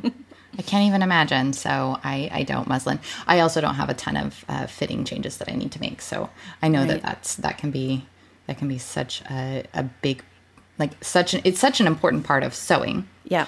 I 0.59 0.63
can't 0.63 0.85
even 0.87 1.03
imagine. 1.03 1.53
So 1.53 1.99
I, 2.03 2.31
I 2.33 2.43
don't 2.43 2.67
muslin. 2.67 3.01
I 3.27 3.41
also 3.41 3.61
don't 3.61 3.75
have 3.75 3.91
a 3.91 3.95
ton 3.95 4.17
of 4.17 4.45
uh, 4.49 4.67
fitting 4.67 5.05
changes 5.05 5.37
that 5.39 5.51
I 5.51 5.55
need 5.55 5.73
to 5.73 5.81
make. 5.81 6.01
So 6.01 6.31
I 6.63 6.69
know 6.69 6.81
right. 6.81 6.89
that 6.89 7.03
that's 7.03 7.35
that 7.37 7.59
can 7.59 7.71
be 7.71 8.07
that 8.47 8.59
can 8.59 8.69
be 8.69 8.79
such 8.79 9.23
a, 9.31 9.65
a 9.75 9.83
big 9.83 10.23
like 10.79 10.93
such 11.05 11.35
an 11.35 11.41
it's 11.45 11.61
such 11.61 11.81
an 11.81 11.87
important 11.87 12.25
part 12.25 12.43
of 12.43 12.55
sewing. 12.55 13.07
Yeah, 13.25 13.47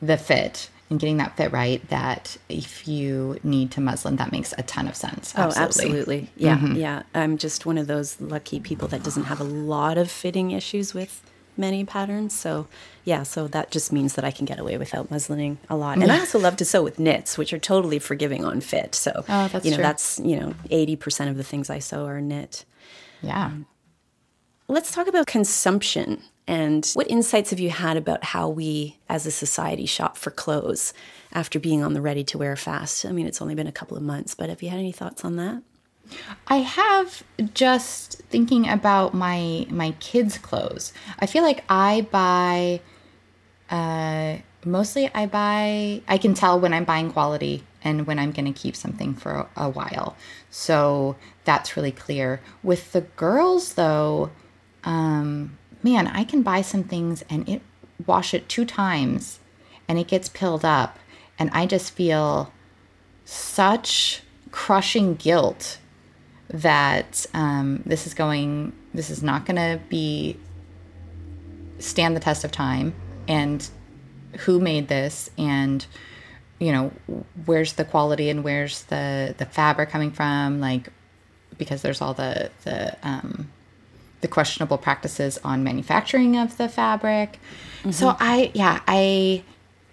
the 0.00 0.16
fit 0.16 0.68
and 0.92 1.00
getting 1.00 1.16
that 1.16 1.36
fit 1.36 1.50
right. 1.50 1.86
That 1.88 2.36
if 2.48 2.86
you 2.86 3.38
need 3.42 3.72
to 3.72 3.80
muslin, 3.80 4.16
that 4.16 4.30
makes 4.30 4.54
a 4.56 4.62
ton 4.62 4.86
of 4.86 4.94
sense. 4.94 5.34
Absolutely. 5.34 5.60
Oh, 5.60 5.64
absolutely. 5.64 6.30
Yeah, 6.36 6.58
mm-hmm. 6.58 6.76
yeah. 6.76 7.02
I'm 7.14 7.38
just 7.38 7.66
one 7.66 7.78
of 7.78 7.88
those 7.88 8.20
lucky 8.20 8.60
people 8.60 8.86
that 8.88 9.02
doesn't 9.02 9.24
have 9.24 9.40
a 9.40 9.44
lot 9.44 9.98
of 9.98 10.10
fitting 10.10 10.52
issues 10.52 10.94
with 10.94 11.22
many 11.56 11.84
patterns. 11.84 12.34
So 12.34 12.68
yeah, 13.04 13.24
so 13.24 13.48
that 13.48 13.70
just 13.70 13.92
means 13.92 14.14
that 14.14 14.24
I 14.24 14.30
can 14.30 14.44
get 14.44 14.60
away 14.60 14.78
without 14.78 15.10
muslining 15.10 15.56
a 15.68 15.76
lot. 15.76 15.98
And 15.98 16.12
I 16.12 16.20
also 16.20 16.38
love 16.38 16.56
to 16.58 16.64
sew 16.64 16.82
with 16.82 16.98
knits, 16.98 17.36
which 17.36 17.52
are 17.52 17.58
totally 17.58 17.98
forgiving 17.98 18.44
on 18.44 18.60
fit. 18.60 18.94
So 18.94 19.24
oh, 19.28 19.48
that's 19.48 19.64
you 19.64 19.72
know 19.72 19.78
true. 19.78 19.82
that's 19.82 20.20
you 20.20 20.38
know 20.38 20.54
eighty 20.70 20.94
percent 20.94 21.30
of 21.30 21.36
the 21.36 21.44
things 21.44 21.70
I 21.70 21.78
sew 21.80 22.06
are 22.06 22.20
knit. 22.20 22.64
Yeah. 23.22 23.46
Um, 23.46 23.66
let's 24.68 24.92
talk 24.92 25.06
about 25.06 25.26
consumption 25.26 26.22
and 26.46 26.86
what 26.94 27.10
insights 27.10 27.50
have 27.50 27.60
you 27.60 27.70
had 27.70 27.96
about 27.96 28.24
how 28.24 28.48
we 28.48 28.98
as 29.08 29.26
a 29.26 29.30
society 29.30 29.86
shop 29.86 30.16
for 30.16 30.30
clothes 30.30 30.92
after 31.32 31.60
being 31.60 31.82
on 31.82 31.94
the 31.94 32.00
ready 32.00 32.24
to 32.24 32.38
wear 32.38 32.56
fast? 32.56 33.06
I 33.06 33.12
mean, 33.12 33.26
it's 33.26 33.40
only 33.40 33.54
been 33.54 33.68
a 33.68 33.72
couple 33.72 33.96
of 33.96 34.02
months, 34.02 34.34
but 34.34 34.48
have 34.48 34.62
you 34.62 34.68
had 34.68 34.78
any 34.78 34.92
thoughts 34.92 35.24
on 35.24 35.36
that? 35.36 35.62
I 36.48 36.56
have 36.56 37.22
just 37.54 38.18
thinking 38.28 38.68
about 38.68 39.14
my 39.14 39.66
my 39.70 39.92
kids' 40.00 40.36
clothes. 40.36 40.92
I 41.20 41.26
feel 41.26 41.44
like 41.44 41.64
I 41.68 42.06
buy 42.10 42.80
uh, 43.70 44.38
mostly 44.64 45.10
I 45.14 45.26
buy 45.26 46.02
I 46.08 46.18
can 46.18 46.34
tell 46.34 46.58
when 46.58 46.74
I'm 46.74 46.84
buying 46.84 47.10
quality 47.12 47.64
and 47.84 48.06
when 48.06 48.18
I'm 48.18 48.32
going 48.32 48.52
to 48.52 48.60
keep 48.60 48.76
something 48.76 49.14
for 49.14 49.32
a, 49.32 49.48
a 49.56 49.70
while. 49.70 50.16
So 50.50 51.16
that's 51.44 51.76
really 51.76 51.92
clear. 51.92 52.40
With 52.62 52.92
the 52.92 53.02
girls 53.02 53.74
though, 53.74 54.30
um, 54.84 55.56
man, 55.82 56.06
I 56.06 56.24
can 56.24 56.42
buy 56.42 56.62
some 56.62 56.84
things 56.84 57.24
and 57.28 57.48
it 57.48 57.62
wash 58.06 58.34
it 58.34 58.48
two 58.48 58.64
times 58.64 59.38
and 59.88 59.98
it 59.98 60.08
gets 60.08 60.28
pilled 60.28 60.64
up. 60.64 60.98
And 61.38 61.50
I 61.52 61.66
just 61.66 61.92
feel 61.92 62.52
such 63.24 64.22
crushing 64.50 65.14
guilt 65.14 65.78
that 66.48 67.26
um, 67.32 67.82
this 67.86 68.06
is 68.06 68.14
going, 68.14 68.72
this 68.92 69.10
is 69.10 69.22
not 69.22 69.46
going 69.46 69.56
to 69.56 69.80
be 69.88 70.36
stand 71.82 72.16
the 72.16 72.20
test 72.20 72.44
of 72.44 72.52
time, 72.52 72.94
and 73.28 73.68
who 74.40 74.60
made 74.60 74.88
this, 74.88 75.30
and 75.36 75.84
you 76.58 76.72
know 76.72 76.92
where's 77.44 77.74
the 77.74 77.84
quality 77.84 78.30
and 78.30 78.44
where's 78.44 78.84
the 78.84 79.34
the 79.36 79.46
fabric 79.46 79.90
coming 79.90 80.10
from? 80.10 80.60
Like 80.60 80.88
because 81.58 81.82
there's 81.82 82.00
all 82.00 82.14
the 82.14 82.50
the 82.64 82.96
um, 83.02 83.50
the 84.22 84.28
questionable 84.28 84.78
practices 84.78 85.38
on 85.44 85.62
manufacturing 85.62 86.38
of 86.38 86.56
the 86.56 86.68
fabric. 86.68 87.38
Mm-hmm. 87.80 87.90
So 87.90 88.16
I 88.18 88.50
yeah 88.54 88.80
I 88.88 89.44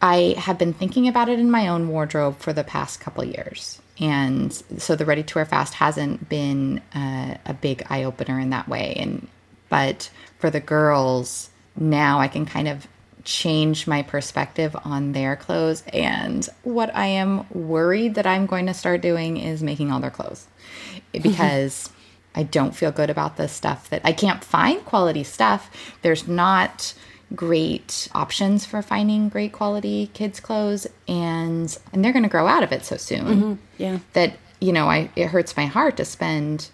I 0.02 0.36
have 0.38 0.58
been 0.58 0.74
thinking 0.74 1.08
about 1.08 1.28
it 1.28 1.40
in 1.40 1.52
my 1.52 1.68
own 1.68 1.90
wardrobe 1.90 2.40
for 2.40 2.54
the 2.54 2.64
past 2.64 3.00
couple 3.02 3.24
years. 3.24 3.82
And 4.00 4.54
so 4.78 4.96
the 4.96 5.06
ready 5.06 5.24
to 5.24 5.36
wear 5.36 5.46
fast 5.46 5.74
hasn't 5.74 6.30
been 6.30 6.82
uh, 6.96 7.36
a 7.46 7.54
big 7.54 7.84
eye 7.90 8.04
opener 8.04 8.40
in 8.40 8.52
that 8.52 8.70
way. 8.70 8.94
And 8.96 9.28
but 9.68 10.10
for 10.38 10.50
the 10.50 10.62
girls 10.62 11.50
now, 11.76 12.20
I 12.20 12.30
can 12.30 12.46
kind 12.46 12.68
of 12.68 12.88
change 13.26 13.88
my 13.88 14.02
perspective 14.02 14.76
on 14.86 15.12
their 15.12 15.36
clothes. 15.36 15.84
And 15.94 16.48
what 16.64 16.96
I 16.96 17.08
am 17.08 17.46
worried 17.52 18.16
that 18.16 18.26
I'm 18.26 18.46
going 18.46 18.68
to 18.68 18.74
start 18.74 19.02
doing 19.02 19.38
is 19.38 19.62
making 19.62 19.92
all 19.92 20.00
their 20.00 20.10
clothes 20.10 20.48
because 21.12 21.90
I 22.36 22.44
don't 22.44 22.76
feel 22.76 22.92
good 22.92 23.10
about 23.10 23.38
the 23.38 23.48
stuff 23.48 23.90
that 23.90 24.02
I 24.04 24.12
can't 24.12 24.44
find 24.44 24.84
quality 24.86 25.24
stuff. 25.24 25.70
There's 26.02 26.28
not 26.28 26.94
great 27.36 28.08
options 28.14 28.66
for 28.66 28.82
finding 28.82 29.30
great 29.30 29.52
quality 29.52 30.10
kids 30.14 30.40
clothes 30.40 30.88
and 31.08 31.78
and 31.94 32.04
they're 32.04 32.14
going 32.14 32.24
to 32.24 32.30
grow 32.30 32.48
out 32.48 32.64
of 32.64 32.72
it 32.72 32.86
so 32.86 32.98
soon. 32.98 33.26
Mm-hmm. 33.26 33.54
Yeah. 33.78 34.00
That 34.14 34.38
you 34.60 34.74
know, 34.74 34.90
I 34.90 35.10
it 35.16 35.28
hurts 35.28 35.56
my 35.58 35.66
heart 35.66 35.98
to 35.98 36.06
spend, 36.06 36.70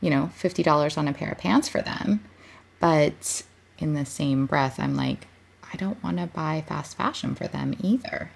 you 0.00 0.10
know, 0.10 0.30
$50 0.38 0.98
on 0.98 1.08
a 1.08 1.12
pair 1.12 1.30
of 1.30 1.38
pants 1.38 1.68
for 1.68 1.80
them. 1.80 2.24
But 2.78 3.42
in 3.78 3.94
the 3.94 4.06
same 4.06 4.46
breath, 4.46 4.78
I'm 4.78 4.96
like 4.96 5.26
I 5.72 5.76
don't 5.76 6.02
want 6.02 6.18
to 6.18 6.26
buy 6.26 6.64
fast 6.66 6.96
fashion 6.96 7.34
for 7.34 7.46
them 7.46 7.74
either. 7.80 8.30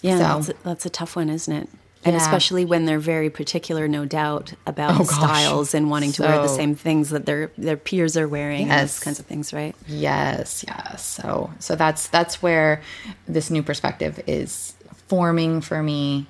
Yeah, 0.00 0.16
so, 0.16 0.22
that's, 0.22 0.48
a, 0.48 0.54
that's 0.64 0.86
a 0.86 0.90
tough 0.90 1.16
one, 1.16 1.28
isn't 1.28 1.52
it? 1.54 1.68
And 2.04 2.16
especially 2.16 2.64
when 2.64 2.84
they're 2.84 2.98
very 2.98 3.30
particular, 3.30 3.86
no 3.86 4.04
doubt, 4.04 4.54
about 4.66 5.00
oh, 5.00 5.04
styles 5.04 5.72
and 5.72 5.88
wanting 5.88 6.12
so, 6.12 6.24
to 6.24 6.30
wear 6.30 6.42
the 6.42 6.48
same 6.48 6.74
things 6.74 7.10
that 7.10 7.26
their 7.26 7.52
their 7.56 7.76
peers 7.76 8.16
are 8.16 8.26
wearing, 8.26 8.66
yes. 8.66 8.70
and 8.70 8.80
those 8.80 8.98
kinds 8.98 9.20
of 9.20 9.26
things, 9.26 9.52
right? 9.52 9.76
Yes, 9.86 10.64
yes. 10.66 11.04
So 11.04 11.52
so 11.60 11.76
that's 11.76 12.08
that's 12.08 12.42
where 12.42 12.82
this 13.28 13.50
new 13.50 13.62
perspective 13.62 14.20
is 14.26 14.74
forming 15.06 15.60
for 15.60 15.82
me, 15.82 16.26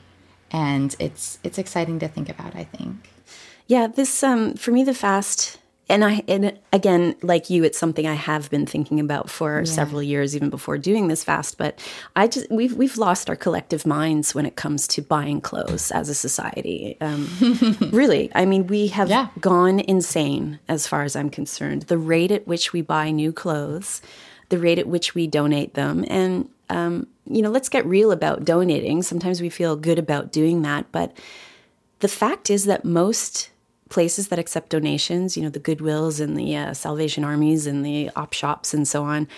and 0.51 0.95
it's 0.99 1.39
it's 1.43 1.57
exciting 1.57 1.99
to 2.01 2.09
think 2.09 2.29
about. 2.29 2.55
I 2.55 2.65
think. 2.65 3.11
Yeah, 3.67 3.87
this 3.87 4.23
um 4.23 4.55
for 4.55 4.73
me 4.73 4.85
the 4.85 4.95
fast 4.95 5.59
and 5.89 6.05
I 6.05 6.23
and 6.29 6.59
again, 6.73 7.17
like 7.23 7.51
you, 7.51 7.65
it's 7.65 7.79
something 7.79 8.07
I 8.07 8.15
have 8.15 8.49
been 8.51 8.67
thinking 8.67 9.01
about 9.01 9.29
for 9.29 9.59
yeah. 9.59 9.65
several 9.65 10.03
years, 10.03 10.35
even 10.37 10.49
before 10.49 10.79
doing 10.79 11.09
this 11.09 11.25
fast. 11.25 11.59
But 11.59 11.79
I 12.15 12.29
just 12.29 12.51
we've 12.51 12.75
we've 12.75 12.97
lost 12.97 13.29
our 13.29 13.37
collective 13.37 13.85
minds 13.85 14.35
when 14.35 14.47
it 14.47 14.57
comes 14.57 14.87
to 14.89 15.03
buying 15.03 15.41
clothes 15.41 15.91
as 15.91 16.09
a 16.09 16.15
society. 16.15 16.97
Um, 17.01 17.29
really, 17.93 18.31
I 18.35 18.45
mean, 18.45 18.69
we 18.69 18.89
have 18.89 19.11
yeah. 19.11 19.29
gone 19.41 19.81
insane 19.81 20.61
as 20.69 20.87
far 20.87 21.03
as 21.03 21.17
I'm 21.17 21.31
concerned. 21.31 21.83
The 21.83 21.99
rate 21.99 22.31
at 22.31 22.47
which 22.47 22.73
we 22.73 22.81
buy 22.81 23.11
new 23.11 23.33
clothes, 23.33 24.01
the 24.49 24.59
rate 24.59 24.79
at 24.79 24.87
which 24.87 25.15
we 25.15 25.27
donate 25.27 25.75
them, 25.75 26.05
and 26.09 26.49
um, 26.71 27.09
you 27.29 27.43
know, 27.43 27.51
let's 27.51 27.69
get 27.69 27.85
real 27.85 28.13
about 28.13 28.45
donating. 28.45 29.03
Sometimes 29.03 29.43
we 29.43 29.51
feel 29.51 29.77
good 29.77 29.99
about 29.99 30.33
doing 30.33 30.63
that, 30.63 30.91
but 30.93 31.17
the 31.99 32.09
fact 32.09 32.51
is 32.51 32.65
that 32.65 32.85
most 32.85 33.52
places 33.93 34.29
that 34.29 34.39
accept 34.39 34.71
donations, 34.71 35.37
you 35.37 35.43
know, 35.43 35.51
the 35.51 35.61
Goodwills 35.61 36.19
and 36.19 36.35
the 36.35 36.57
uh, 36.57 36.73
Salvation 36.73 37.25
Armies 37.25 37.67
and 37.67 37.85
the 37.85 38.09
op 38.17 38.33
shops 38.33 38.73
and 38.73 38.89
so 38.89 39.05
on, 39.05 39.29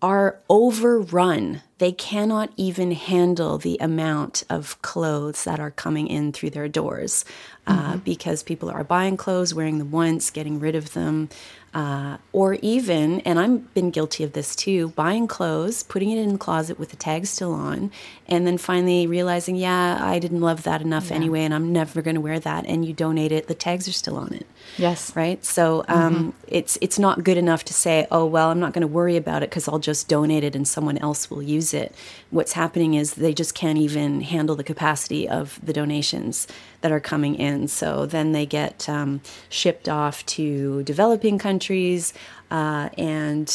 are 0.00 0.38
overrun. 0.48 1.62
They 1.78 1.92
cannot 1.92 2.50
even 2.56 2.92
handle 2.92 3.58
the 3.58 3.78
amount 3.80 4.42
of 4.50 4.80
clothes 4.82 5.44
that 5.44 5.60
are 5.60 5.70
coming 5.70 6.08
in 6.08 6.32
through 6.32 6.50
their 6.50 6.68
doors 6.68 7.24
uh, 7.66 7.92
mm-hmm. 7.92 7.98
because 7.98 8.42
people 8.42 8.70
are 8.70 8.82
buying 8.82 9.16
clothes, 9.16 9.54
wearing 9.54 9.78
them 9.78 9.90
once, 9.90 10.30
getting 10.30 10.58
rid 10.58 10.74
of 10.74 10.92
them, 10.94 11.28
uh, 11.74 12.16
or 12.32 12.54
even, 12.54 13.20
and 13.20 13.38
I've 13.38 13.74
been 13.74 13.90
guilty 13.90 14.24
of 14.24 14.32
this 14.32 14.56
too, 14.56 14.88
buying 14.88 15.26
clothes, 15.26 15.82
putting 15.82 16.10
it 16.10 16.18
in 16.18 16.32
the 16.32 16.38
closet 16.38 16.78
with 16.78 16.88
the 16.88 16.96
tag 16.96 17.26
still 17.26 17.52
on, 17.52 17.90
and 18.26 18.46
then 18.46 18.56
finally 18.56 19.06
realizing, 19.06 19.54
yeah, 19.54 19.98
I 20.00 20.18
didn't 20.18 20.40
love 20.40 20.62
that 20.62 20.80
enough 20.80 21.10
yeah. 21.10 21.16
anyway, 21.16 21.42
and 21.42 21.52
I'm 21.52 21.70
never 21.70 22.00
going 22.00 22.14
to 22.14 22.22
wear 22.22 22.40
that. 22.40 22.64
And 22.66 22.86
you 22.86 22.94
donate 22.94 23.32
it, 23.32 23.48
the 23.48 23.54
tags 23.54 23.86
are 23.86 23.92
still 23.92 24.16
on 24.16 24.32
it. 24.32 24.46
Yes. 24.78 25.14
Right. 25.14 25.44
So 25.44 25.84
um, 25.88 26.14
mm-hmm. 26.14 26.30
it's 26.48 26.78
it's 26.80 26.98
not 26.98 27.22
good 27.22 27.36
enough 27.36 27.64
to 27.66 27.74
say, 27.74 28.06
oh 28.10 28.24
well, 28.24 28.50
I'm 28.50 28.60
not 28.60 28.72
going 28.72 28.82
to 28.82 28.88
worry 28.88 29.16
about 29.16 29.42
it 29.42 29.50
because 29.50 29.68
I'll 29.68 29.78
just 29.78 30.08
donate 30.08 30.44
it 30.44 30.56
and 30.56 30.66
someone 30.66 30.98
else 30.98 31.30
will 31.30 31.42
use 31.42 31.67
it. 31.74 31.94
What's 32.30 32.52
happening 32.52 32.94
is 32.94 33.14
they 33.14 33.32
just 33.32 33.54
can't 33.54 33.78
even 33.78 34.20
handle 34.20 34.56
the 34.56 34.64
capacity 34.64 35.28
of 35.28 35.58
the 35.62 35.72
donations 35.72 36.46
that 36.80 36.92
are 36.92 37.00
coming 37.00 37.34
in. 37.34 37.68
So 37.68 38.06
then 38.06 38.32
they 38.32 38.46
get 38.46 38.88
um, 38.88 39.20
shipped 39.48 39.88
off 39.88 40.24
to 40.26 40.82
developing 40.84 41.38
countries, 41.38 42.12
uh, 42.50 42.88
and 42.96 43.48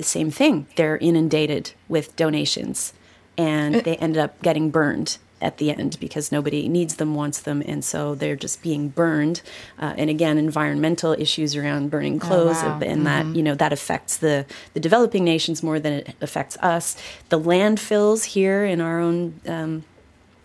same 0.00 0.30
thing. 0.30 0.66
They're 0.76 0.98
inundated 0.98 1.72
with 1.88 2.14
donations, 2.16 2.92
and 3.38 3.76
uh, 3.76 3.80
they 3.80 3.96
end 3.96 4.16
up 4.16 4.40
getting 4.42 4.70
burned 4.70 5.18
at 5.40 5.58
the 5.58 5.70
end 5.70 5.98
because 6.00 6.32
nobody 6.32 6.68
needs 6.68 6.96
them, 6.96 7.14
wants 7.14 7.40
them, 7.40 7.62
and 7.66 7.84
so 7.84 8.14
they're 8.14 8.36
just 8.36 8.62
being 8.62 8.88
burned. 8.88 9.42
Uh, 9.78 9.94
and 9.96 10.08
again, 10.08 10.38
environmental 10.38 11.12
issues 11.12 11.54
around 11.54 11.90
burning 11.90 12.16
oh, 12.16 12.26
clothes, 12.26 12.58
oh, 12.62 12.68
wow. 12.68 12.80
and 12.82 13.04
mm-hmm. 13.06 13.32
that 13.32 13.36
you 13.36 13.42
know 13.42 13.54
that 13.54 13.72
affects 13.72 14.16
the 14.16 14.46
the 14.74 14.80
developing 14.80 15.24
nations 15.24 15.62
more 15.62 15.78
than 15.78 15.92
it 15.92 16.14
affects 16.20 16.56
us. 16.58 16.96
The 17.28 17.38
landfills 17.38 18.24
here 18.24 18.64
in 18.64 18.80
our 18.80 19.00
own 19.00 19.40
um, 19.46 19.84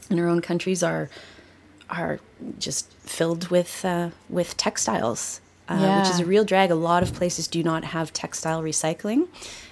in 0.09 0.19
our 0.19 0.27
own 0.27 0.41
countries 0.41 0.83
are 0.83 1.09
are 1.89 2.19
just 2.59 2.91
filled 2.93 3.49
with 3.49 3.85
uh, 3.85 4.09
with 4.29 4.57
textiles, 4.57 5.41
uh, 5.69 5.77
yeah. 5.79 6.01
which 6.01 6.09
is 6.09 6.19
a 6.19 6.25
real 6.25 6.43
drag. 6.43 6.71
A 6.71 6.75
lot 6.75 7.03
of 7.03 7.13
places 7.13 7.47
do 7.47 7.63
not 7.63 7.83
have 7.85 8.11
textile 8.13 8.61
recycling. 8.61 9.27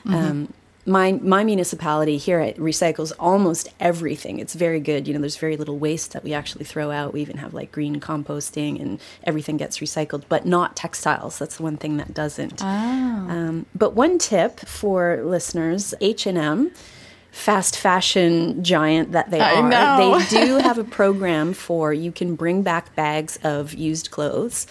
Mm-hmm. 0.05 0.13
Um, 0.13 0.53
my 0.85 1.13
my 1.21 1.43
municipality 1.43 2.17
here 2.17 2.39
it 2.39 2.57
recycles 2.57 3.11
almost 3.19 3.69
everything. 3.79 4.39
It's 4.39 4.53
very 4.53 4.79
good. 4.79 5.07
You 5.07 5.13
know, 5.13 5.19
there's 5.19 5.37
very 5.37 5.57
little 5.57 5.77
waste 5.77 6.13
that 6.13 6.23
we 6.23 6.33
actually 6.33 6.65
throw 6.65 6.91
out. 6.91 7.13
We 7.13 7.21
even 7.21 7.37
have 7.37 7.53
like 7.53 7.71
green 7.71 7.99
composting, 7.99 8.81
and 8.81 8.99
everything 9.23 9.57
gets 9.57 9.79
recycled, 9.79 10.23
but 10.29 10.45
not 10.45 10.75
textiles. 10.75 11.37
That's 11.37 11.57
the 11.57 11.63
one 11.63 11.77
thing 11.77 11.97
that 11.97 12.13
doesn't. 12.13 12.61
Oh. 12.61 12.65
Um, 12.65 13.65
but 13.75 13.93
one 13.93 14.17
tip 14.17 14.59
for 14.61 15.21
listeners: 15.23 15.93
H 16.01 16.25
and 16.25 16.37
M 16.37 16.71
fast 17.31 17.77
fashion 17.77 18.63
giant 18.63 19.11
that 19.11 19.29
they 19.29 19.39
I 19.39 19.61
are, 19.61 19.69
know. 19.69 20.19
they 20.19 20.25
do 20.45 20.57
have 20.57 20.79
a 20.79 20.83
program 20.83 21.53
for 21.53 21.93
you 21.93 22.11
can 22.11 22.33
bring 22.33 22.63
back 22.63 22.95
bags 22.95 23.37
of 23.43 23.73
used 23.75 24.09
clothes 24.09 24.65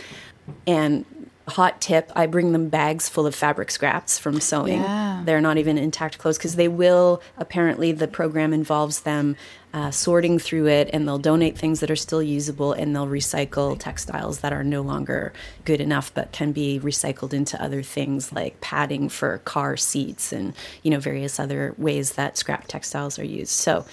and 0.66 1.04
hot 1.48 1.80
tip 1.80 2.10
i 2.14 2.26
bring 2.26 2.52
them 2.52 2.68
bags 2.68 3.08
full 3.08 3.26
of 3.26 3.34
fabric 3.34 3.70
scraps 3.70 4.18
from 4.18 4.40
sewing 4.40 4.80
yeah. 4.80 5.22
they're 5.24 5.40
not 5.40 5.58
even 5.58 5.78
intact 5.78 6.18
clothes 6.18 6.38
because 6.38 6.56
they 6.56 6.68
will 6.68 7.22
apparently 7.36 7.92
the 7.92 8.08
program 8.08 8.52
involves 8.52 9.00
them 9.00 9.36
uh, 9.74 9.90
sorting 9.90 10.38
through 10.38 10.66
it 10.66 10.88
and 10.92 11.06
they'll 11.06 11.18
donate 11.18 11.58
things 11.58 11.80
that 11.80 11.90
are 11.90 11.96
still 11.96 12.22
usable 12.22 12.72
and 12.72 12.94
they'll 12.94 13.06
recycle 13.06 13.78
textiles 13.78 14.40
that 14.40 14.52
are 14.52 14.64
no 14.64 14.80
longer 14.80 15.32
good 15.66 15.80
enough 15.80 16.12
but 16.14 16.32
can 16.32 16.52
be 16.52 16.80
recycled 16.80 17.34
into 17.34 17.62
other 17.62 17.82
things 17.82 18.32
like 18.32 18.58
padding 18.62 19.08
for 19.08 19.38
car 19.38 19.76
seats 19.76 20.32
and 20.32 20.54
you 20.82 20.90
know 20.90 20.98
various 20.98 21.38
other 21.38 21.74
ways 21.76 22.12
that 22.12 22.38
scrap 22.38 22.66
textiles 22.66 23.18
are 23.18 23.26
used 23.26 23.52
so 23.52 23.84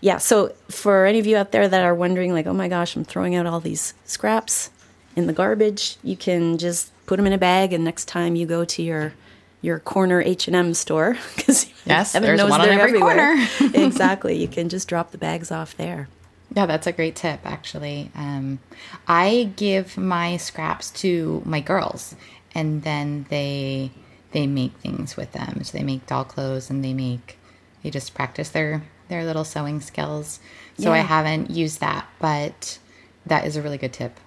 yeah 0.00 0.18
so 0.18 0.54
for 0.68 1.04
any 1.04 1.18
of 1.18 1.26
you 1.26 1.36
out 1.36 1.50
there 1.50 1.66
that 1.66 1.84
are 1.84 1.94
wondering 1.94 2.32
like 2.32 2.46
oh 2.46 2.52
my 2.52 2.68
gosh 2.68 2.94
i'm 2.94 3.04
throwing 3.04 3.34
out 3.34 3.46
all 3.46 3.60
these 3.60 3.92
scraps 4.04 4.70
in 5.16 5.26
the 5.26 5.32
garbage 5.32 5.96
you 6.02 6.16
can 6.16 6.58
just 6.58 6.90
put 7.06 7.16
them 7.16 7.26
in 7.26 7.32
a 7.32 7.38
bag, 7.38 7.72
and 7.72 7.84
next 7.84 8.06
time 8.06 8.36
you 8.36 8.46
go 8.46 8.64
to 8.64 8.82
your 8.82 9.12
your 9.60 9.78
corner 9.78 10.20
H 10.20 10.46
and 10.46 10.56
M 10.56 10.74
store 10.74 11.16
because 11.36 11.66
yes, 11.84 12.12
there's 12.12 12.42
one 12.42 12.60
on 12.60 12.68
every 12.68 12.98
everywhere. 12.98 13.36
corner. 13.36 13.48
exactly, 13.74 14.36
you 14.36 14.48
can 14.48 14.68
just 14.68 14.88
drop 14.88 15.10
the 15.10 15.18
bags 15.18 15.50
off 15.50 15.76
there. 15.76 16.08
Yeah, 16.54 16.66
that's 16.66 16.86
a 16.86 16.92
great 16.92 17.16
tip. 17.16 17.40
Actually, 17.44 18.10
um, 18.14 18.60
I 19.08 19.52
give 19.56 19.96
my 19.96 20.36
scraps 20.36 20.90
to 21.02 21.42
my 21.44 21.60
girls, 21.60 22.14
and 22.54 22.82
then 22.82 23.26
they 23.28 23.90
they 24.32 24.46
make 24.46 24.76
things 24.78 25.16
with 25.16 25.32
them. 25.32 25.62
So 25.64 25.76
they 25.76 25.84
make 25.84 26.06
doll 26.06 26.24
clothes, 26.24 26.70
and 26.70 26.84
they 26.84 26.92
make 26.92 27.38
they 27.82 27.90
just 27.90 28.14
practice 28.14 28.50
their 28.50 28.82
their 29.08 29.24
little 29.24 29.44
sewing 29.44 29.80
skills. 29.80 30.40
So 30.78 30.90
yeah. 30.90 30.92
I 30.92 30.98
haven't 30.98 31.50
used 31.50 31.80
that, 31.80 32.06
but 32.18 32.78
that 33.26 33.46
is 33.46 33.56
a 33.56 33.62
really 33.62 33.78
good 33.78 33.92
tip. 33.92 34.18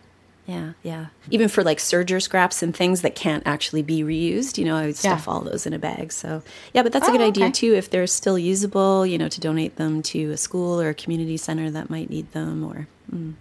Yeah, 0.47 0.73
yeah. 0.81 1.07
Even 1.29 1.49
for 1.49 1.63
like 1.63 1.77
serger 1.77 2.21
scraps 2.21 2.63
and 2.63 2.75
things 2.75 3.01
that 3.01 3.15
can't 3.15 3.45
actually 3.45 3.81
be 3.81 4.01
reused, 4.01 4.57
you 4.57 4.65
know, 4.65 4.75
I 4.75 4.87
would 4.87 4.95
stuff 4.95 5.25
yeah. 5.27 5.33
all 5.33 5.41
those 5.41 5.65
in 5.65 5.73
a 5.73 5.79
bag. 5.79 6.11
So, 6.13 6.41
yeah, 6.73 6.83
but 6.83 6.93
that's 6.93 7.07
oh, 7.07 7.09
a 7.09 7.17
good 7.17 7.21
idea 7.21 7.45
okay. 7.45 7.51
too 7.51 7.73
if 7.73 7.89
they're 7.89 8.07
still 8.07 8.39
usable, 8.39 9.05
you 9.05 9.17
know, 9.17 9.27
to 9.27 9.41
donate 9.41 9.75
them 9.75 10.01
to 10.03 10.31
a 10.31 10.37
school 10.37 10.81
or 10.81 10.89
a 10.89 10.93
community 10.93 11.37
center 11.37 11.69
that 11.71 11.89
might 11.89 12.09
need 12.09 12.31
them 12.31 12.63
or. 12.63 12.87
Mm. 13.13 13.33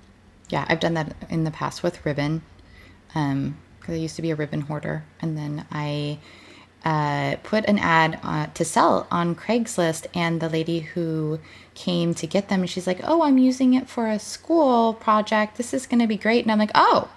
Yeah, 0.48 0.66
I've 0.68 0.80
done 0.80 0.94
that 0.94 1.14
in 1.30 1.44
the 1.44 1.50
past 1.50 1.82
with 1.82 2.04
ribbon. 2.04 2.42
Um, 3.14 3.56
because 3.86 3.94
I 3.94 3.98
used 3.98 4.16
to 4.16 4.22
be 4.22 4.32
a 4.32 4.36
ribbon 4.36 4.62
hoarder, 4.62 5.04
and 5.20 5.38
then 5.38 5.64
I 5.70 6.18
uh, 6.86 7.36
put 7.42 7.64
an 7.66 7.78
ad 7.80 8.20
uh, 8.22 8.46
to 8.54 8.64
sell 8.64 9.06
on 9.10 9.34
Craigslist, 9.34 10.06
and 10.14 10.40
the 10.40 10.48
lady 10.48 10.80
who 10.80 11.40
came 11.74 12.14
to 12.14 12.26
get 12.26 12.48
them, 12.48 12.64
she's 12.66 12.86
like, 12.86 13.00
"Oh, 13.02 13.22
I'm 13.22 13.38
using 13.38 13.74
it 13.74 13.88
for 13.88 14.06
a 14.06 14.18
school 14.18 14.94
project. 14.94 15.56
This 15.56 15.74
is 15.74 15.86
going 15.86 15.98
to 15.98 16.06
be 16.06 16.16
great." 16.16 16.44
And 16.44 16.52
I'm 16.52 16.58
like, 16.60 16.70
"Oh, 16.74 17.10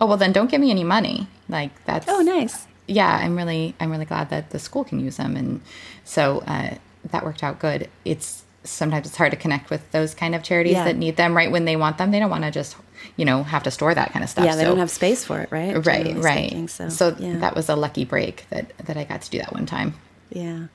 oh, 0.00 0.06
well 0.06 0.16
then 0.16 0.32
don't 0.32 0.50
give 0.50 0.60
me 0.60 0.70
any 0.70 0.84
money. 0.84 1.28
Like 1.48 1.84
that's 1.84 2.06
oh 2.08 2.20
nice. 2.20 2.66
Yeah, 2.88 3.18
I'm 3.22 3.36
really 3.36 3.74
I'm 3.78 3.90
really 3.90 4.06
glad 4.06 4.30
that 4.30 4.50
the 4.50 4.58
school 4.58 4.82
can 4.82 4.98
use 4.98 5.18
them, 5.18 5.36
and 5.36 5.60
so 6.04 6.42
uh, 6.46 6.74
that 7.10 7.24
worked 7.24 7.42
out 7.42 7.58
good. 7.58 7.90
It's 8.04 8.44
sometimes 8.64 9.06
it's 9.06 9.16
hard 9.16 9.32
to 9.32 9.36
connect 9.36 9.70
with 9.70 9.90
those 9.92 10.14
kind 10.14 10.34
of 10.34 10.42
charities 10.42 10.74
yeah. 10.74 10.84
that 10.84 10.96
need 10.96 11.16
them 11.16 11.36
right 11.36 11.50
when 11.50 11.64
they 11.64 11.76
want 11.76 11.98
them. 11.98 12.10
They 12.10 12.18
don't 12.18 12.30
want 12.30 12.44
to 12.44 12.50
just, 12.50 12.76
you 13.16 13.24
know, 13.24 13.42
have 13.42 13.62
to 13.64 13.70
store 13.70 13.94
that 13.94 14.12
kind 14.12 14.22
of 14.22 14.30
stuff. 14.30 14.44
Yeah, 14.44 14.56
they 14.56 14.62
so, 14.62 14.68
don't 14.68 14.78
have 14.78 14.90
space 14.90 15.24
for 15.24 15.40
it, 15.40 15.50
right? 15.50 15.84
Right, 15.86 16.16
right. 16.16 16.70
So, 16.70 16.88
so 16.88 17.16
yeah. 17.18 17.38
that 17.38 17.54
was 17.54 17.68
a 17.68 17.76
lucky 17.76 18.04
break 18.04 18.46
that 18.50 18.76
that 18.78 18.96
I 18.96 19.04
got 19.04 19.22
to 19.22 19.30
do 19.30 19.38
that 19.38 19.52
one 19.52 19.66
time. 19.66 19.94
Yeah. 20.34 20.66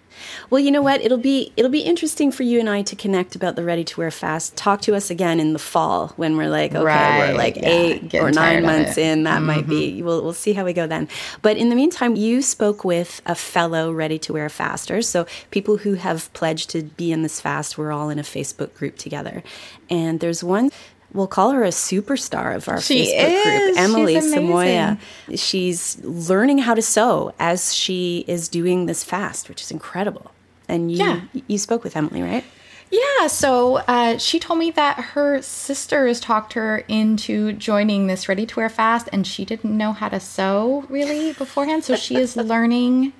Well, 0.50 0.60
you 0.60 0.72
know 0.72 0.82
what? 0.82 1.02
It'll 1.02 1.18
be 1.18 1.52
it'll 1.58 1.72
be 1.72 1.82
interesting 1.82 2.32
for 2.32 2.44
you 2.44 2.60
and 2.60 2.70
I 2.70 2.82
to 2.84 2.96
connect 2.96 3.36
about 3.36 3.56
the 3.56 3.64
ready 3.64 3.84
to 3.84 4.00
wear 4.00 4.12
fast. 4.12 4.56
Talk 4.56 4.82
to 4.82 4.96
us 4.96 5.10
again 5.10 5.40
in 5.40 5.54
the 5.54 5.60
fall 5.60 6.10
when 6.16 6.38
we're 6.38 6.50
like, 6.50 6.72
okay, 6.72 6.84
right. 6.84 7.32
we're 7.32 7.38
like 7.38 7.56
yeah. 7.56 7.68
eight 7.68 8.16
or 8.16 8.32
nine 8.32 8.64
months 8.64 8.98
in. 8.98 9.24
That 9.24 9.38
mm-hmm. 9.38 9.46
might 9.46 9.68
be. 9.68 9.94
Mm-hmm. 9.94 10.06
We'll 10.06 10.24
we'll 10.24 10.34
see 10.34 10.54
how 10.54 10.66
we 10.66 10.74
go 10.74 10.88
then. 10.88 11.08
But 11.42 11.58
in 11.58 11.70
the 11.70 11.76
meantime, 11.76 12.16
you 12.16 12.42
spoke 12.42 12.84
with 12.84 13.22
a 13.26 13.36
fellow 13.36 13.92
ready 13.92 14.20
to 14.20 14.34
wear 14.34 14.50
faster. 14.50 15.02
So 15.02 15.26
people 15.52 15.78
who 15.78 15.96
have 15.96 16.32
pledged 16.34 16.70
to 16.72 16.84
be 16.84 17.12
in 17.12 17.24
this 17.24 17.42
fast, 17.42 17.78
we're 17.78 17.92
all 17.92 18.10
in 18.10 18.20
a 18.20 18.24
Facebook 18.24 18.74
group 18.74 18.98
together. 18.98 19.44
And 19.90 20.20
there's 20.20 20.44
one 20.44 20.72
we'll 21.14 21.28
call 21.28 21.52
her 21.52 21.64
a 21.64 21.70
superstar 21.70 22.56
of 22.56 22.68
our 22.68 22.82
she 22.82 23.08
Facebook 23.08 23.46
is. 23.46 23.76
group, 23.76 23.80
Emily 23.80 24.16
Samayoa. 24.16 25.00
She's 25.36 25.98
learning 26.04 26.60
how 26.60 26.74
to 26.74 26.82
sew 26.82 27.34
as 27.40 27.74
she 27.74 28.26
is 28.28 28.48
doing 28.48 28.86
this 28.86 29.04
fast, 29.04 29.50
which 29.50 29.62
is 29.62 29.72
incredible. 29.72 30.32
And 30.68 30.92
you 30.92 30.98
yeah. 30.98 31.22
you 31.48 31.58
spoke 31.58 31.84
with 31.84 31.96
Emily, 31.96 32.22
right? 32.22 32.44
Yeah, 32.90 33.28
so 33.28 33.78
uh, 33.88 34.18
she 34.18 34.40
told 34.40 34.60
me 34.60 34.72
that 34.72 34.98
her 34.98 35.42
sisters 35.42 36.22
talked 36.22 36.54
her 36.54 36.80
into 36.88 37.52
joining 37.54 38.08
this 38.08 38.30
ready 38.30 38.46
to 38.46 38.56
wear 38.56 38.70
fast, 38.70 39.10
and 39.12 39.28
she 39.28 39.44
didn't 39.44 39.76
know 39.76 39.92
how 39.92 40.08
to 40.10 40.20
sew 40.20 40.86
really 40.88 41.34
beforehand. 41.34 41.84
So 41.84 41.96
she 41.98 42.16
is 42.16 42.36
learning, 42.38 43.12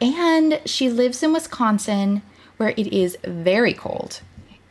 and 0.00 0.60
she 0.64 0.88
lives 0.88 1.22
in 1.22 1.32
Wisconsin 1.32 2.22
where 2.56 2.74
it 2.76 2.86
is 2.92 3.16
very 3.24 3.72
cold. 3.72 4.20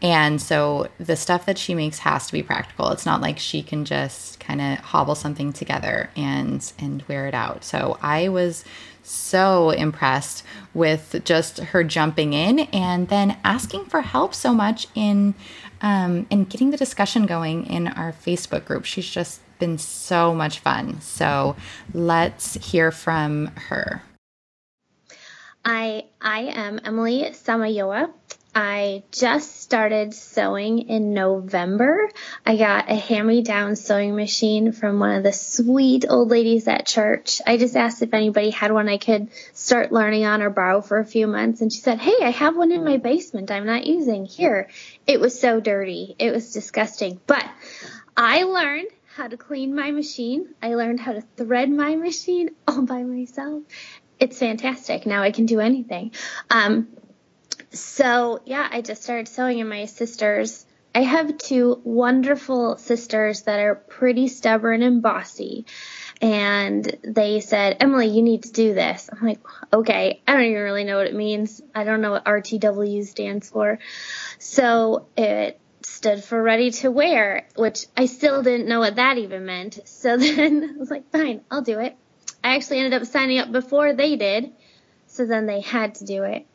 And 0.02 0.42
so 0.42 0.88
the 0.98 1.16
stuff 1.16 1.46
that 1.46 1.58
she 1.58 1.76
makes 1.76 2.00
has 2.00 2.28
to 2.28 2.34
be 2.34 2.42
practical. 2.42 2.90
It's 2.92 3.06
not 3.06 3.22
like 3.22 3.38
she 3.38 3.62
can 3.62 3.84
just 3.84 4.40
kind 4.40 4.62
of 4.62 4.80
hobble 4.80 5.16
something 5.16 5.52
together 5.52 6.10
and 6.16 6.72
and 6.80 7.04
wear 7.08 7.28
it 7.28 7.34
out. 7.34 7.64
So 7.64 7.98
I 8.02 8.30
was 8.30 8.64
so 9.04 9.72
impressed 9.72 10.44
with 10.74 11.22
just 11.26 11.58
her 11.58 11.84
jumping 11.84 12.34
in 12.34 12.60
and 12.60 13.10
then 13.10 13.38
asking 13.44 13.86
for 13.86 14.02
help 14.02 14.34
so 14.34 14.54
much 14.54 14.88
in 14.96 15.34
um, 15.82 16.28
in 16.30 16.46
getting 16.46 16.72
the 16.72 16.78
discussion 16.78 17.26
going 17.26 17.66
in 17.66 17.88
our 17.88 18.14
Facebook 18.14 18.66
group. 18.66 18.86
She's 18.86 19.10
just 19.10 19.42
been 19.60 19.78
so 19.78 20.34
much 20.34 20.60
fun. 20.60 21.02
So 21.02 21.56
let's 21.94 22.54
hear 22.54 22.92
from 22.92 23.48
her. 23.48 24.02
I 25.66 26.06
I 26.22 26.42
am 26.42 26.80
Emily 26.86 27.24
Samayoa. 27.32 28.12
I 28.54 29.04
just 29.12 29.62
started 29.62 30.14
sewing 30.14 30.90
in 30.90 31.14
November. 31.14 32.10
I 32.46 32.58
got 32.58 32.90
a 32.90 32.96
hand-me-down 32.96 33.76
sewing 33.76 34.16
machine 34.16 34.72
from 34.72 35.00
one 35.00 35.16
of 35.16 35.24
the 35.24 35.32
sweet 35.32 36.06
old 36.10 36.32
ladies 36.32 36.68
at 36.68 36.88
church. 36.88 37.42
I 37.46 37.58
just 37.58 37.76
asked 37.76 38.02
if 38.02 38.14
anybody 38.14 38.50
had 38.50 38.72
one 38.72 38.90
I 38.90 38.98
could 38.98 39.30
start 39.54 39.92
learning 39.92 40.26
on 40.26 40.42
or 40.42 40.50
borrow 40.50 40.82
for 40.82 40.98
a 40.98 41.06
few 41.06 41.28
months, 41.28 41.62
and 41.62 41.72
she 41.72 41.80
said, 41.80 42.00
"Hey, 42.00 42.16
I 42.22 42.32
have 42.32 42.58
one 42.58 42.72
in 42.72 42.84
my 42.84 42.98
basement. 42.98 43.52
I'm 43.52 43.68
not 43.68 43.86
using. 43.86 44.26
Here." 44.26 44.68
It 45.06 45.20
was 45.20 45.40
so 45.40 45.60
dirty. 45.60 46.16
It 46.18 46.32
was 46.32 46.52
disgusting. 46.52 47.20
But 47.28 47.48
I 48.18 48.44
learned 48.44 48.90
how 49.16 49.28
to 49.28 49.38
clean 49.38 49.76
my 49.76 49.92
machine. 49.92 50.50
I 50.62 50.74
learned 50.74 51.00
how 51.00 51.14
to 51.14 51.22
thread 51.38 51.70
my 51.70 51.96
machine 51.96 52.50
all 52.68 52.82
by 52.82 53.04
myself. 53.04 53.64
It's 54.20 54.40
fantastic. 54.40 55.06
Now 55.06 55.22
I 55.22 55.32
can 55.32 55.46
do 55.46 55.60
anything. 55.60 56.12
Um, 56.50 56.88
so 57.72 58.42
yeah, 58.46 58.68
I 58.72 58.82
just 58.82 59.04
started 59.04 59.28
sewing 59.28 59.60
and 59.60 59.70
my 59.70 59.86
sisters. 59.86 60.66
I 60.94 61.02
have 61.02 61.38
two 61.38 61.80
wonderful 61.84 62.78
sisters 62.78 63.44
that 63.44 63.60
are 63.60 63.76
pretty 63.76 64.28
stubborn 64.28 64.82
and 64.82 65.02
bossy. 65.04 65.66
And 66.20 66.84
they 67.04 67.42
said, 67.42 67.78
Emily, 67.80 68.08
you 68.08 68.24
need 68.24 68.44
to 68.44 68.52
do 68.52 68.74
this. 68.74 69.10
I'm 69.12 69.26
like, 69.26 69.40
okay, 69.72 70.22
I 70.28 70.34
don't 70.34 70.46
even 70.46 70.64
really 70.64 70.84
know 70.84 70.98
what 70.98 71.08
it 71.08 71.16
means. 71.16 71.62
I 71.76 71.84
don't 71.84 72.02
know 72.02 72.12
what 72.12 72.26
RTW 72.26 73.06
stands 73.06 73.50
for. 73.50 73.80
So 74.40 75.08
it 75.16 75.60
stood 75.84 76.24
for 76.24 76.42
ready 76.42 76.72
to 76.72 76.92
wear, 76.92 77.48
which 77.56 77.86
I 77.96 78.08
still 78.08 78.42
didn't 78.42 78.68
know 78.68 78.80
what 78.80 78.96
that 78.96 79.18
even 79.20 79.46
meant. 79.46 79.80
So 79.86 80.18
then 80.18 80.74
I 80.76 80.80
was 80.80 80.90
like, 80.90 81.10
fine, 81.12 81.42
I'll 81.52 81.62
do 81.62 81.80
it. 81.80 81.96
I 82.44 82.56
actually 82.56 82.80
ended 82.80 83.02
up 83.02 83.08
signing 83.08 83.40
up 83.40 83.52
before 83.52 83.94
they 83.94 84.16
did. 84.16 84.52
So 85.08 85.26
then 85.26 85.46
they 85.46 85.62
had 85.62 85.96
to 85.96 86.06
do 86.06 86.24
it 86.24 86.46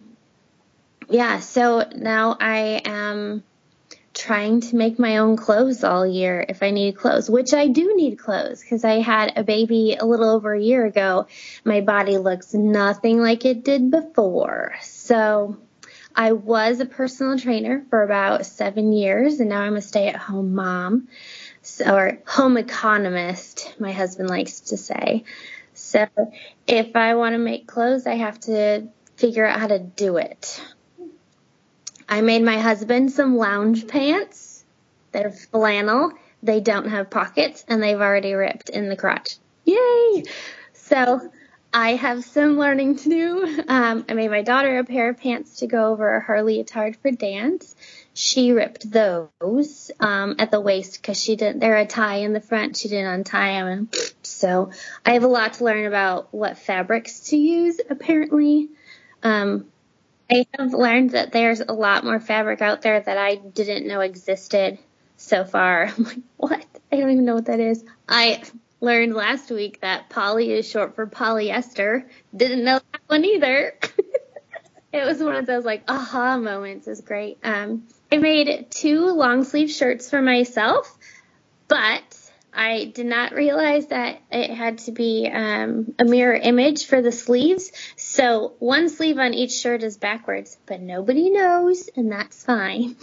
yeah, 1.09 1.40
so 1.40 1.88
now 1.94 2.36
I 2.40 2.82
am 2.84 3.42
trying 4.14 4.61
to 4.61 4.76
make 4.76 4.98
my 4.98 5.18
own 5.18 5.36
clothes 5.36 5.82
all 5.82 6.07
year 6.07 6.44
if 6.48 6.62
I 6.62 6.70
need 6.70 6.96
clothes, 6.96 7.28
which 7.28 7.52
I 7.52 7.66
do 7.66 7.96
need 7.96 8.16
clothes 8.16 8.62
because 8.62 8.84
I 8.84 9.00
had 9.00 9.32
a 9.36 9.42
baby 9.42 9.96
a 9.98 10.05
little 10.05 10.30
over 10.30 10.55
a 10.55 10.61
year 10.61 10.86
ago. 10.86 11.26
My 11.64 11.80
body 11.80 12.16
looks 12.16 12.55
nothing 12.55 13.20
like 13.20 13.44
it 13.44 13.64
did 13.64 13.90
before. 13.90 14.74
So 14.82 15.59
I 16.14 16.32
was 16.32 16.78
a 16.78 16.86
personal 16.86 17.38
trainer 17.38 17.84
for 17.90 18.05
about 18.05 18.46
seven 18.46 18.92
years 18.92 19.40
and 19.40 19.48
now 19.48 19.62
I'm 19.62 19.76
a 19.76 19.82
stay 19.82 20.07
at 20.07 20.16
home 20.16 20.55
mom 20.55 21.09
so, 21.62 21.92
or 21.92 22.18
home 22.26 22.57
economist, 22.57 23.74
my 23.80 23.92
husband 23.92 24.28
likes 24.28 24.61
to 24.61 24.76
say. 24.76 25.24
So 25.72 26.07
if 26.66 26.94
I 26.94 27.14
want 27.14 27.32
to 27.32 27.38
make 27.38 27.66
clothes, 27.66 28.07
I 28.07 28.14
have 28.14 28.38
to 28.40 28.88
figure 29.16 29.46
out 29.46 29.59
how 29.59 29.66
to 29.68 29.78
do 29.78 30.18
it. 30.18 30.61
I 32.09 32.20
made 32.20 32.42
my 32.42 32.59
husband 32.59 33.12
some 33.12 33.36
lounge 33.36 33.86
pants. 33.86 34.64
They're 35.12 35.30
flannel. 35.30 36.12
They 36.42 36.61
don't 36.61 36.88
have 36.88 37.11
pockets 37.11 37.64
and 37.68 37.82
they've 37.82 38.00
already 38.00 38.34
ripped 38.34 38.68
in 38.68 38.88
the 38.88 38.96
crotch. 38.96 39.36
Yay! 39.64 40.24
So 40.72 41.30
I 41.72 41.96
have 41.96 42.24
some 42.24 42.57
learning 42.57 42.98
to 42.98 43.09
do. 43.09 43.64
Um, 43.66 44.05
I 44.09 44.14
made 44.14 44.30
my 44.30 44.42
daughter 44.42 44.78
a 44.78 44.84
pair 44.84 45.09
of 45.09 45.18
pants 45.18 45.59
to 45.59 45.66
go 45.66 45.90
over 45.90 46.20
her 46.20 46.42
leotard 46.42 46.96
for 46.96 47.11
dance. 47.11 47.74
She 48.12 48.52
ripped 48.52 48.88
those 48.88 49.90
um, 49.98 50.36
at 50.38 50.52
the 50.52 50.61
waist 50.61 51.00
because 51.00 51.20
she 51.20 51.34
didn't. 51.34 51.59
They're 51.59 51.76
a 51.76 51.86
tie 51.86 52.18
in 52.18 52.32
the 52.32 52.40
front. 52.40 52.76
She 52.76 52.88
didn't 52.88 53.12
untie 53.12 53.61
them, 53.64 53.88
so 54.22 54.70
I 55.05 55.14
have 55.14 55.24
a 55.24 55.28
lot 55.28 55.55
to 55.55 55.64
learn 55.64 55.86
about 55.86 56.32
what 56.32 56.59
fabrics 56.59 57.20
to 57.30 57.36
use. 57.36 57.80
Apparently, 57.90 58.68
um, 59.24 59.66
I 60.31 60.47
have 60.59 60.72
learned 60.72 61.11
that 61.11 61.33
there's 61.33 61.61
a 61.61 61.72
lot 61.72 62.05
more 62.05 62.20
fabric 62.20 62.62
out 62.62 62.83
there 62.83 63.01
that 63.01 63.18
I 63.18 63.37
didn't 63.37 63.87
know 63.87 64.01
existed 64.01 64.79
so 65.16 65.45
far. 65.45 65.85
I'm 65.97 66.05
like, 66.05 66.18
what? 66.37 66.66
I 66.91 66.97
don't 66.97 67.11
even 67.11 67.25
know 67.25 67.35
what 67.35 67.47
that 67.47 67.61
is. 67.61 67.85
I 68.09 68.43
learned 68.81 69.14
last 69.14 69.51
week 69.51 69.81
that 69.81 70.09
poly 70.09 70.53
is 70.53 70.68
short 70.68 70.95
for 70.95 71.07
polyester. 71.07 72.05
Didn't 72.35 72.64
know 72.64 72.81
that 72.93 73.01
one 73.07 73.25
either. 73.25 73.75
it 74.93 75.05
was 75.05 75.22
one 75.22 75.37
of 75.37 75.47
those 75.47 75.64
like 75.64 75.85
aha 75.89 76.37
moments. 76.39 76.87
Is 76.89 77.01
great. 77.01 77.39
Um, 77.43 77.85
I 78.12 78.18
made 78.18 78.70
two 78.70 79.11
long 79.11 79.45
sleeve 79.45 79.70
shirts 79.70 80.09
for 80.09 80.22
myself, 80.22 80.97
but 81.68 82.14
I 82.55 82.84
did 82.84 83.07
not 83.07 83.32
realize 83.32 83.88
that 83.88 84.20
it 84.30 84.50
had 84.50 84.78
to 84.78 84.92
be 84.92 85.28
um, 85.32 85.94
a 85.98 86.05
mirror 86.05 86.34
image 86.36 86.86
for 86.86 87.02
the 87.02 87.11
sleeves. 87.11 87.72
So 87.96 88.55
one 88.61 88.88
sleeve 88.88 89.18
on 89.18 89.34
each 89.34 89.52
shirt 89.52 89.82
is 89.82 89.96
backwards, 89.96 90.57
but 90.66 90.80
nobody 90.80 91.30
knows, 91.30 91.90
and 91.96 92.12
that's 92.12 92.44
fine. 92.44 92.96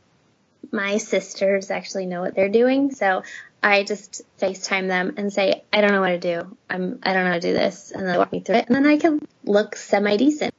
My 0.72 0.98
sisters 0.98 1.70
actually 1.70 2.06
know 2.06 2.20
what 2.20 2.34
they're 2.34 2.50
doing, 2.50 2.90
so 2.90 3.22
I 3.62 3.84
just 3.84 4.22
FaceTime 4.38 4.88
them 4.88 5.14
and 5.16 5.32
say, 5.32 5.64
I 5.72 5.80
don't 5.80 5.92
know 5.92 6.00
what 6.00 6.08
to 6.10 6.18
do. 6.18 6.56
I'm, 6.68 6.98
I 7.02 7.12
don't 7.12 7.24
know 7.24 7.30
how 7.30 7.36
to 7.36 7.40
do 7.40 7.52
this. 7.52 7.92
And 7.92 8.06
they 8.06 8.18
walk 8.18 8.32
me 8.32 8.40
through 8.40 8.56
it, 8.56 8.66
and 8.66 8.76
then 8.76 8.86
I 8.86 8.98
can 8.98 9.20
look 9.44 9.76
semi 9.76 10.16
decent. 10.16 10.54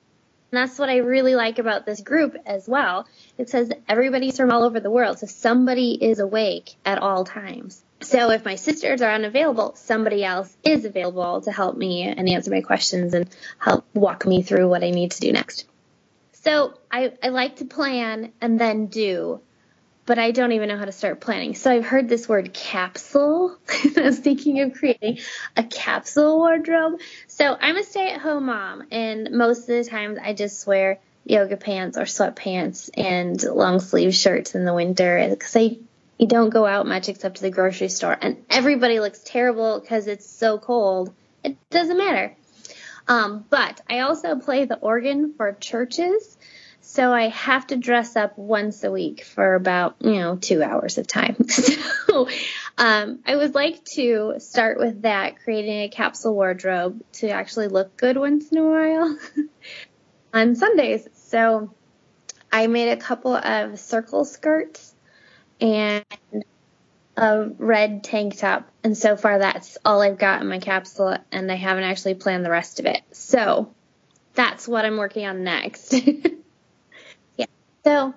And 0.52 0.58
that's 0.58 0.78
what 0.78 0.90
I 0.90 0.98
really 0.98 1.36
like 1.36 1.60
about 1.60 1.86
this 1.86 2.02
group 2.02 2.36
as 2.46 2.68
well. 2.68 3.08
It 3.38 3.50
says 3.50 3.72
everybody's 3.88 4.38
from 4.38 4.52
all 4.52 4.64
over 4.64 4.80
the 4.80 4.92
world, 4.92 5.20
so 5.20 5.28
somebody 5.28 5.92
is 5.94 6.20
awake 6.20 6.76
at 6.86 7.00
all 7.00 7.26
times 7.26 7.83
So 8.04 8.32
if 8.32 8.46
my 8.46 8.56
sisters 8.56 9.02
are 9.02 9.12
unavailable, 9.12 9.76
somebody 9.76 10.24
else 10.24 10.56
is 10.64 10.86
available 10.86 11.42
to 11.42 11.52
help 11.52 11.78
me 11.78 12.04
and 12.04 12.30
answer 12.30 12.52
my 12.52 12.62
questions 12.62 13.14
and 13.14 13.30
help 13.60 13.86
walk 13.94 14.26
me 14.26 14.42
through 14.42 14.70
what 14.70 14.84
I 14.84 14.90
need 14.90 15.12
to 15.12 15.20
do 15.20 15.32
next. 15.32 15.66
So 16.34 16.74
I, 16.92 17.14
I 17.24 17.30
like 17.30 17.58
to 17.58 17.66
plan 17.66 18.34
and 18.42 18.60
then 18.60 18.88
do, 18.88 19.40
but 20.06 20.20
I 20.20 20.32
don't 20.32 20.52
even 20.52 20.68
know 20.68 20.78
how 20.78 20.86
to 20.86 20.92
start 20.92 21.22
planning. 21.22 21.56
So 21.56 21.72
I've 21.72 21.86
heard 21.86 22.10
this 22.10 22.28
word 22.28 22.54
capsule. 22.54 23.58
I 23.98 24.02
was 24.02 24.20
thinking 24.20 24.60
of 24.60 24.74
creating 24.74 25.20
a 25.56 25.64
capsule 25.64 26.38
wardrobe. 26.40 27.00
So 27.28 27.56
I'm 27.60 27.78
a 27.78 27.84
stay 27.84 28.12
at 28.12 28.20
home 28.20 28.48
mom, 28.48 28.84
and 28.92 29.32
most 29.32 29.62
of 29.62 29.68
the 29.68 29.86
times 29.86 30.20
I 30.22 30.34
just 30.34 30.68
wear 30.68 31.00
yoga 31.26 31.56
pants 31.56 31.98
or 31.98 32.04
sweatpants 32.04 32.90
and 32.96 33.42
long 33.42 33.80
sleeve 33.80 34.14
shirts 34.14 34.56
in 34.56 34.66
the 34.66 34.74
winter 34.74 35.26
because 35.30 35.56
I 35.56 35.78
you 36.18 36.28
don't 36.28 36.50
go 36.50 36.66
out 36.66 36.86
much 36.86 37.10
except 37.10 37.38
to 37.38 37.42
the 37.42 37.50
grocery 37.50 37.90
store, 37.90 38.18
and 38.20 38.46
everybody 38.50 39.00
looks 39.00 39.22
terrible 39.24 39.80
because 39.80 40.08
it's 40.08 40.30
so 40.30 40.58
cold. 40.58 41.14
It 41.44 41.58
doesn't 41.70 41.98
matter. 41.98 42.36
Um, 43.08 43.46
but 43.50 43.82
I 43.90 44.00
also 44.00 44.38
play 44.38 44.66
the 44.66 44.78
organ 44.78 45.34
for 45.36 45.52
churches, 45.54 46.38
so 46.82 47.12
I 47.12 47.30
have 47.30 47.68
to 47.68 47.78
dress 47.78 48.16
up 48.16 48.38
once 48.38 48.84
a 48.84 48.92
week 48.92 49.24
for 49.24 49.56
about 49.56 49.96
you 50.00 50.14
know 50.14 50.36
two 50.38 50.64
hours 50.64 50.98
of 50.98 51.08
time. 51.08 51.48
so 51.50 52.28
um, 52.78 53.20
I 53.26 53.36
would 53.36 53.56
like 53.56 53.84
to 53.96 54.36
start 54.40 54.80
with 54.80 55.02
that, 55.02 55.44
creating 55.44 55.82
a 55.82 55.90
capsule 55.90 56.36
wardrobe 56.36 57.02
to 57.14 57.30
actually 57.30 57.68
look 57.68 57.98
good 57.98 58.18
once 58.18 58.50
in 58.50 58.58
a 58.58 58.64
while 58.64 59.18
on 60.34 60.56
Sundays. 60.56 61.08
So 61.16 61.74
I 62.52 62.68
made 62.68 62.90
a 62.92 62.98
couple 62.98 63.36
of 63.36 63.80
circle 63.80 64.26
skirts 64.26 64.93
and 65.60 66.04
a 67.16 67.48
red 67.58 68.04
tank 68.04 68.38
top. 68.38 68.70
And 68.84 68.98
so 68.98 69.16
far, 69.16 69.40
that's 69.40 69.78
all 69.86 70.02
I've 70.02 70.18
got 70.18 70.42
in 70.42 70.48
my 70.48 70.60
capsule, 70.60 71.18
and 71.32 71.52
I 71.52 71.56
haven't 71.56 71.84
actually 71.84 72.16
planned 72.16 72.46
the 72.46 72.50
rest 72.50 72.80
of 72.80 72.86
it. 72.86 73.02
So 73.12 73.74
that's 74.34 74.68
what 74.68 74.86
I'm 74.86 74.98
working 74.98 75.26
on 75.26 75.44
next. 75.44 75.94
yeah. 77.38 77.46
So 77.84 78.14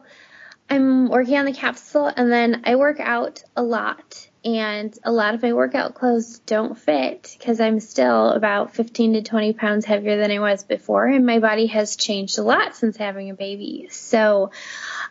I'm 0.68 1.08
working 1.08 1.36
on 1.36 1.44
the 1.44 1.52
capsule, 1.52 2.10
and 2.14 2.30
then 2.32 2.62
I 2.64 2.76
work 2.76 3.00
out 3.00 3.42
a 3.56 3.62
lot. 3.62 4.28
And 4.46 4.96
a 5.02 5.10
lot 5.10 5.34
of 5.34 5.42
my 5.42 5.52
workout 5.52 5.96
clothes 5.96 6.38
don't 6.46 6.78
fit 6.78 7.34
because 7.36 7.60
I'm 7.60 7.80
still 7.80 8.30
about 8.30 8.76
15 8.76 9.14
to 9.14 9.22
20 9.22 9.54
pounds 9.54 9.84
heavier 9.84 10.18
than 10.18 10.30
I 10.30 10.38
was 10.38 10.62
before, 10.62 11.04
and 11.04 11.26
my 11.26 11.40
body 11.40 11.66
has 11.66 11.96
changed 11.96 12.38
a 12.38 12.42
lot 12.42 12.76
since 12.76 12.96
having 12.96 13.28
a 13.30 13.34
baby. 13.34 13.88
So 13.90 14.52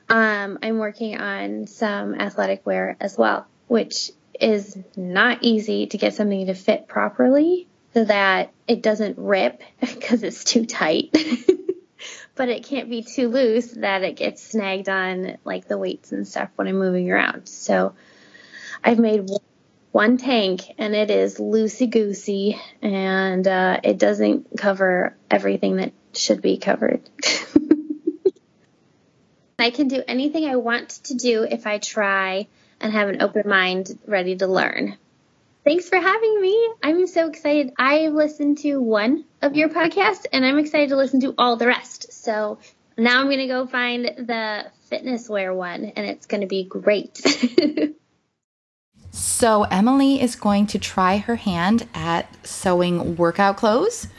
um, 0.08 0.58
I'm 0.64 0.78
working 0.78 1.18
on 1.20 1.68
some 1.68 2.16
athletic 2.16 2.66
wear 2.66 2.96
as 3.02 3.18
well, 3.18 3.46
which 3.68 4.12
is 4.40 4.78
not 4.96 5.40
easy 5.42 5.88
to 5.88 5.98
get 5.98 6.14
something 6.14 6.46
to 6.46 6.54
fit 6.54 6.88
properly 6.88 7.68
so 7.94 8.06
that 8.06 8.54
it 8.70 8.82
doesn't 8.82 9.18
rip 9.18 9.62
because 9.82 10.24
it's 10.24 10.46
too 10.46 10.66
tight. 10.66 11.14
but 12.36 12.48
it 12.48 12.64
can't 12.64 12.90
be 12.90 13.02
too 13.02 13.28
loose 13.28 13.72
that 13.72 14.02
it 14.04 14.16
gets 14.16 14.42
snagged 14.42 14.88
on 14.88 15.38
like 15.44 15.68
the 15.68 15.78
weights 15.78 16.14
and 16.14 16.26
stuff 16.26 16.52
when 16.56 16.70
I'm 16.70 16.80
moving 16.80 17.12
around. 17.12 17.50
So 17.50 17.96
I've 18.86 19.00
made 19.00 19.28
one 19.92 20.18
tank 20.18 20.62
and 20.78 20.96
it 20.96 21.10
is 21.10 21.40
loosey 21.40 21.90
goosey 21.90 22.62
and 22.84 23.48
uh, 23.48 23.80
it 23.84 23.98
doesn't 23.98 24.56
cover 24.56 25.18
everything 25.32 25.78
that 25.78 25.94
should 26.14 26.40
be 26.44 26.58
covered. 26.58 27.02
I 29.58 29.72
can 29.72 29.88
do 29.88 30.04
anything 30.08 30.46
I 30.46 30.58
want 30.58 30.90
to 31.06 31.16
do 31.16 31.48
if 31.50 31.66
I 31.66 31.80
try 31.80 32.48
and 32.80 32.94
have 32.94 33.10
an 33.10 33.24
open 33.24 33.50
mind 33.50 33.98
ready 34.06 34.36
to 34.36 34.46
learn. 34.46 34.98
Thanks 35.64 35.90
for 35.90 35.98
having 35.98 36.40
me. 36.40 36.70
I'm 36.84 37.08
so 37.08 37.28
excited. 37.28 37.74
I've 37.80 38.14
listened 38.14 38.60
to 38.60 38.80
one 38.80 39.26
of 39.42 39.56
your 39.56 39.70
podcasts 39.70 40.28
and 40.32 40.46
I'm 40.46 40.60
excited 40.60 40.90
to 40.90 40.96
listen 40.96 41.22
to 41.22 41.34
all 41.40 41.56
the 41.56 41.66
rest. 41.66 42.14
So 42.14 42.60
now 43.00 43.20
I'm 43.20 43.26
going 43.26 43.40
to 43.40 43.48
go 43.48 43.66
find 43.66 44.06
the 44.06 44.66
fitness 44.90 45.28
wear 45.28 45.56
one 45.56 45.86
and 45.86 46.06
it's 46.06 46.28
going 46.28 46.42
to 46.42 46.48
be 46.48 46.66
great. 46.66 47.20
so 49.16 49.64
Emily 49.64 50.22
is 50.22 50.36
going 50.36 50.68
to 50.68 50.78
try 50.78 51.18
her 51.18 51.38
hand 51.38 51.88
at 51.94 52.28
sewing 52.46 53.16
workout 53.16 53.56
clothes, 53.56 54.10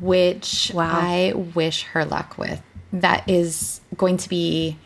which 0.00 0.70
wow. 0.72 0.88
I 0.88 1.32
wish 1.34 1.82
her 1.82 2.04
luck 2.04 2.38
with 2.38 2.62
that 2.92 3.28
is 3.28 3.80
going 3.96 4.18
to 4.18 4.28
be 4.28 4.78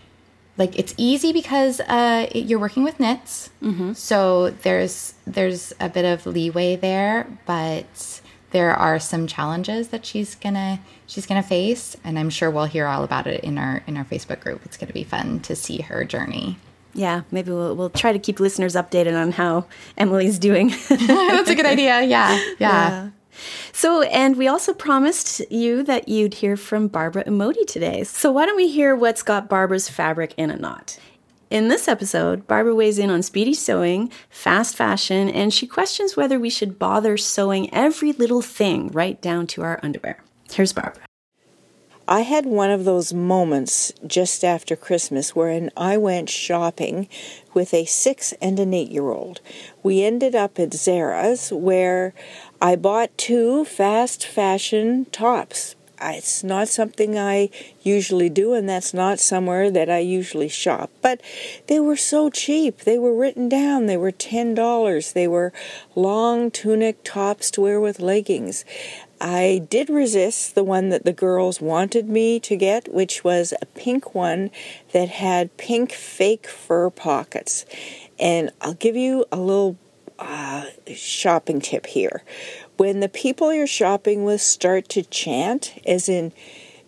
like 0.57 0.79
it's 0.79 0.95
easy 0.97 1.35
because 1.35 1.79
uh, 1.81 2.29
you're 2.35 2.59
working 2.59 2.85
with 2.85 2.99
knits, 2.99 3.51
mm-hmm. 3.63 3.93
so 3.93 4.49
there's 4.49 5.13
there's 5.27 5.75
a 5.79 5.91
bit 5.91 6.07
of 6.07 6.25
leeway 6.25 6.77
there, 6.77 7.27
but 7.45 8.23
there 8.53 8.75
are 8.75 8.99
some 8.99 9.27
challenges 9.27 9.89
that 9.89 10.07
she's 10.07 10.37
gonna 10.37 10.81
she's 11.07 11.27
gonna 11.27 11.43
face, 11.43 11.99
and 12.03 12.19
I'm 12.19 12.31
sure 12.31 12.51
we'll 12.51 12.65
hear 12.65 12.87
all 12.87 13.05
about 13.05 13.27
it 13.27 13.45
in 13.45 13.59
our 13.59 13.83
in 13.87 13.99
our 13.99 14.05
Facebook 14.05 14.41
group. 14.41 14.63
It's 14.65 14.79
gonna 14.79 14.95
be 14.95 15.05
fun 15.05 15.41
to 15.41 15.55
see 15.55 15.83
her 15.83 16.05
journey. 16.05 16.59
Yeah, 16.95 17.23
maybe 17.31 17.51
we'll 17.53 17.77
we'll 17.77 17.91
try 17.91 18.13
to 18.13 18.19
keep 18.19 18.41
listeners 18.41 18.75
updated 18.75 19.21
on 19.21 19.33
how 19.33 19.67
Emily's 19.97 20.39
doing. 20.39 20.69
That's 20.89 21.51
a 21.51 21.55
good 21.55 21.67
idea. 21.67 22.03
Yeah, 22.03 22.33
yeah. 22.37 22.45
yeah. 22.59 23.11
So, 23.73 24.03
and 24.03 24.37
we 24.37 24.49
also 24.49 24.75
promised 24.75 25.41
you 25.51 25.83
that 25.85 26.09
you'd 26.09 26.35
hear 26.35 26.57
from 26.57 26.89
Barbara 26.89 27.25
Emodi 27.25 27.67
today. 27.67 28.05
So, 28.05 28.31
why 28.31 28.47
don't 28.47 28.57
we 28.57 28.69
hear 28.69 28.95
what's 28.95 29.23
got 29.23 29.49
Barbara's 29.49 29.89
fabric 29.89 30.35
in 30.37 30.51
a 30.51 30.57
knot? 30.57 30.99
In 31.51 31.69
this 31.69 31.89
episode, 31.89 32.47
Barbara 32.47 32.75
weighs 32.75 32.99
in 32.99 33.11
on 33.11 33.23
speedy 33.23 33.55
sewing, 33.55 34.13
fast 34.29 34.77
fashion, 34.77 35.29
and 35.29 35.53
she 35.53 35.67
questions 35.67 36.17
whether 36.17 36.39
we 36.39 36.51
should 36.51 36.79
bother 36.79 37.17
sewing 37.17 37.73
every 37.75 38.13
little 38.13 38.43
thing 38.43 38.89
right 38.89 39.21
down 39.21 39.47
to 39.49 39.63
our 39.63 39.81
underwear. 39.83 40.23
Here's 40.53 40.73
Barbara. 40.73 41.10
I 42.11 42.23
had 42.23 42.45
one 42.45 42.73
of 42.73 42.85
those 42.85 43.15
moments 43.15 43.93
just 44.05 44.43
after 44.43 44.75
Christmas 44.75 45.37
wherein 45.37 45.71
I 45.77 45.97
went 45.97 46.29
shopping 46.29 47.09
with 47.55 47.73
a 47.73 47.85
six 47.85 48.35
and 48.43 48.59
an 48.59 48.75
eight 48.75 48.91
year 48.91 49.11
old. 49.11 49.41
We 49.85 50.03
ended 50.03 50.35
up 50.35 50.59
at 50.59 50.75
Zara's 50.75 51.51
where 51.53 52.13
I 52.61 52.75
bought 52.75 53.17
two 53.17 53.65
fast 53.65 54.27
fashion 54.27 55.05
tops. 55.13 55.77
It's 56.03 56.43
not 56.43 56.69
something 56.69 57.19
I 57.19 57.51
usually 57.83 58.31
do, 58.31 58.55
and 58.55 58.67
that's 58.67 58.95
not 58.95 59.21
somewhere 59.21 59.71
that 59.71 59.91
I 59.91 59.99
usually 59.99 60.49
shop. 60.49 60.91
But 61.03 61.21
they 61.67 61.79
were 61.79 61.97
so 61.97 62.31
cheap. 62.31 62.79
They 62.79 62.99
were 62.99 63.15
written 63.15 63.51
down. 63.51 63.85
They 63.85 63.99
were 63.99 64.11
$10. 64.11 65.13
They 65.13 65.29
were 65.29 65.53
long 65.95 66.51
tunic 66.51 67.05
tops 67.05 67.51
to 67.53 67.61
wear 67.61 67.81
with 67.81 68.01
leggings. 68.01 68.65
I 69.21 69.67
did 69.69 69.91
resist 69.91 70.55
the 70.55 70.65
one 70.65 70.89
that 70.89 71.05
the 71.05 71.13
girls 71.13 71.61
wanted 71.61 72.09
me 72.09 72.41
to 72.41 72.57
get, 72.57 72.93
which 72.93 73.23
was 73.23 73.53
a 73.61 73.67
pink 73.67 74.15
one 74.15 74.51
that 74.93 75.09
had 75.09 75.57
pink 75.59 75.93
fake 75.93 76.47
fur 76.47 76.89
pockets. 76.91 77.67
And 78.19 78.51
I'll 78.61 78.75
give 78.75 78.97
you 78.97 79.27
a 79.31 79.39
little 79.39 79.77
uh, 80.19 80.65
shopping 80.95 81.61
tip 81.61 81.87
here. 81.87 82.23
When 82.77 83.01
the 83.01 83.09
people 83.09 83.53
you're 83.53 83.67
shopping 83.67 84.25
with 84.25 84.41
start 84.41 84.89
to 84.91 85.03
chant, 85.03 85.79
as 85.87 86.09
in, 86.09 86.33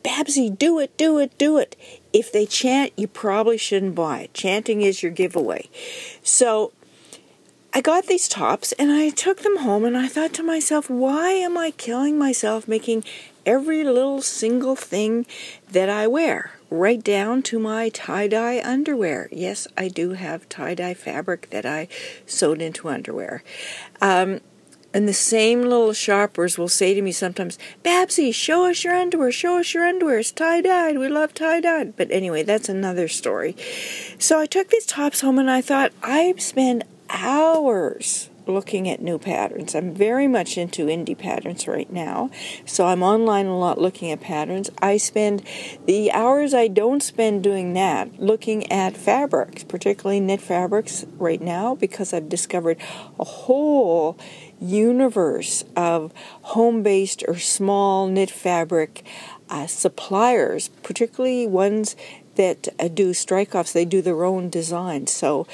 Babsy, 0.02 0.50
do 0.50 0.78
it, 0.78 0.96
do 0.96 1.18
it, 1.18 1.36
do 1.38 1.58
it. 1.58 1.76
If 2.12 2.32
they 2.32 2.46
chant, 2.46 2.92
you 2.96 3.06
probably 3.06 3.58
shouldn't 3.58 3.94
buy 3.94 4.20
it. 4.22 4.34
Chanting 4.34 4.82
is 4.82 5.02
your 5.02 5.12
giveaway. 5.12 5.68
So 6.22 6.72
I 7.74 7.80
got 7.80 8.06
these 8.06 8.28
tops 8.28 8.72
and 8.72 8.92
I 8.92 9.08
took 9.10 9.40
them 9.40 9.58
home 9.58 9.84
and 9.84 9.96
I 9.96 10.08
thought 10.08 10.34
to 10.34 10.42
myself, 10.42 10.90
why 10.90 11.30
am 11.30 11.56
I 11.56 11.70
killing 11.70 12.18
myself 12.18 12.68
making 12.68 13.04
every 13.46 13.82
little 13.82 14.20
single 14.20 14.76
thing 14.76 15.26
that 15.70 15.88
I 15.88 16.06
wear? 16.06 16.52
right 16.72 17.04
down 17.04 17.42
to 17.42 17.58
my 17.58 17.90
tie 17.90 18.26
dye 18.26 18.60
underwear. 18.64 19.28
Yes, 19.30 19.68
I 19.76 19.88
do 19.88 20.12
have 20.12 20.48
tie 20.48 20.74
dye 20.74 20.94
fabric 20.94 21.50
that 21.50 21.66
I 21.66 21.86
sewed 22.26 22.62
into 22.62 22.88
underwear. 22.88 23.44
Um, 24.00 24.40
and 24.94 25.08
the 25.08 25.14
same 25.14 25.62
little 25.62 25.92
shoppers 25.92 26.58
will 26.58 26.68
say 26.68 26.94
to 26.94 27.02
me 27.02 27.12
sometimes, 27.12 27.58
Babsy, 27.82 28.32
show 28.32 28.68
us 28.68 28.84
your 28.84 28.94
underwear, 28.94 29.32
show 29.32 29.58
us 29.58 29.72
your 29.72 29.84
underwear. 29.84 30.18
It's 30.18 30.32
tie 30.32 30.60
dyed. 30.60 30.98
We 30.98 31.08
love 31.08 31.32
tie 31.34 31.60
dyed. 31.60 31.96
But 31.96 32.10
anyway, 32.10 32.42
that's 32.42 32.68
another 32.68 33.08
story. 33.08 33.56
So 34.18 34.38
I 34.38 34.46
took 34.46 34.68
these 34.68 34.86
tops 34.86 35.20
home 35.20 35.38
and 35.38 35.50
I 35.50 35.62
thought, 35.62 35.92
I 36.02 36.34
spend 36.38 36.84
hours 37.12 38.28
looking 38.46 38.88
at 38.88 39.00
new 39.00 39.18
patterns. 39.18 39.74
I'm 39.74 39.94
very 39.94 40.26
much 40.26 40.58
into 40.58 40.86
indie 40.86 41.16
patterns 41.16 41.68
right 41.68 41.90
now, 41.92 42.30
so 42.66 42.86
I'm 42.86 43.02
online 43.02 43.46
a 43.46 43.56
lot 43.56 43.80
looking 43.80 44.10
at 44.10 44.20
patterns. 44.20 44.70
I 44.80 44.96
spend 44.96 45.44
the 45.86 46.10
hours 46.10 46.52
I 46.52 46.66
don't 46.66 47.02
spend 47.02 47.44
doing 47.44 47.74
that 47.74 48.20
looking 48.20 48.70
at 48.72 48.96
fabrics, 48.96 49.62
particularly 49.62 50.18
knit 50.18 50.40
fabrics 50.40 51.04
right 51.18 51.40
now, 51.40 51.76
because 51.76 52.12
I've 52.12 52.28
discovered 52.28 52.78
a 53.20 53.24
whole 53.24 54.18
universe 54.60 55.64
of 55.76 56.12
home 56.42 56.82
based 56.82 57.22
or 57.28 57.38
small 57.38 58.08
knit 58.08 58.30
fabric 58.30 59.04
uh, 59.50 59.66
suppliers, 59.66 60.68
particularly 60.82 61.46
ones 61.46 61.94
that 62.36 62.68
uh, 62.78 62.88
do 62.88 63.12
strike 63.12 63.54
offs. 63.54 63.72
They 63.72 63.84
do 63.84 64.00
their 64.00 64.24
own 64.24 64.48
design. 64.48 65.06
So, 65.06 65.46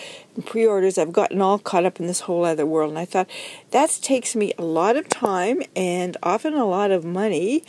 pre 0.44 0.66
orders, 0.66 0.98
I've 0.98 1.12
gotten 1.12 1.40
all 1.40 1.58
caught 1.58 1.84
up 1.84 2.00
in 2.00 2.06
this 2.06 2.20
whole 2.20 2.44
other 2.44 2.66
world. 2.66 2.90
And 2.90 2.98
I 2.98 3.04
thought 3.04 3.28
that 3.70 3.98
takes 4.02 4.34
me 4.36 4.52
a 4.58 4.64
lot 4.64 4.96
of 4.96 5.08
time 5.08 5.62
and 5.74 6.16
often 6.22 6.54
a 6.54 6.64
lot 6.64 6.90
of 6.90 7.04
money. 7.04 7.64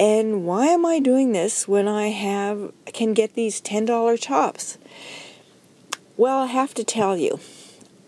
And 0.00 0.44
why 0.44 0.66
am 0.66 0.86
I 0.86 1.00
doing 1.00 1.32
this 1.32 1.66
when 1.66 1.88
I 1.88 2.08
have 2.08 2.72
can 2.86 3.14
get 3.14 3.34
these 3.34 3.60
$10 3.60 4.20
tops? 4.20 4.78
Well, 6.16 6.42
I 6.42 6.46
have 6.46 6.74
to 6.74 6.84
tell 6.84 7.16
you, 7.16 7.40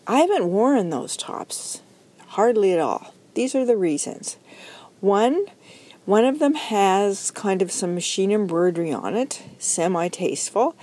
I 0.07 0.18
haven't 0.18 0.51
worn 0.51 0.90
those 0.90 1.16
tops 1.16 1.82
hardly 2.28 2.72
at 2.72 2.80
all. 2.80 3.14
These 3.34 3.55
are 3.55 3.64
the 3.64 3.76
reasons. 3.76 4.36
One, 5.01 5.46
one 6.05 6.24
of 6.24 6.38
them 6.38 6.55
has 6.55 7.30
kind 7.30 7.62
of 7.62 7.72
some 7.72 7.94
machine 7.94 8.30
embroidery 8.30 8.92
on 8.92 9.16
it, 9.16 9.42
semi 9.59 10.09
tasteful. 10.09 10.76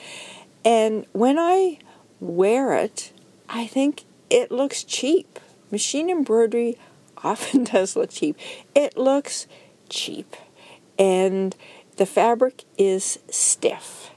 And 0.64 1.06
when 1.14 1.38
I 1.40 1.80
wear 2.20 2.74
it, 2.74 3.12
I 3.50 3.68
think 3.68 4.04
it 4.30 4.52
looks 4.52 4.84
cheap. 4.84 5.40
Machine 5.72 6.10
embroidery 6.10 6.78
often 7.24 7.64
does 7.72 7.96
look 7.96 8.12
cheap. 8.12 8.38
It 8.76 8.98
looks 8.98 9.48
cheap. 9.90 10.36
And 11.00 11.56
the 11.98 12.06
fabric 12.06 12.64
is 12.78 13.20
stiff. 13.30 14.12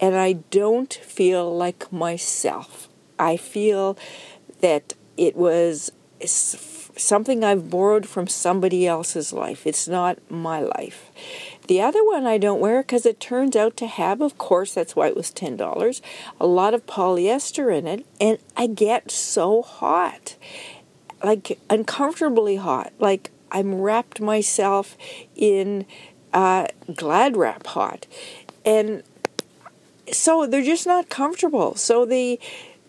And 0.00 0.14
I 0.14 0.34
don't 0.50 0.92
feel 0.92 1.56
like 1.56 1.92
myself. 1.92 2.88
I 3.18 3.36
feel 3.36 3.96
that 4.60 4.94
it 5.16 5.36
was 5.36 5.90
something 6.20 7.44
I've 7.44 7.70
borrowed 7.70 8.06
from 8.06 8.26
somebody 8.26 8.86
else's 8.86 9.32
life. 9.32 9.66
It's 9.66 9.88
not 9.88 10.18
my 10.30 10.60
life. 10.60 11.10
The 11.66 11.80
other 11.80 12.04
one 12.04 12.26
I 12.26 12.38
don't 12.38 12.60
wear 12.60 12.82
because 12.82 13.06
it 13.06 13.18
turns 13.18 13.56
out 13.56 13.76
to 13.78 13.86
have, 13.86 14.20
of 14.20 14.38
course, 14.38 14.72
that's 14.72 14.94
why 14.94 15.08
it 15.08 15.16
was 15.16 15.32
$10, 15.32 16.00
a 16.40 16.46
lot 16.46 16.74
of 16.74 16.86
polyester 16.86 17.76
in 17.76 17.86
it, 17.86 18.06
and 18.20 18.38
I 18.56 18.66
get 18.68 19.10
so 19.10 19.62
hot. 19.62 20.36
Like 21.24 21.58
uncomfortably 21.68 22.56
hot. 22.56 22.92
Like 22.98 23.30
I'm 23.50 23.80
wrapped 23.80 24.20
myself 24.20 24.96
in 25.34 25.86
uh, 26.32 26.66
glad 26.94 27.36
wrap 27.36 27.66
hot. 27.66 28.06
And 28.64 29.02
so 30.12 30.46
they're 30.46 30.62
just 30.62 30.86
not 30.86 31.08
comfortable. 31.08 31.74
So 31.74 32.04
the 32.04 32.38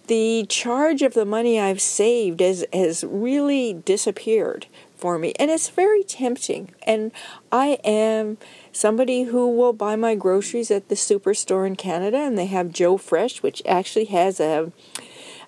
the 0.07 0.45
charge 0.47 1.01
of 1.01 1.13
the 1.13 1.25
money 1.25 1.59
I've 1.59 1.81
saved 1.81 2.39
has, 2.39 2.65
has 2.71 3.03
really 3.03 3.73
disappeared 3.73 4.65
for 4.97 5.17
me. 5.17 5.33
And 5.39 5.49
it's 5.49 5.69
very 5.69 6.03
tempting. 6.03 6.73
And 6.83 7.11
I 7.51 7.79
am 7.83 8.37
somebody 8.71 9.23
who 9.23 9.49
will 9.49 9.73
buy 9.73 9.95
my 9.95 10.15
groceries 10.15 10.71
at 10.71 10.89
the 10.89 10.95
superstore 10.95 11.65
in 11.65 11.75
Canada, 11.75 12.17
and 12.17 12.37
they 12.37 12.47
have 12.47 12.71
Joe 12.71 12.97
Fresh, 12.97 13.43
which 13.43 13.61
actually 13.65 14.05
has 14.05 14.39
a 14.39 14.71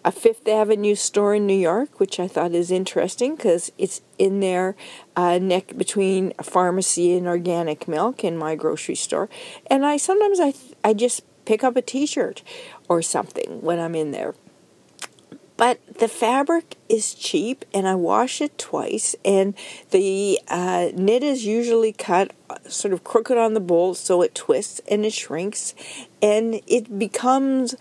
a 0.05 0.11
Fifth 0.11 0.47
Avenue 0.47 0.95
store 0.95 1.35
in 1.35 1.45
New 1.45 1.57
York, 1.57 1.99
which 1.99 2.19
I 2.19 2.27
thought 2.27 2.53
is 2.53 2.71
interesting 2.71 3.35
because 3.35 3.71
it's 3.77 4.01
in 4.17 4.39
there, 4.39 4.75
uh, 5.15 5.39
neck 5.39 5.75
between 5.75 6.33
a 6.39 6.43
pharmacy 6.43 7.13
and 7.17 7.27
organic 7.27 7.87
milk 7.87 8.23
in 8.23 8.37
my 8.37 8.55
grocery 8.55 8.95
store. 8.95 9.29
And 9.67 9.85
I 9.85 9.97
sometimes 9.97 10.39
I 10.39 10.53
I 10.83 10.93
just 10.93 11.23
pick 11.45 11.63
up 11.63 11.75
a 11.75 11.81
T-shirt 11.81 12.43
or 12.87 13.01
something 13.01 13.61
when 13.61 13.79
I'm 13.79 13.95
in 13.95 14.11
there. 14.11 14.35
But 15.59 15.95
the 15.99 16.07
fabric 16.07 16.75
is 16.87 17.13
cheap, 17.13 17.65
and 17.73 17.85
I 17.85 17.93
wash 17.93 18.39
it 18.39 18.57
twice. 18.57 19.13
And 19.25 19.55
the 19.91 20.39
uh, 20.47 20.91
knit 20.95 21.21
is 21.21 21.45
usually 21.45 21.91
cut 21.91 22.31
uh, 22.49 22.55
sort 22.69 22.93
of 22.93 23.03
crooked 23.03 23.37
on 23.37 23.55
the 23.55 23.59
bowl, 23.59 23.93
so 23.93 24.21
it 24.21 24.33
twists 24.33 24.79
and 24.89 25.05
it 25.05 25.11
shrinks, 25.11 25.75
and 26.21 26.61
it 26.65 26.97
becomes 26.97 27.75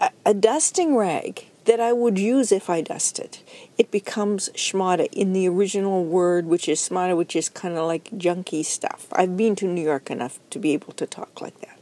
a, 0.00 0.08
a 0.24 0.32
dusting 0.32 0.96
rag 0.96 1.44
that 1.66 1.80
I 1.80 1.92
would 1.92 2.18
use 2.18 2.50
if 2.50 2.70
I 2.70 2.80
dusted. 2.80 3.40
It 3.76 3.90
becomes 3.90 4.48
schmata 4.54 5.12
in 5.12 5.34
the 5.34 5.46
original 5.50 6.02
word, 6.02 6.46
which 6.46 6.66
is 6.66 6.80
schmata, 6.80 7.14
which 7.14 7.36
is 7.36 7.50
kind 7.50 7.76
of 7.76 7.86
like 7.86 8.08
junky 8.12 8.64
stuff. 8.64 9.08
I've 9.12 9.36
been 9.36 9.54
to 9.56 9.66
New 9.66 9.84
York 9.84 10.10
enough 10.10 10.38
to 10.48 10.58
be 10.58 10.72
able 10.72 10.94
to 10.94 11.06
talk 11.06 11.42
like 11.42 11.60
that. 11.60 11.78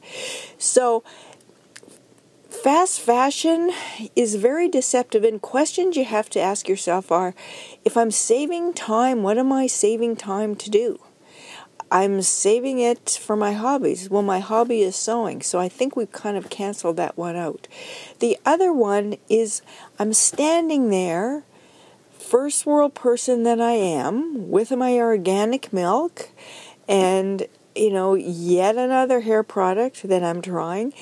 So 0.58 1.04
fast 2.64 2.98
fashion 2.98 3.70
is 4.16 4.36
very 4.36 4.70
deceptive, 4.70 5.22
and 5.22 5.42
questions 5.42 5.98
you 5.98 6.04
have 6.06 6.30
to 6.30 6.40
ask 6.40 6.66
yourself 6.66 7.12
are 7.12 7.34
if 7.84 7.94
I'm 7.94 8.10
saving 8.10 8.72
time, 8.72 9.22
what 9.22 9.36
am 9.36 9.52
I 9.52 9.66
saving 9.66 10.16
time 10.16 10.56
to 10.56 10.70
do? 10.70 10.98
I'm 11.90 12.22
saving 12.22 12.78
it 12.78 13.20
for 13.22 13.36
my 13.36 13.52
hobbies. 13.52 14.08
Well, 14.08 14.22
my 14.22 14.40
hobby 14.40 14.80
is 14.80 14.96
sewing, 14.96 15.42
so 15.42 15.60
I 15.60 15.68
think 15.68 15.94
we've 15.94 16.10
kind 16.10 16.38
of 16.38 16.48
canceled 16.48 16.96
that 16.96 17.18
one 17.18 17.36
out. 17.36 17.68
The 18.20 18.38
other 18.46 18.72
one 18.72 19.16
is 19.28 19.60
I'm 19.98 20.14
standing 20.14 20.88
there, 20.88 21.44
first 22.18 22.64
world 22.64 22.94
person 22.94 23.42
that 23.42 23.60
I 23.60 23.72
am, 23.72 24.50
with 24.50 24.70
my 24.70 24.94
organic 24.94 25.70
milk 25.70 26.30
and, 26.88 27.46
you 27.76 27.90
know, 27.90 28.14
yet 28.14 28.76
another 28.76 29.20
hair 29.20 29.42
product 29.42 30.08
that 30.08 30.24
I'm 30.24 30.40
trying 30.40 30.94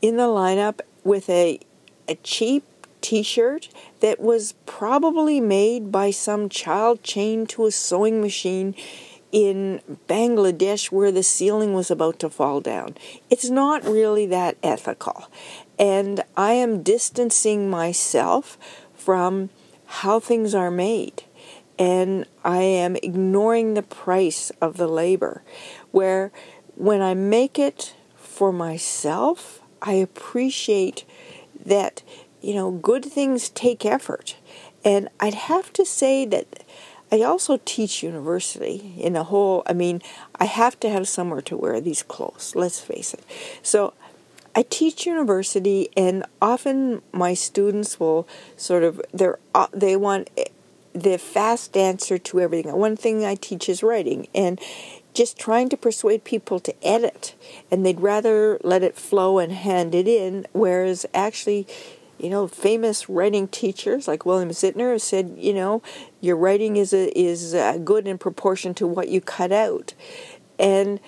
in 0.00 0.16
the 0.16 0.22
lineup 0.22 0.80
with 1.04 1.28
a, 1.28 1.60
a 2.08 2.14
cheap 2.16 2.64
t 3.00 3.22
shirt 3.22 3.68
that 4.00 4.20
was 4.20 4.54
probably 4.66 5.40
made 5.40 5.90
by 5.90 6.10
some 6.10 6.48
child 6.48 7.02
chained 7.02 7.48
to 7.50 7.66
a 7.66 7.70
sewing 7.70 8.20
machine 8.20 8.74
in 9.32 9.80
Bangladesh 10.08 10.90
where 10.90 11.12
the 11.12 11.22
ceiling 11.22 11.72
was 11.72 11.90
about 11.90 12.18
to 12.18 12.30
fall 12.30 12.60
down. 12.60 12.96
It's 13.28 13.48
not 13.48 13.84
really 13.84 14.26
that 14.26 14.56
ethical. 14.62 15.28
And 15.78 16.22
I 16.36 16.52
am 16.52 16.82
distancing 16.82 17.70
myself 17.70 18.58
from 18.94 19.50
how 19.86 20.20
things 20.20 20.54
are 20.54 20.70
made. 20.70 21.22
And 21.78 22.26
I 22.44 22.58
am 22.58 22.96
ignoring 22.96 23.74
the 23.74 23.82
price 23.82 24.50
of 24.60 24.76
the 24.76 24.88
labor. 24.88 25.42
Where 25.90 26.32
when 26.74 27.00
I 27.00 27.14
make 27.14 27.58
it 27.58 27.94
for 28.16 28.52
myself, 28.52 29.59
I 29.82 29.94
appreciate 29.94 31.04
that, 31.64 32.02
you 32.40 32.54
know, 32.54 32.70
good 32.70 33.04
things 33.04 33.48
take 33.48 33.84
effort. 33.84 34.36
And 34.84 35.08
I'd 35.18 35.34
have 35.34 35.72
to 35.74 35.84
say 35.84 36.24
that 36.26 36.64
I 37.12 37.22
also 37.22 37.58
teach 37.64 38.02
university 38.02 38.94
in 38.96 39.16
a 39.16 39.24
whole, 39.24 39.62
I 39.66 39.72
mean, 39.72 40.00
I 40.36 40.44
have 40.44 40.78
to 40.80 40.88
have 40.88 41.08
somewhere 41.08 41.42
to 41.42 41.56
wear 41.56 41.80
these 41.80 42.02
clothes, 42.02 42.52
let's 42.54 42.80
face 42.80 43.12
it. 43.12 43.24
So 43.62 43.94
I 44.54 44.62
teach 44.62 45.06
university, 45.06 45.88
and 45.96 46.24
often 46.40 47.02
my 47.12 47.34
students 47.34 47.98
will 47.98 48.28
sort 48.56 48.84
of, 48.84 49.00
they're, 49.12 49.38
uh, 49.54 49.66
they 49.72 49.96
want 49.96 50.30
the 50.92 51.18
fast 51.18 51.76
answer 51.76 52.18
to 52.18 52.40
everything. 52.40 52.74
One 52.76 52.96
thing 52.96 53.24
I 53.24 53.34
teach 53.34 53.68
is 53.68 53.82
writing, 53.82 54.28
and 54.34 54.60
just 55.14 55.38
trying 55.38 55.68
to 55.68 55.76
persuade 55.76 56.24
people 56.24 56.60
to 56.60 56.74
edit 56.86 57.34
and 57.70 57.84
they'd 57.84 58.00
rather 58.00 58.58
let 58.62 58.82
it 58.82 58.96
flow 58.96 59.38
and 59.38 59.52
hand 59.52 59.94
it 59.94 60.06
in 60.06 60.46
whereas 60.52 61.06
actually 61.12 61.66
you 62.18 62.30
know 62.30 62.46
famous 62.46 63.08
writing 63.08 63.48
teachers 63.48 64.06
like 64.06 64.24
William 64.24 64.50
Zinsser 64.50 65.00
said 65.00 65.34
you 65.38 65.54
know 65.54 65.82
your 66.20 66.36
writing 66.36 66.76
is 66.76 66.92
a, 66.92 67.18
is 67.18 67.54
a 67.54 67.78
good 67.78 68.06
in 68.06 68.18
proportion 68.18 68.74
to 68.74 68.86
what 68.86 69.08
you 69.08 69.20
cut 69.20 69.52
out. 69.52 69.94
And 70.58 71.00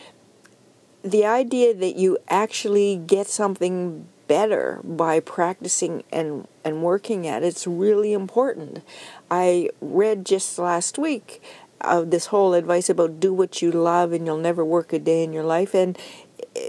the 1.02 1.26
idea 1.26 1.74
that 1.74 1.96
you 1.96 2.18
actually 2.28 2.96
get 2.96 3.26
something 3.26 4.06
better 4.28 4.80
by 4.82 5.20
practicing 5.20 6.04
and 6.10 6.46
and 6.64 6.82
working 6.82 7.26
at 7.26 7.42
it's 7.42 7.66
really 7.66 8.12
important. 8.12 8.82
I 9.30 9.68
read 9.80 10.24
just 10.24 10.58
last 10.58 10.96
week 10.96 11.42
of 11.82 12.10
this 12.10 12.26
whole 12.26 12.54
advice 12.54 12.88
about 12.88 13.20
do 13.20 13.32
what 13.32 13.62
you 13.62 13.70
love 13.70 14.12
and 14.12 14.26
you'll 14.26 14.38
never 14.38 14.64
work 14.64 14.92
a 14.92 14.98
day 14.98 15.22
in 15.22 15.32
your 15.32 15.44
life. 15.44 15.74
And 15.74 15.98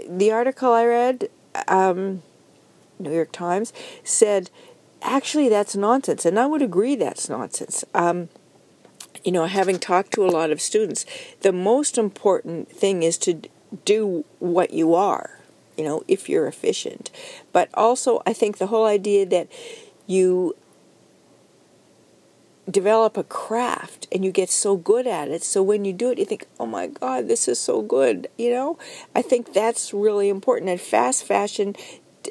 the 0.08 0.32
article 0.32 0.72
I 0.72 0.84
read, 0.84 1.28
um, 1.68 2.22
New 2.98 3.12
York 3.12 3.32
Times, 3.32 3.72
said 4.02 4.50
actually 5.02 5.48
that's 5.48 5.76
nonsense. 5.76 6.24
And 6.24 6.38
I 6.38 6.46
would 6.46 6.62
agree 6.62 6.96
that's 6.96 7.28
nonsense. 7.28 7.84
Um, 7.94 8.28
you 9.24 9.32
know, 9.32 9.46
having 9.46 9.78
talked 9.78 10.12
to 10.12 10.24
a 10.24 10.28
lot 10.28 10.50
of 10.50 10.60
students, 10.60 11.06
the 11.40 11.52
most 11.52 11.96
important 11.96 12.70
thing 12.70 13.02
is 13.02 13.16
to 13.18 13.40
do 13.84 14.24
what 14.38 14.72
you 14.72 14.94
are, 14.94 15.38
you 15.76 15.84
know, 15.84 16.04
if 16.06 16.28
you're 16.28 16.46
efficient. 16.46 17.10
But 17.52 17.70
also, 17.74 18.22
I 18.26 18.32
think 18.32 18.58
the 18.58 18.66
whole 18.66 18.84
idea 18.84 19.24
that 19.26 19.48
you 20.06 20.56
develop 22.70 23.16
a 23.16 23.24
craft 23.24 24.06
and 24.10 24.24
you 24.24 24.32
get 24.32 24.50
so 24.50 24.76
good 24.76 25.06
at 25.06 25.28
it. 25.28 25.42
So 25.42 25.62
when 25.62 25.84
you 25.84 25.92
do 25.92 26.10
it, 26.10 26.18
you 26.18 26.24
think, 26.24 26.46
oh 26.58 26.66
my 26.66 26.86
God, 26.86 27.28
this 27.28 27.48
is 27.48 27.58
so 27.58 27.82
good. 27.82 28.28
You 28.38 28.50
know, 28.50 28.78
I 29.14 29.22
think 29.22 29.52
that's 29.52 29.92
really 29.92 30.28
important. 30.28 30.70
And 30.70 30.80
fast 30.80 31.24
fashion 31.24 31.76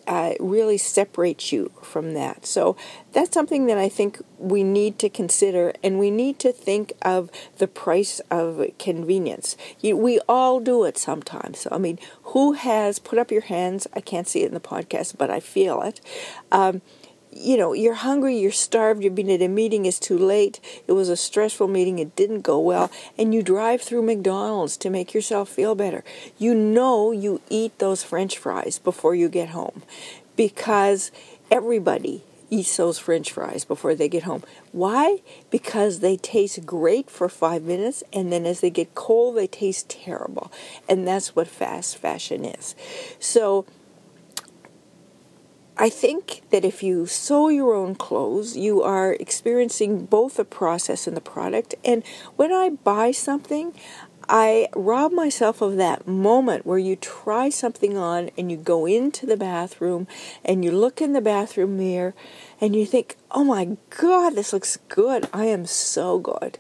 uh, 0.08 0.34
really 0.40 0.78
separates 0.78 1.52
you 1.52 1.72
from 1.82 2.14
that. 2.14 2.46
So 2.46 2.76
that's 3.12 3.34
something 3.34 3.68
that 3.68 3.78
I 3.78 3.90
think 3.90 4.22
we 4.40 4.64
need 4.64 4.98
to 5.00 5.10
consider, 5.10 5.74
and 5.84 6.00
we 6.00 6.10
need 6.10 6.40
to 6.40 6.52
think 6.52 6.94
of 7.04 7.30
the 7.58 7.68
price 7.68 8.20
of 8.32 8.66
convenience. 8.80 9.56
You, 9.82 9.96
we 9.96 10.20
all 10.28 10.60
do 10.60 10.84
it 10.84 10.98
sometimes. 10.98 11.60
So, 11.60 11.70
I 11.72 11.78
mean, 11.78 12.00
who 12.24 12.54
has 12.54 13.00
put 13.00 13.20
up 13.20 13.32
your 13.32 13.42
hands? 13.42 13.88
I 13.94 14.02
can't 14.02 14.28
see 14.28 14.42
it 14.42 14.48
in 14.48 14.54
the 14.54 14.60
podcast, 14.60 15.18
but 15.18 15.30
I 15.30 15.40
feel 15.40 15.82
it. 15.84 16.02
Um, 16.52 16.82
you 17.36 17.58
know, 17.58 17.74
you're 17.74 17.94
hungry, 17.94 18.38
you're 18.38 18.52
starved, 18.52 19.04
you've 19.04 19.16
been 19.16 19.30
at 19.30 19.42
a 19.42 19.48
meeting, 19.48 19.86
it's 19.86 20.00
too 20.00 20.18
late, 20.18 20.60
it 20.88 20.94
was 20.94 21.10
a 21.10 21.18
stressful 21.18 21.68
meeting, 21.68 22.00
it 22.00 22.16
didn't 22.16 22.42
go 22.42 22.60
well, 22.60 22.92
and 23.18 23.34
you 23.34 23.44
drive 23.44 23.82
through 23.82 24.04
McDonald's 24.04 24.78
to 24.78 24.90
make 24.90 25.14
yourself 25.14 25.50
feel 25.50 25.76
better. 25.76 26.04
You 26.38 26.54
know 26.54 27.12
you 27.12 27.42
eat 27.50 27.78
those 27.80 28.04
french 28.04 28.38
fries 28.38 28.80
before 28.80 29.16
you 29.16 29.30
get 29.30 29.50
home 29.50 29.84
because 30.36 31.12
everybody 31.52 32.24
eats 32.54 32.78
those 32.78 33.00
french 33.00 33.32
fries 33.32 33.66
before 33.66 33.96
they 33.96 34.08
get 34.08 34.24
home. 34.24 34.44
Why? 34.72 35.22
Because 35.50 36.00
they 36.00 36.18
taste 36.18 36.66
great 36.66 37.10
for 37.10 37.28
five 37.28 37.64
minutes, 37.64 38.04
and 38.14 38.32
then 38.32 38.46
as 38.46 38.62
they 38.62 38.70
get 38.70 38.94
cold, 38.94 39.38
they 39.38 39.48
taste 39.48 39.90
terrible. 39.90 40.52
And 40.88 41.08
that's 41.08 41.36
what 41.36 41.48
fast 41.48 41.98
fashion 41.98 42.46
is. 42.46 42.76
So, 43.20 43.66
I 45.78 45.90
think 45.90 46.44
that 46.52 46.64
if 46.64 46.84
you 46.84 47.08
sew 47.08 47.50
your 47.50 47.74
own 47.74 47.96
clothes, 47.96 48.56
you 48.56 48.84
are 48.84 49.14
experiencing 49.14 50.06
both 50.06 50.36
the 50.36 50.46
process 50.46 51.08
and 51.08 51.18
the 51.18 51.22
product. 51.22 51.74
And 51.84 52.04
when 52.36 52.52
I 52.52 52.70
buy 52.70 53.12
something, 53.12 53.74
I 54.30 54.70
rob 54.76 55.12
myself 55.12 55.62
of 55.62 55.76
that 55.78 56.08
moment 56.08 56.66
where 56.66 56.78
you 56.78 56.96
try 56.96 57.50
something 57.50 57.98
on 57.98 58.30
and 58.38 58.52
you 58.52 58.58
go 58.58 58.86
into 58.86 59.26
the 59.26 59.36
bathroom 59.36 60.08
and 60.46 60.64
you 60.64 60.72
look 60.72 61.02
in 61.02 61.14
the 61.14 61.22
bathroom 61.22 61.78
mirror 61.78 62.14
and 62.62 62.76
you 62.76 62.86
think, 62.86 63.18
oh 63.32 63.44
my 63.44 63.76
God, 63.90 64.36
this 64.36 64.54
looks 64.54 64.78
good. 64.88 65.28
I 65.34 65.46
am 65.46 65.66
so 65.66 66.20
good. 66.20 66.60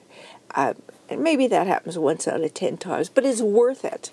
Uh, 0.55 0.73
and 1.07 1.23
maybe 1.23 1.47
that 1.47 1.67
happens 1.67 1.97
once 1.97 2.27
out 2.27 2.41
of 2.41 2.53
10 2.53 2.77
times, 2.77 3.09
but 3.09 3.25
it's 3.25 3.41
worth 3.41 3.85
it. 3.85 4.11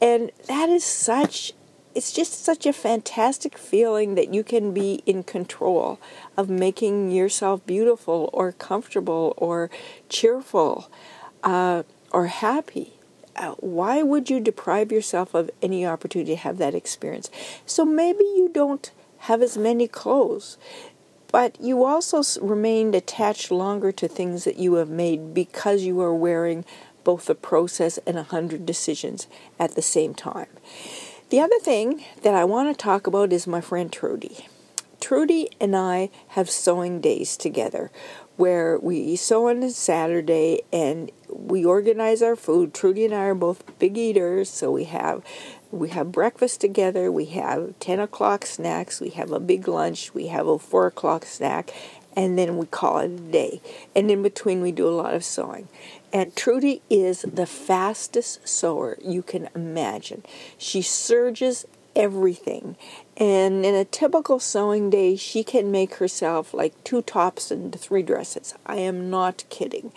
And 0.00 0.30
that 0.46 0.68
is 0.68 0.84
such 0.84 1.52
it's 1.94 2.12
just 2.12 2.44
such 2.44 2.66
a 2.66 2.72
fantastic 2.72 3.58
feeling 3.58 4.14
that 4.14 4.32
you 4.32 4.44
can 4.44 4.72
be 4.72 5.02
in 5.06 5.22
control 5.22 5.98
of 6.36 6.48
making 6.48 7.10
yourself 7.10 7.64
beautiful 7.66 8.30
or 8.32 8.52
comfortable 8.52 9.34
or 9.36 9.70
cheerful 10.08 10.90
uh, 11.42 11.82
or 12.12 12.26
happy. 12.28 12.94
Uh, 13.34 13.52
why 13.58 14.02
would 14.02 14.30
you 14.30 14.38
deprive 14.38 14.92
yourself 14.92 15.34
of 15.34 15.50
any 15.62 15.86
opportunity 15.86 16.32
to 16.32 16.36
have 16.36 16.58
that 16.58 16.74
experience? 16.74 17.30
So 17.66 17.84
maybe 17.84 18.22
you 18.22 18.50
don't 18.52 18.90
have 19.18 19.42
as 19.42 19.56
many 19.58 19.88
clothes, 19.88 20.58
but 21.32 21.60
you 21.60 21.84
also 21.84 22.22
remained 22.40 22.94
attached 22.94 23.50
longer 23.50 23.92
to 23.92 24.08
things 24.08 24.44
that 24.44 24.58
you 24.58 24.74
have 24.74 24.90
made 24.90 25.34
because 25.34 25.82
you 25.82 26.00
are 26.00 26.14
wearing 26.14 26.64
both 27.02 27.26
the 27.26 27.34
process 27.34 27.98
and 28.06 28.18
a 28.18 28.22
hundred 28.24 28.66
decisions 28.66 29.26
at 29.58 29.74
the 29.74 29.82
same 29.82 30.14
time. 30.14 30.48
The 31.30 31.38
other 31.38 31.60
thing 31.60 32.02
that 32.22 32.34
I 32.34 32.42
want 32.42 32.76
to 32.76 32.82
talk 32.82 33.06
about 33.06 33.32
is 33.32 33.46
my 33.46 33.60
friend 33.60 33.92
Trudy. 33.92 34.48
Trudy 35.00 35.48
and 35.60 35.76
I 35.76 36.10
have 36.30 36.50
sewing 36.50 37.00
days 37.00 37.36
together 37.36 37.92
where 38.36 38.76
we 38.80 39.14
sew 39.14 39.48
on 39.48 39.62
a 39.62 39.70
Saturday 39.70 40.62
and 40.72 41.12
we 41.28 41.64
organize 41.64 42.20
our 42.20 42.34
food. 42.34 42.74
Trudy 42.74 43.04
and 43.04 43.14
I 43.14 43.26
are 43.26 43.36
both 43.36 43.78
big 43.78 43.96
eaters, 43.96 44.50
so 44.50 44.72
we 44.72 44.84
have 44.84 45.22
we 45.70 45.90
have 45.90 46.10
breakfast 46.10 46.60
together, 46.60 47.12
we 47.12 47.26
have 47.26 47.78
ten 47.78 48.00
o'clock 48.00 48.44
snacks, 48.44 49.00
we 49.00 49.10
have 49.10 49.30
a 49.30 49.38
big 49.38 49.68
lunch, 49.68 50.12
we 50.12 50.26
have 50.26 50.48
a 50.48 50.58
four 50.58 50.88
o'clock 50.88 51.24
snack, 51.24 51.72
and 52.20 52.38
then 52.38 52.58
we 52.58 52.66
call 52.66 52.98
it 52.98 53.06
a 53.06 53.08
day. 53.08 53.62
And 53.96 54.10
in 54.10 54.22
between, 54.22 54.60
we 54.60 54.72
do 54.72 54.86
a 54.86 54.90
lot 54.90 55.14
of 55.14 55.24
sewing. 55.24 55.68
And 56.12 56.36
Trudy 56.36 56.82
is 56.90 57.22
the 57.22 57.46
fastest 57.46 58.46
sewer 58.46 58.98
you 59.02 59.22
can 59.22 59.48
imagine. 59.54 60.22
She 60.58 60.80
serges 60.80 61.64
everything. 61.96 62.76
And 63.16 63.64
in 63.64 63.74
a 63.74 63.86
typical 63.86 64.38
sewing 64.38 64.90
day, 64.90 65.16
she 65.16 65.42
can 65.42 65.72
make 65.72 65.94
herself 65.94 66.52
like 66.52 66.74
two 66.84 67.00
tops 67.00 67.50
and 67.50 67.74
three 67.74 68.02
dresses. 68.02 68.52
I 68.66 68.76
am 68.76 69.08
not 69.08 69.44
kidding. 69.48 69.90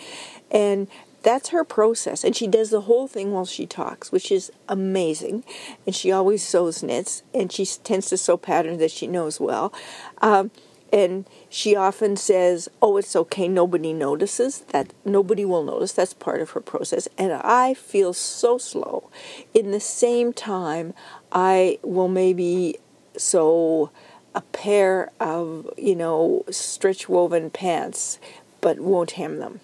And 0.49 0.87
that's 1.23 1.49
her 1.49 1.65
process. 1.65 2.23
And 2.23 2.37
she 2.37 2.47
does 2.47 2.69
the 2.69 2.81
whole 2.81 3.09
thing 3.09 3.33
while 3.33 3.45
she 3.45 3.65
talks, 3.65 4.13
which 4.13 4.31
is 4.31 4.49
amazing. 4.69 5.43
And 5.85 5.93
she 5.93 6.09
always 6.09 6.41
sews 6.41 6.83
knits, 6.83 7.23
and 7.33 7.51
she 7.51 7.65
tends 7.65 8.07
to 8.09 8.17
sew 8.17 8.37
patterns 8.37 8.79
that 8.79 8.91
she 8.91 9.07
knows 9.07 9.41
well. 9.41 9.73
Um, 10.21 10.51
and 10.93 11.25
she 11.49 11.75
often 11.75 12.15
says, 12.15 12.69
Oh, 12.79 12.97
it's 12.97 13.15
okay, 13.15 13.47
nobody 13.47 13.93
notices. 13.93 14.59
That 14.69 14.93
nobody 15.03 15.43
will 15.43 15.63
notice. 15.63 15.91
That's 15.91 16.13
part 16.13 16.39
of 16.39 16.51
her 16.51 16.61
process. 16.61 17.07
And 17.17 17.33
I 17.33 17.73
feel 17.73 18.13
so 18.13 18.59
slow. 18.59 19.09
In 19.55 19.71
the 19.71 19.79
same 19.79 20.33
time, 20.33 20.93
I 21.31 21.79
will 21.81 22.07
maybe 22.07 22.77
sew 23.17 23.89
a 24.35 24.41
pair 24.41 25.11
of, 25.19 25.67
you 25.77 25.95
know, 25.95 26.43
stretch 26.51 27.09
woven 27.09 27.49
pants, 27.49 28.19
but 28.61 28.79
won't 28.79 29.11
hem 29.11 29.39
them. 29.39 29.61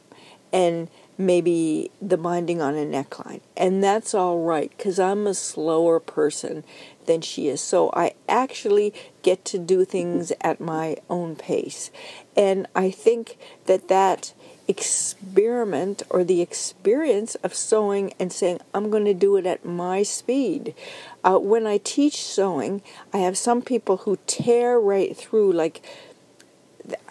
And 0.51 0.89
maybe 1.19 1.91
the 2.01 2.17
binding 2.17 2.59
on 2.59 2.75
a 2.75 2.85
neckline. 2.85 3.41
And 3.55 3.83
that's 3.83 4.15
all 4.15 4.39
right 4.39 4.71
because 4.75 4.97
I'm 4.97 5.27
a 5.27 5.35
slower 5.35 5.99
person 5.99 6.63
than 7.05 7.21
she 7.21 7.47
is. 7.47 7.61
So 7.61 7.91
I 7.93 8.13
actually 8.27 8.93
get 9.21 9.45
to 9.45 9.57
do 9.57 9.85
things 9.85 10.31
at 10.41 10.59
my 10.59 10.97
own 11.09 11.35
pace. 11.35 11.91
And 12.35 12.67
I 12.75 12.91
think 12.91 13.37
that 13.65 13.87
that 13.87 14.33
experiment 14.67 16.03
or 16.09 16.23
the 16.23 16.41
experience 16.41 17.35
of 17.35 17.55
sewing 17.55 18.13
and 18.19 18.31
saying, 18.31 18.59
I'm 18.73 18.91
going 18.91 19.05
to 19.05 19.13
do 19.13 19.35
it 19.37 19.45
at 19.45 19.65
my 19.65 20.03
speed. 20.03 20.75
Uh, 21.23 21.39
when 21.39 21.65
I 21.65 21.79
teach 21.79 22.23
sewing, 22.23 22.83
I 23.11 23.17
have 23.17 23.37
some 23.37 23.61
people 23.61 23.97
who 23.97 24.19
tear 24.27 24.79
right 24.79 25.17
through, 25.17 25.53
like, 25.53 25.83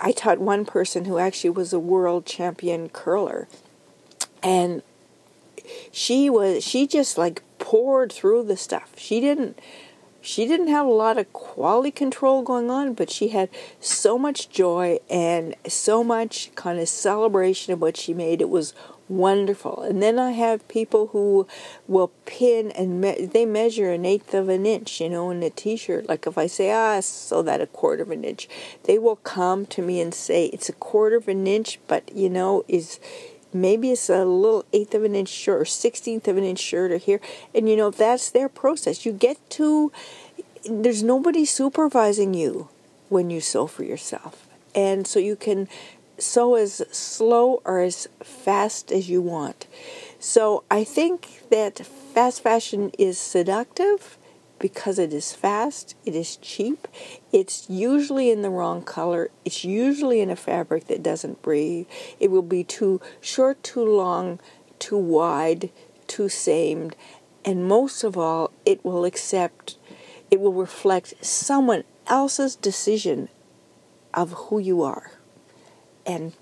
I 0.01 0.13
taught 0.13 0.39
one 0.39 0.65
person 0.65 1.05
who 1.05 1.19
actually 1.19 1.51
was 1.51 1.73
a 1.73 1.79
world 1.79 2.27
champion 2.27 2.89
curler 2.89 3.49
and 4.43 4.83
she 5.93 6.31
was 6.31 6.65
she 6.65 6.87
just 6.87 7.19
like 7.19 7.43
poured 7.59 8.13
through 8.13 8.45
the 8.45 8.57
stuff. 8.57 8.93
She 8.97 9.21
didn't 9.21 9.59
she 10.21 10.47
didn't 10.47 10.69
have 10.69 10.85
a 10.85 10.91
lot 10.91 11.17
of 11.17 11.33
quality 11.33 11.93
control 11.93 12.43
going 12.43 12.71
on 12.71 12.93
but 12.93 13.09
she 13.09 13.29
had 13.29 13.49
so 13.81 14.19
much 14.19 14.51
joy 14.51 14.99
and 15.09 15.55
so 15.67 16.03
much 16.03 16.51
kind 16.57 16.79
of 16.81 16.89
celebration 16.89 17.73
of 17.73 17.81
what 17.81 17.97
she 17.97 18.13
made. 18.13 18.41
It 18.41 18.51
was 18.51 18.75
wonderful. 19.09 19.81
And 19.83 20.03
then 20.03 20.19
i 20.19 20.33
have 20.33 20.67
people 20.69 21.09
who 21.09 21.47
will 21.87 22.09
pin 22.27 22.71
and 22.73 23.01
me- 23.01 23.25
they 23.25 23.47
measure 23.47 23.91
an 23.91 24.05
eighth 24.05 24.35
of 24.35 24.49
an 24.49 24.67
inch 24.67 25.01
you 25.01 25.09
know 25.09 25.31
in 25.31 25.43
a 25.43 25.51
t-shirt. 25.51 26.09
Like 26.09 26.27
if 26.27 26.37
i 26.37 26.47
say 26.47 26.71
ah 26.73 27.01
so 27.01 27.41
that 27.43 27.61
a 27.61 27.67
quarter 27.67 28.03
of 28.03 28.11
an 28.11 28.25
inch 28.25 28.49
they 28.85 28.99
will 28.99 29.17
come 29.17 29.67
to 29.67 29.83
me 29.83 30.01
and 30.01 30.13
say 30.13 30.47
it's 30.47 30.69
a 30.69 30.75
quarter 30.75 31.17
of 31.17 31.29
an 31.29 31.47
inch 31.47 31.79
but 31.87 32.15
you 32.15 32.29
know 32.29 32.65
is 32.69 33.01
maybe 33.53 33.91
it's 33.91 34.09
a 34.09 34.25
little 34.25 34.65
eighth 34.73 34.95
of 34.95 35.05
an 35.05 35.15
inch 35.15 35.29
short 35.29 35.63
or 35.63 35.65
sixteenth 35.65 36.29
of 36.29 36.37
an 36.37 36.45
inch 36.45 36.59
shorter 36.59 36.97
here. 36.97 37.21
And 37.55 37.69
you 37.69 37.77
know 37.77 37.91
that's 37.91 38.31
their 38.31 38.49
process. 38.49 39.07
You 39.07 39.13
get 39.13 39.39
to 39.51 39.93
there's 40.69 41.03
nobody 41.03 41.45
supervising 41.45 42.35
you 42.35 42.69
when 43.09 43.31
you 43.31 43.41
sew 43.41 43.67
for 43.67 43.85
yourself. 43.85 44.47
And 44.75 45.07
so 45.07 45.19
you 45.19 45.37
can 45.37 45.69
sew 46.19 46.57
as 46.57 46.83
slow 46.91 47.63
or 47.65 47.81
as 47.81 48.09
fast 48.23 48.93
as 48.93 49.09
you 49.09 49.23
want. 49.23 49.67
So 50.21 50.65
i 50.71 50.85
think 50.85 51.49
that 51.51 51.79
fast 51.79 52.43
fashion 52.43 52.91
is 52.99 53.19
seductive 53.19 54.19
because 54.59 54.99
it 54.99 55.13
is 55.13 55.33
fast, 55.33 55.95
it 56.05 56.15
is 56.15 56.37
cheap, 56.37 56.89
it's 57.33 57.69
usually 57.69 58.31
in 58.31 58.43
the 58.43 58.51
wrong 58.51 58.83
color, 58.83 59.31
it's 59.45 59.65
usually 59.65 60.21
in 60.21 60.31
a 60.31 60.37
fabric 60.37 60.87
that 60.87 61.03
doesn't 61.03 61.43
breathe. 61.43 61.87
It 62.19 62.31
will 62.31 62.43
be 62.43 62.65
too 62.65 63.01
short, 63.21 63.63
too 63.63 63.85
long, 63.85 64.41
too 64.79 64.99
wide, 64.99 65.71
too 66.07 66.29
seamed, 66.29 66.97
and 67.45 67.69
most 67.69 68.05
of 68.05 68.19
all, 68.19 68.51
it 68.67 68.85
will 68.85 69.05
accept, 69.05 69.77
it 70.31 70.41
will 70.41 70.53
reflect 70.53 71.15
someone 71.25 71.85
else's 72.07 72.57
decision 72.57 73.29
of 74.13 74.33
who 74.33 74.59
you 74.59 74.83
are. 74.83 75.13
And 76.05 76.33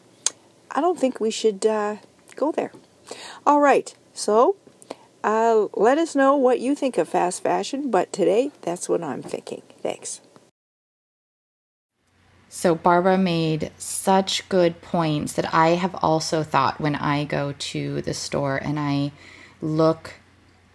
I 0.70 0.80
don't 0.80 0.98
think 0.98 1.20
we 1.20 1.30
should 1.30 1.66
uh, 1.66 1.96
go 2.34 2.52
there. 2.52 2.72
All 3.46 3.60
right, 3.60 3.94
so 4.14 4.56
uh, 5.24 5.66
let 5.74 5.98
us 5.98 6.14
know 6.14 6.36
what 6.36 6.60
you 6.60 6.74
think 6.74 6.98
of 6.98 7.08
fast 7.08 7.42
fashion, 7.42 7.90
but 7.90 8.12
today 8.12 8.50
that's 8.62 8.88
what 8.88 9.02
I'm 9.02 9.22
thinking. 9.22 9.62
Thanks. 9.80 10.20
So, 12.48 12.74
Barbara 12.74 13.18
made 13.18 13.70
such 13.76 14.48
good 14.48 14.80
points 14.80 15.34
that 15.34 15.52
I 15.52 15.70
have 15.70 15.94
also 15.96 16.42
thought 16.42 16.80
when 16.80 16.94
I 16.94 17.24
go 17.24 17.54
to 17.58 18.00
the 18.02 18.14
store 18.14 18.56
and 18.56 18.78
I 18.78 19.12
look 19.60 20.14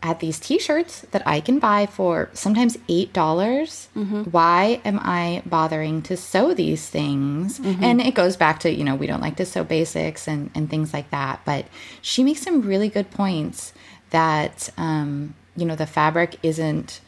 at 0.03 0.19
these 0.19 0.39
t-shirts 0.39 1.01
that 1.11 1.21
I 1.27 1.41
can 1.41 1.59
buy 1.59 1.85
for 1.85 2.29
sometimes 2.33 2.77
eight 2.89 3.13
dollars. 3.13 3.87
Why 4.31 4.81
am 4.83 4.99
I 4.99 5.43
bothering 5.45 6.01
to 6.03 6.17
sew 6.17 6.53
these 6.53 6.89
things? 6.89 7.59
And 7.83 8.01
it 8.01 8.15
goes 8.15 8.35
back 8.35 8.59
to 8.61 8.71
you 8.71 8.83
know 8.83 8.95
we 8.95 9.07
don't 9.07 9.21
like 9.21 9.37
to 9.37 9.45
sew 9.45 9.63
basics 9.63 10.27
and 10.27 10.49
and 10.55 10.69
things 10.69 10.93
like 10.93 11.09
that. 11.11 11.41
But 11.45 11.65
she 12.01 12.23
makes 12.23 12.41
some 12.41 12.61
really 12.61 12.89
good 12.89 13.11
points 13.11 13.73
that 14.11 14.69
um, 14.77 15.33
you 15.55 15.65
know 15.65 15.75
the 15.75 15.85
fabric 15.87 16.37
isn't 16.43 17.01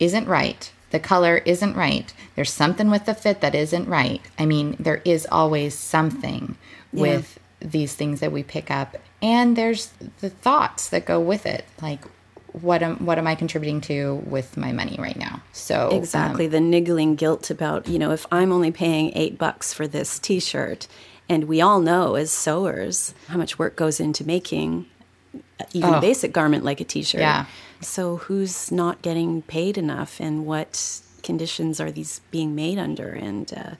isn't 0.00 0.26
right. 0.26 0.70
The 0.90 1.00
color 1.00 1.38
isn't 1.38 1.74
right. 1.74 2.12
There's 2.34 2.52
something 2.52 2.90
with 2.90 3.06
the 3.06 3.14
fit 3.14 3.40
that 3.40 3.54
isn't 3.54 3.88
right. 3.88 4.20
I 4.38 4.46
mean, 4.46 4.76
there 4.78 5.02
is 5.04 5.26
always 5.30 5.74
something 5.74 6.56
with 6.92 7.38
these 7.60 7.94
things 7.94 8.20
that 8.20 8.30
we 8.32 8.42
pick 8.42 8.70
up, 8.70 8.96
and 9.20 9.56
there's 9.56 9.92
the 10.20 10.30
thoughts 10.30 10.88
that 10.90 11.04
go 11.04 11.18
with 11.20 11.44
it. 11.46 11.64
Like, 11.82 12.04
what 12.52 12.82
am 12.82 13.04
what 13.04 13.18
am 13.18 13.26
I 13.26 13.34
contributing 13.34 13.80
to 13.82 14.14
with 14.26 14.56
my 14.56 14.72
money 14.72 14.96
right 14.98 15.16
now? 15.16 15.42
So 15.52 15.88
um, 15.90 15.96
Exactly. 15.96 16.46
the 16.46 16.60
niggling 16.60 17.16
guilt 17.16 17.50
about, 17.50 17.88
you 17.88 17.98
know, 17.98 18.12
if 18.12 18.26
I'm 18.30 18.52
only 18.52 18.70
paying 18.70 19.12
eight 19.14 19.36
bucks 19.38 19.74
for 19.74 19.86
this 19.86 20.18
t 20.18 20.40
shirt, 20.40 20.86
and 21.28 21.44
we 21.44 21.60
all 21.60 21.80
know 21.80 22.14
as 22.14 22.30
sewers 22.30 23.14
how 23.28 23.36
much 23.36 23.58
work 23.58 23.76
goes 23.76 23.98
into 24.00 24.24
making 24.24 24.86
even 25.72 25.94
a 25.94 25.98
Oh. 25.98 26.00
basic 26.00 26.32
garment 26.32 26.64
like 26.64 26.80
a 26.80 26.84
t 26.84 27.02
shirt. 27.02 27.20
Yeah. 27.20 27.46
So 27.80 28.16
who's 28.16 28.70
not 28.72 29.02
getting 29.02 29.42
paid 29.42 29.76
enough 29.78 30.20
and 30.20 30.46
what 30.46 31.00
conditions 31.22 31.80
are 31.80 31.90
these 31.90 32.20
being 32.30 32.54
made 32.54 32.78
under? 32.78 33.08
And, 33.10 33.52
uh, 33.56 33.70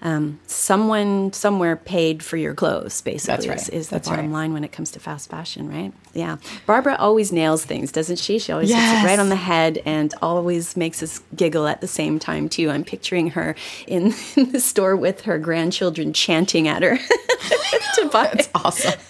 um, 0.00 0.38
someone 0.46 1.32
somewhere 1.32 1.74
paid 1.74 2.22
for 2.22 2.36
your 2.36 2.54
clothes, 2.54 3.00
basically, 3.02 3.34
That's 3.34 3.46
right. 3.48 3.58
is, 3.58 3.68
is 3.68 3.88
the 3.88 3.96
That's 3.96 4.08
bottom 4.08 4.26
right. 4.26 4.32
line 4.32 4.52
when 4.52 4.62
it 4.62 4.70
comes 4.70 4.92
to 4.92 5.00
fast 5.00 5.28
fashion, 5.28 5.68
right? 5.68 5.92
Yeah. 6.14 6.36
Barbara 6.66 6.94
always 7.00 7.32
nails 7.32 7.64
things, 7.64 7.90
doesn't 7.90 8.20
she? 8.20 8.38
She 8.38 8.52
always 8.52 8.70
hits 8.72 8.80
it 8.80 9.04
right 9.04 9.18
on 9.18 9.28
the 9.28 9.34
head 9.34 9.82
and 9.84 10.14
always 10.22 10.76
makes 10.76 11.02
us 11.02 11.20
giggle 11.34 11.66
at 11.66 11.80
the 11.80 11.88
same 11.88 12.20
time, 12.20 12.48
too. 12.48 12.70
I'm 12.70 12.84
picturing 12.84 13.30
her 13.30 13.56
in, 13.88 14.14
in 14.36 14.52
the 14.52 14.60
store 14.60 14.94
with 14.94 15.22
her 15.22 15.36
grandchildren 15.36 16.12
chanting 16.12 16.68
at 16.68 16.82
her 16.84 16.96
to 17.96 18.08
buy 18.12 18.30
That's 18.32 18.48
awesome. 18.54 19.00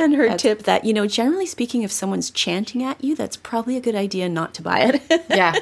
And 0.00 0.14
her 0.14 0.36
tip 0.36 0.64
that, 0.64 0.84
you 0.84 0.92
know, 0.92 1.06
generally 1.06 1.46
speaking, 1.46 1.82
if 1.82 1.92
someone's 1.92 2.30
chanting 2.30 2.82
at 2.82 3.02
you, 3.02 3.14
that's 3.14 3.36
probably 3.36 3.76
a 3.76 3.80
good 3.80 3.94
idea 3.94 4.28
not 4.28 4.54
to 4.54 4.62
buy 4.62 4.80
it. 4.80 5.02
yeah, 5.30 5.54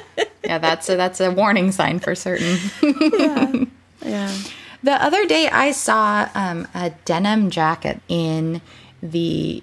yeah. 0.43 0.57
That's 0.57 0.89
a, 0.89 0.95
that's 0.95 1.19
a 1.19 1.31
warning 1.31 1.71
sign 1.71 1.99
for 1.99 2.15
certain. 2.15 2.57
yeah. 4.01 4.35
The 4.81 4.93
other 4.93 5.25
day, 5.25 5.49
I 5.49 5.71
saw 5.71 6.29
um, 6.33 6.67
a 6.73 6.91
denim 7.05 7.49
jacket 7.49 7.99
in 8.07 8.61
the 9.01 9.61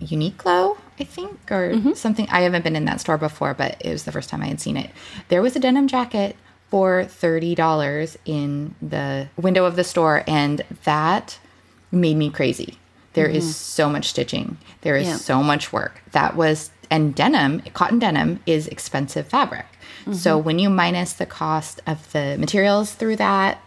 Uniqlo, 0.00 0.78
I 0.98 1.04
think, 1.04 1.52
or 1.52 1.94
something. 1.94 2.26
I 2.30 2.40
haven't 2.40 2.62
been 2.62 2.76
in 2.76 2.86
that 2.86 3.00
store 3.00 3.18
before, 3.18 3.54
but 3.54 3.76
it 3.80 3.90
was 3.90 4.04
the 4.04 4.12
first 4.12 4.30
time 4.30 4.42
I 4.42 4.46
had 4.46 4.60
seen 4.60 4.76
it. 4.76 4.90
There 5.28 5.42
was 5.42 5.56
a 5.56 5.60
denim 5.60 5.88
jacket 5.88 6.36
for 6.70 7.04
thirty 7.04 7.54
dollars 7.54 8.16
in 8.24 8.74
the 8.80 9.28
window 9.36 9.66
of 9.66 9.76
the 9.76 9.84
store, 9.84 10.24
and 10.26 10.62
that 10.84 11.38
made 11.92 12.16
me 12.16 12.30
crazy. 12.30 12.78
There 13.16 13.26
is 13.26 13.44
mm-hmm. 13.44 13.50
so 13.50 13.88
much 13.88 14.08
stitching. 14.08 14.58
There 14.82 14.94
is 14.94 15.08
Yeah. 15.08 15.16
so 15.16 15.42
much 15.42 15.72
work. 15.72 16.02
That 16.12 16.36
was 16.36 16.70
and 16.90 17.14
denim, 17.14 17.62
cotton 17.74 17.98
denim 17.98 18.38
is 18.46 18.68
expensive 18.68 19.26
fabric. 19.26 19.66
So 20.12 20.36
mm-hmm. 20.36 20.46
when 20.46 20.58
you 20.60 20.70
minus 20.70 21.14
the 21.14 21.26
cost 21.26 21.80
of 21.84 22.12
the 22.12 22.36
materials 22.38 22.92
through 22.92 23.16
that, 23.16 23.58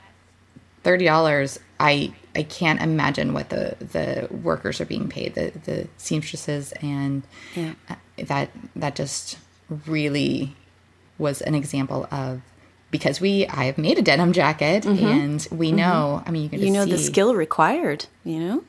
thirty 0.84 1.04
dollars, 1.04 1.60
I 1.80 2.14
I 2.36 2.43
can't 2.43 2.80
imagine 2.82 3.34
what 3.34 3.50
the 3.50 3.76
the 3.80 4.34
workers 4.34 4.80
are 4.80 4.86
being 4.86 5.10
paid, 5.10 5.36
the 5.36 5.52
the 5.66 5.88
seamstresses, 5.97 6.72
and 6.82 7.24
Yeah. 7.56 7.74
uh, 7.89 7.95
that 8.18 8.52
that 8.76 8.95
just 8.95 9.38
really 9.86 10.56
was 11.18 11.41
an 11.41 11.56
example 11.56 12.08
of 12.12 12.41
because 12.91 13.20
we 13.20 13.45
I 13.47 13.66
have 13.66 13.78
made 13.78 13.97
a 13.97 14.02
denim 14.02 14.32
jacket 14.32 14.84
mm-hmm. 14.84 15.06
and 15.06 15.47
we 15.52 15.72
know. 15.72 16.24
I 16.26 16.32
mean, 16.32 16.43
you 16.43 16.50
can 16.50 16.60
You 16.60 16.72
know, 16.72 16.86
the 16.86 16.97
skill 16.97 17.36
required, 17.36 18.06
you 18.24 18.39
know? 18.39 18.64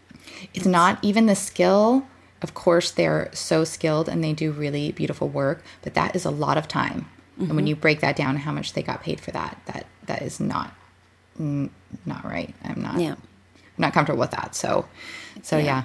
It's 0.55 0.67
not 0.67 0.99
even 1.03 1.27
the 1.27 1.35
skill. 1.37 2.07
Of 2.43 2.55
course, 2.55 2.91
they're 2.91 3.29
so 3.35 3.65
skilled 3.65 4.09
and 4.09 4.25
they 4.25 4.33
do 4.33 4.51
really 4.51 4.93
beautiful 4.93 5.29
work, 5.29 5.63
but 5.83 5.95
that 5.95 6.17
is 6.17 6.25
a 6.25 6.31
lot 6.31 6.57
of 6.59 6.69
time. 6.69 7.07
And 7.37 7.47
Mm-hmm. 7.49 7.57
when 7.57 7.67
you 7.67 7.75
break 7.77 8.01
that 8.01 8.17
down, 8.17 8.37
how 8.37 8.53
much 8.53 8.75
they 8.75 8.83
got 8.83 9.03
paid 9.03 9.19
for 9.21 9.31
that, 9.31 9.59
that 9.67 9.87
that 10.07 10.21
is 10.23 10.41
not 10.41 10.75
not 11.39 12.25
right. 12.25 12.55
I'm 12.65 12.83
not. 12.83 13.01
Yeah. 13.01 13.13
I'm 13.13 13.19
not 13.79 13.93
comfortable 13.95 14.21
with 14.21 14.33
that. 14.33 14.55
So, 14.55 14.87
so 15.43 15.57
yeah. 15.57 15.85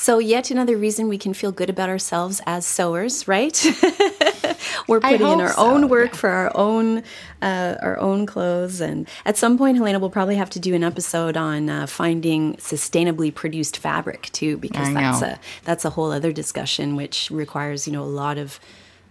So, 0.00 0.20
yet 0.20 0.52
another 0.52 0.76
reason 0.76 1.08
we 1.08 1.18
can 1.18 1.34
feel 1.34 1.50
good 1.50 1.68
about 1.68 1.88
ourselves 1.88 2.40
as 2.46 2.64
sewers, 2.64 3.26
right? 3.26 3.60
We're 4.86 5.00
putting 5.00 5.26
in 5.26 5.40
our 5.40 5.52
so, 5.54 5.60
own 5.60 5.88
work 5.88 6.12
yeah. 6.12 6.18
for 6.18 6.30
our 6.30 6.56
own 6.56 7.02
uh, 7.42 7.74
our 7.82 7.98
own 7.98 8.24
clothes, 8.24 8.80
and 8.80 9.08
at 9.24 9.36
some 9.36 9.58
point, 9.58 9.76
Helena 9.76 9.98
will 9.98 10.08
probably 10.08 10.36
have 10.36 10.50
to 10.50 10.60
do 10.60 10.72
an 10.72 10.84
episode 10.84 11.36
on 11.36 11.68
uh, 11.68 11.88
finding 11.88 12.54
sustainably 12.58 13.34
produced 13.34 13.78
fabric 13.78 14.30
too, 14.30 14.56
because 14.56 14.86
I 14.86 14.94
that's 14.94 15.20
know. 15.20 15.26
a 15.26 15.40
that's 15.64 15.84
a 15.84 15.90
whole 15.90 16.12
other 16.12 16.30
discussion, 16.30 16.94
which 16.94 17.28
requires 17.32 17.88
you 17.88 17.92
know 17.92 18.04
a 18.04 18.04
lot 18.04 18.38
of 18.38 18.60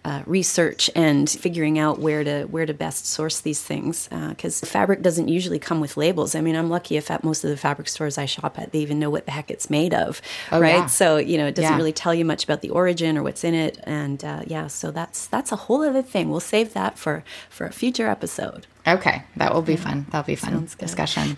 uh, 0.07 0.23
research 0.25 0.89
and 0.95 1.29
figuring 1.29 1.77
out 1.77 1.99
where 1.99 2.23
to 2.23 2.45
where 2.45 2.65
to 2.65 2.73
best 2.73 3.05
source 3.05 3.41
these 3.41 3.61
things 3.61 4.07
because 4.29 4.61
fabric 4.61 5.01
doesn't 5.01 5.27
usually 5.27 5.59
come 5.59 5.81
with 5.81 5.97
labels. 5.97 6.33
I 6.33 6.39
mean, 6.41 6.55
I'm 6.55 6.69
lucky 6.69 6.95
if 6.95 7.11
at 7.11 7.23
most 7.23 7.43
of 7.43 7.49
the 7.49 7.57
fabric 7.57 7.87
stores 7.89 8.17
I 8.17 8.25
shop 8.25 8.57
at, 8.57 8.71
they 8.71 8.79
even 8.79 8.99
know 8.99 9.09
what 9.09 9.25
the 9.25 9.31
heck 9.31 9.51
it's 9.51 9.69
made 9.69 9.93
of, 9.93 10.21
right? 10.51 10.59
Oh, 10.59 10.61
yeah. 10.61 10.85
So 10.87 11.17
you 11.17 11.37
know, 11.37 11.47
it 11.47 11.55
doesn't 11.55 11.71
Yeah. 11.71 11.77
really 11.77 11.91
tell 12.03 12.13
you 12.15 12.23
much 12.23 12.43
about 12.45 12.61
the 12.61 12.69
origin 12.69 13.17
or 13.17 13.23
what's 13.23 13.43
in 13.43 13.53
it, 13.53 13.79
and 13.83 14.23
uh, 14.23 14.43
yeah, 14.47 14.67
so 14.67 14.91
that's 14.91 15.27
that's 15.27 15.51
a 15.51 15.57
whole 15.57 15.81
other 15.83 16.01
thing. 16.01 16.29
We'll 16.29 16.39
save 16.39 16.73
that 16.73 16.97
for 16.97 17.23
for 17.49 17.65
a 17.67 17.73
future 17.73 18.07
episode. 18.07 18.65
Okay, 18.87 19.23
that 19.35 19.53
will 19.53 19.61
be 19.61 19.75
fun. 19.75 20.05
That'll 20.11 20.25
be 20.25 20.35
fun 20.35 20.67
discussion. 20.79 21.35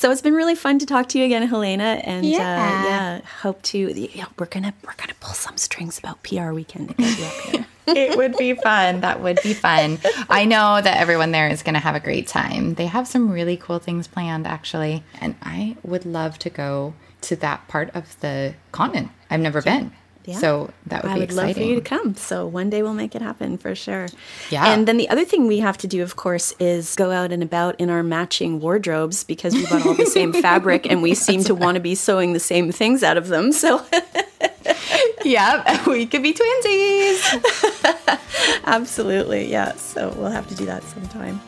So 0.00 0.10
it's 0.10 0.22
been 0.22 0.32
really 0.32 0.54
fun 0.54 0.78
to 0.78 0.86
talk 0.86 1.10
to 1.10 1.18
you 1.18 1.26
again, 1.26 1.46
Helena, 1.46 2.00
and 2.04 2.24
Yeah. 2.24 2.38
uh, 2.38 2.88
yeah, 2.88 3.20
hope 3.42 3.60
to. 3.64 3.78
Yeah, 4.16 4.24
we're 4.38 4.46
gonna 4.46 4.72
we're 4.82 4.94
gonna 4.96 5.12
pull 5.20 5.34
some 5.34 5.58
strings 5.58 5.98
about 5.98 6.22
PR 6.22 6.52
weekend 6.52 6.88
to 6.88 6.94
get 6.94 7.18
you 7.18 7.24
up 7.26 7.32
here. 7.44 7.66
it 7.88 8.16
would 8.16 8.34
be 8.38 8.54
fun. 8.54 9.02
That 9.02 9.20
would 9.20 9.40
be 9.42 9.52
fun. 9.52 9.98
I 10.30 10.46
know 10.46 10.80
that 10.80 10.96
everyone 10.96 11.32
there 11.32 11.48
is 11.48 11.62
going 11.62 11.74
to 11.74 11.80
have 11.80 11.94
a 11.94 12.00
great 12.00 12.26
time. 12.28 12.74
They 12.76 12.86
have 12.86 13.06
some 13.08 13.30
really 13.30 13.58
cool 13.58 13.78
things 13.78 14.06
planned, 14.06 14.46
actually. 14.46 15.02
And 15.20 15.34
I 15.42 15.76
would 15.82 16.06
love 16.06 16.38
to 16.38 16.50
go 16.50 16.94
to 17.22 17.36
that 17.36 17.68
part 17.68 17.90
of 17.94 18.18
the 18.20 18.54
continent. 18.72 19.10
I've 19.28 19.40
never 19.40 19.60
been. 19.60 19.92
Yeah. 20.26 20.36
So 20.36 20.70
that 20.86 21.02
would 21.02 21.14
be 21.14 21.20
exciting. 21.20 21.20
I 21.20 21.20
be 21.20 21.20
would 21.20 21.30
exciting. 21.30 21.46
love 21.46 21.56
for 21.56 21.62
you 21.62 21.74
to 21.76 21.80
come. 21.80 22.14
So 22.14 22.46
one 22.46 22.70
day 22.70 22.82
we'll 22.82 22.94
make 22.94 23.14
it 23.14 23.22
happen 23.22 23.56
for 23.56 23.74
sure. 23.74 24.08
Yeah. 24.50 24.72
And 24.72 24.86
then 24.86 24.96
the 24.96 25.08
other 25.08 25.24
thing 25.24 25.46
we 25.46 25.60
have 25.60 25.78
to 25.78 25.86
do, 25.86 26.02
of 26.02 26.16
course, 26.16 26.54
is 26.60 26.94
go 26.94 27.10
out 27.10 27.32
and 27.32 27.42
about 27.42 27.80
in 27.80 27.90
our 27.90 28.02
matching 28.02 28.60
wardrobes 28.60 29.24
because 29.24 29.54
we 29.54 29.66
bought 29.66 29.86
all 29.86 29.94
the 29.94 30.06
same 30.06 30.32
fabric 30.42 30.86
and 30.90 31.02
we 31.02 31.14
seem 31.14 31.42
to 31.44 31.54
want 31.54 31.76
to 31.76 31.80
be 31.80 31.94
sewing 31.94 32.32
the 32.32 32.40
same 32.40 32.70
things 32.70 33.02
out 33.02 33.16
of 33.16 33.28
them. 33.28 33.52
So 33.52 33.84
yeah, 35.24 35.88
we 35.88 36.06
could 36.06 36.22
be 36.22 36.34
twinsies. 36.34 38.20
absolutely, 38.64 39.50
yeah. 39.50 39.74
So 39.76 40.14
we'll 40.16 40.30
have 40.30 40.48
to 40.48 40.54
do 40.54 40.66
that 40.66 40.82
sometime. 40.84 41.40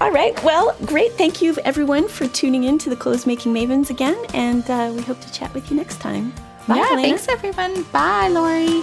All 0.00 0.10
right. 0.10 0.40
Well, 0.44 0.76
great. 0.84 1.12
Thank 1.12 1.42
you 1.42 1.56
everyone 1.64 2.08
for 2.08 2.26
tuning 2.28 2.64
in 2.64 2.78
to 2.78 2.90
the 2.90 2.96
Clothes 2.96 3.26
Making 3.26 3.54
Mavens 3.54 3.90
again, 3.90 4.16
and 4.34 4.68
uh, 4.70 4.92
we 4.94 5.02
hope 5.02 5.20
to 5.20 5.32
chat 5.32 5.52
with 5.52 5.70
you 5.70 5.76
next 5.76 6.00
time. 6.00 6.32
Bye, 6.66 6.76
yeah, 6.76 6.84
Helena. 6.88 7.02
thanks 7.08 7.28
everyone. 7.28 7.82
Bye, 7.92 8.28
Lori. 8.28 8.82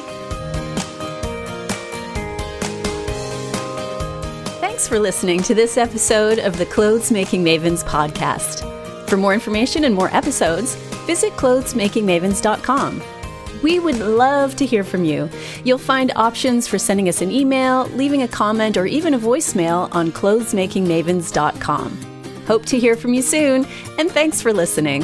Thanks 4.59 4.87
for 4.87 4.99
listening 4.99 5.41
to 5.43 5.53
this 5.55 5.77
episode 5.77 6.39
of 6.39 6.57
the 6.57 6.65
Clothes 6.65 7.11
Making 7.11 7.43
Mavens 7.43 7.83
podcast. 7.83 8.67
For 9.09 9.17
more 9.17 9.33
information 9.33 9.83
and 9.83 9.93
more 9.93 10.09
episodes, 10.13 10.75
visit 11.05 11.33
clothesmakingmavens.com. 11.33 13.01
We 13.61 13.79
would 13.79 13.99
love 13.99 14.55
to 14.55 14.65
hear 14.65 14.83
from 14.83 15.03
you. 15.03 15.29
You'll 15.63 15.77
find 15.77 16.11
options 16.15 16.67
for 16.67 16.79
sending 16.79 17.09
us 17.09 17.21
an 17.21 17.31
email, 17.31 17.85
leaving 17.89 18.23
a 18.23 18.27
comment, 18.27 18.75
or 18.77 18.87
even 18.87 19.13
a 19.13 19.19
voicemail 19.19 19.93
on 19.93 20.11
clothesmakingmavens.com. 20.11 21.97
Hope 22.47 22.65
to 22.65 22.79
hear 22.79 22.95
from 22.95 23.13
you 23.13 23.21
soon, 23.21 23.67
and 23.99 24.09
thanks 24.09 24.41
for 24.41 24.51
listening. 24.51 25.03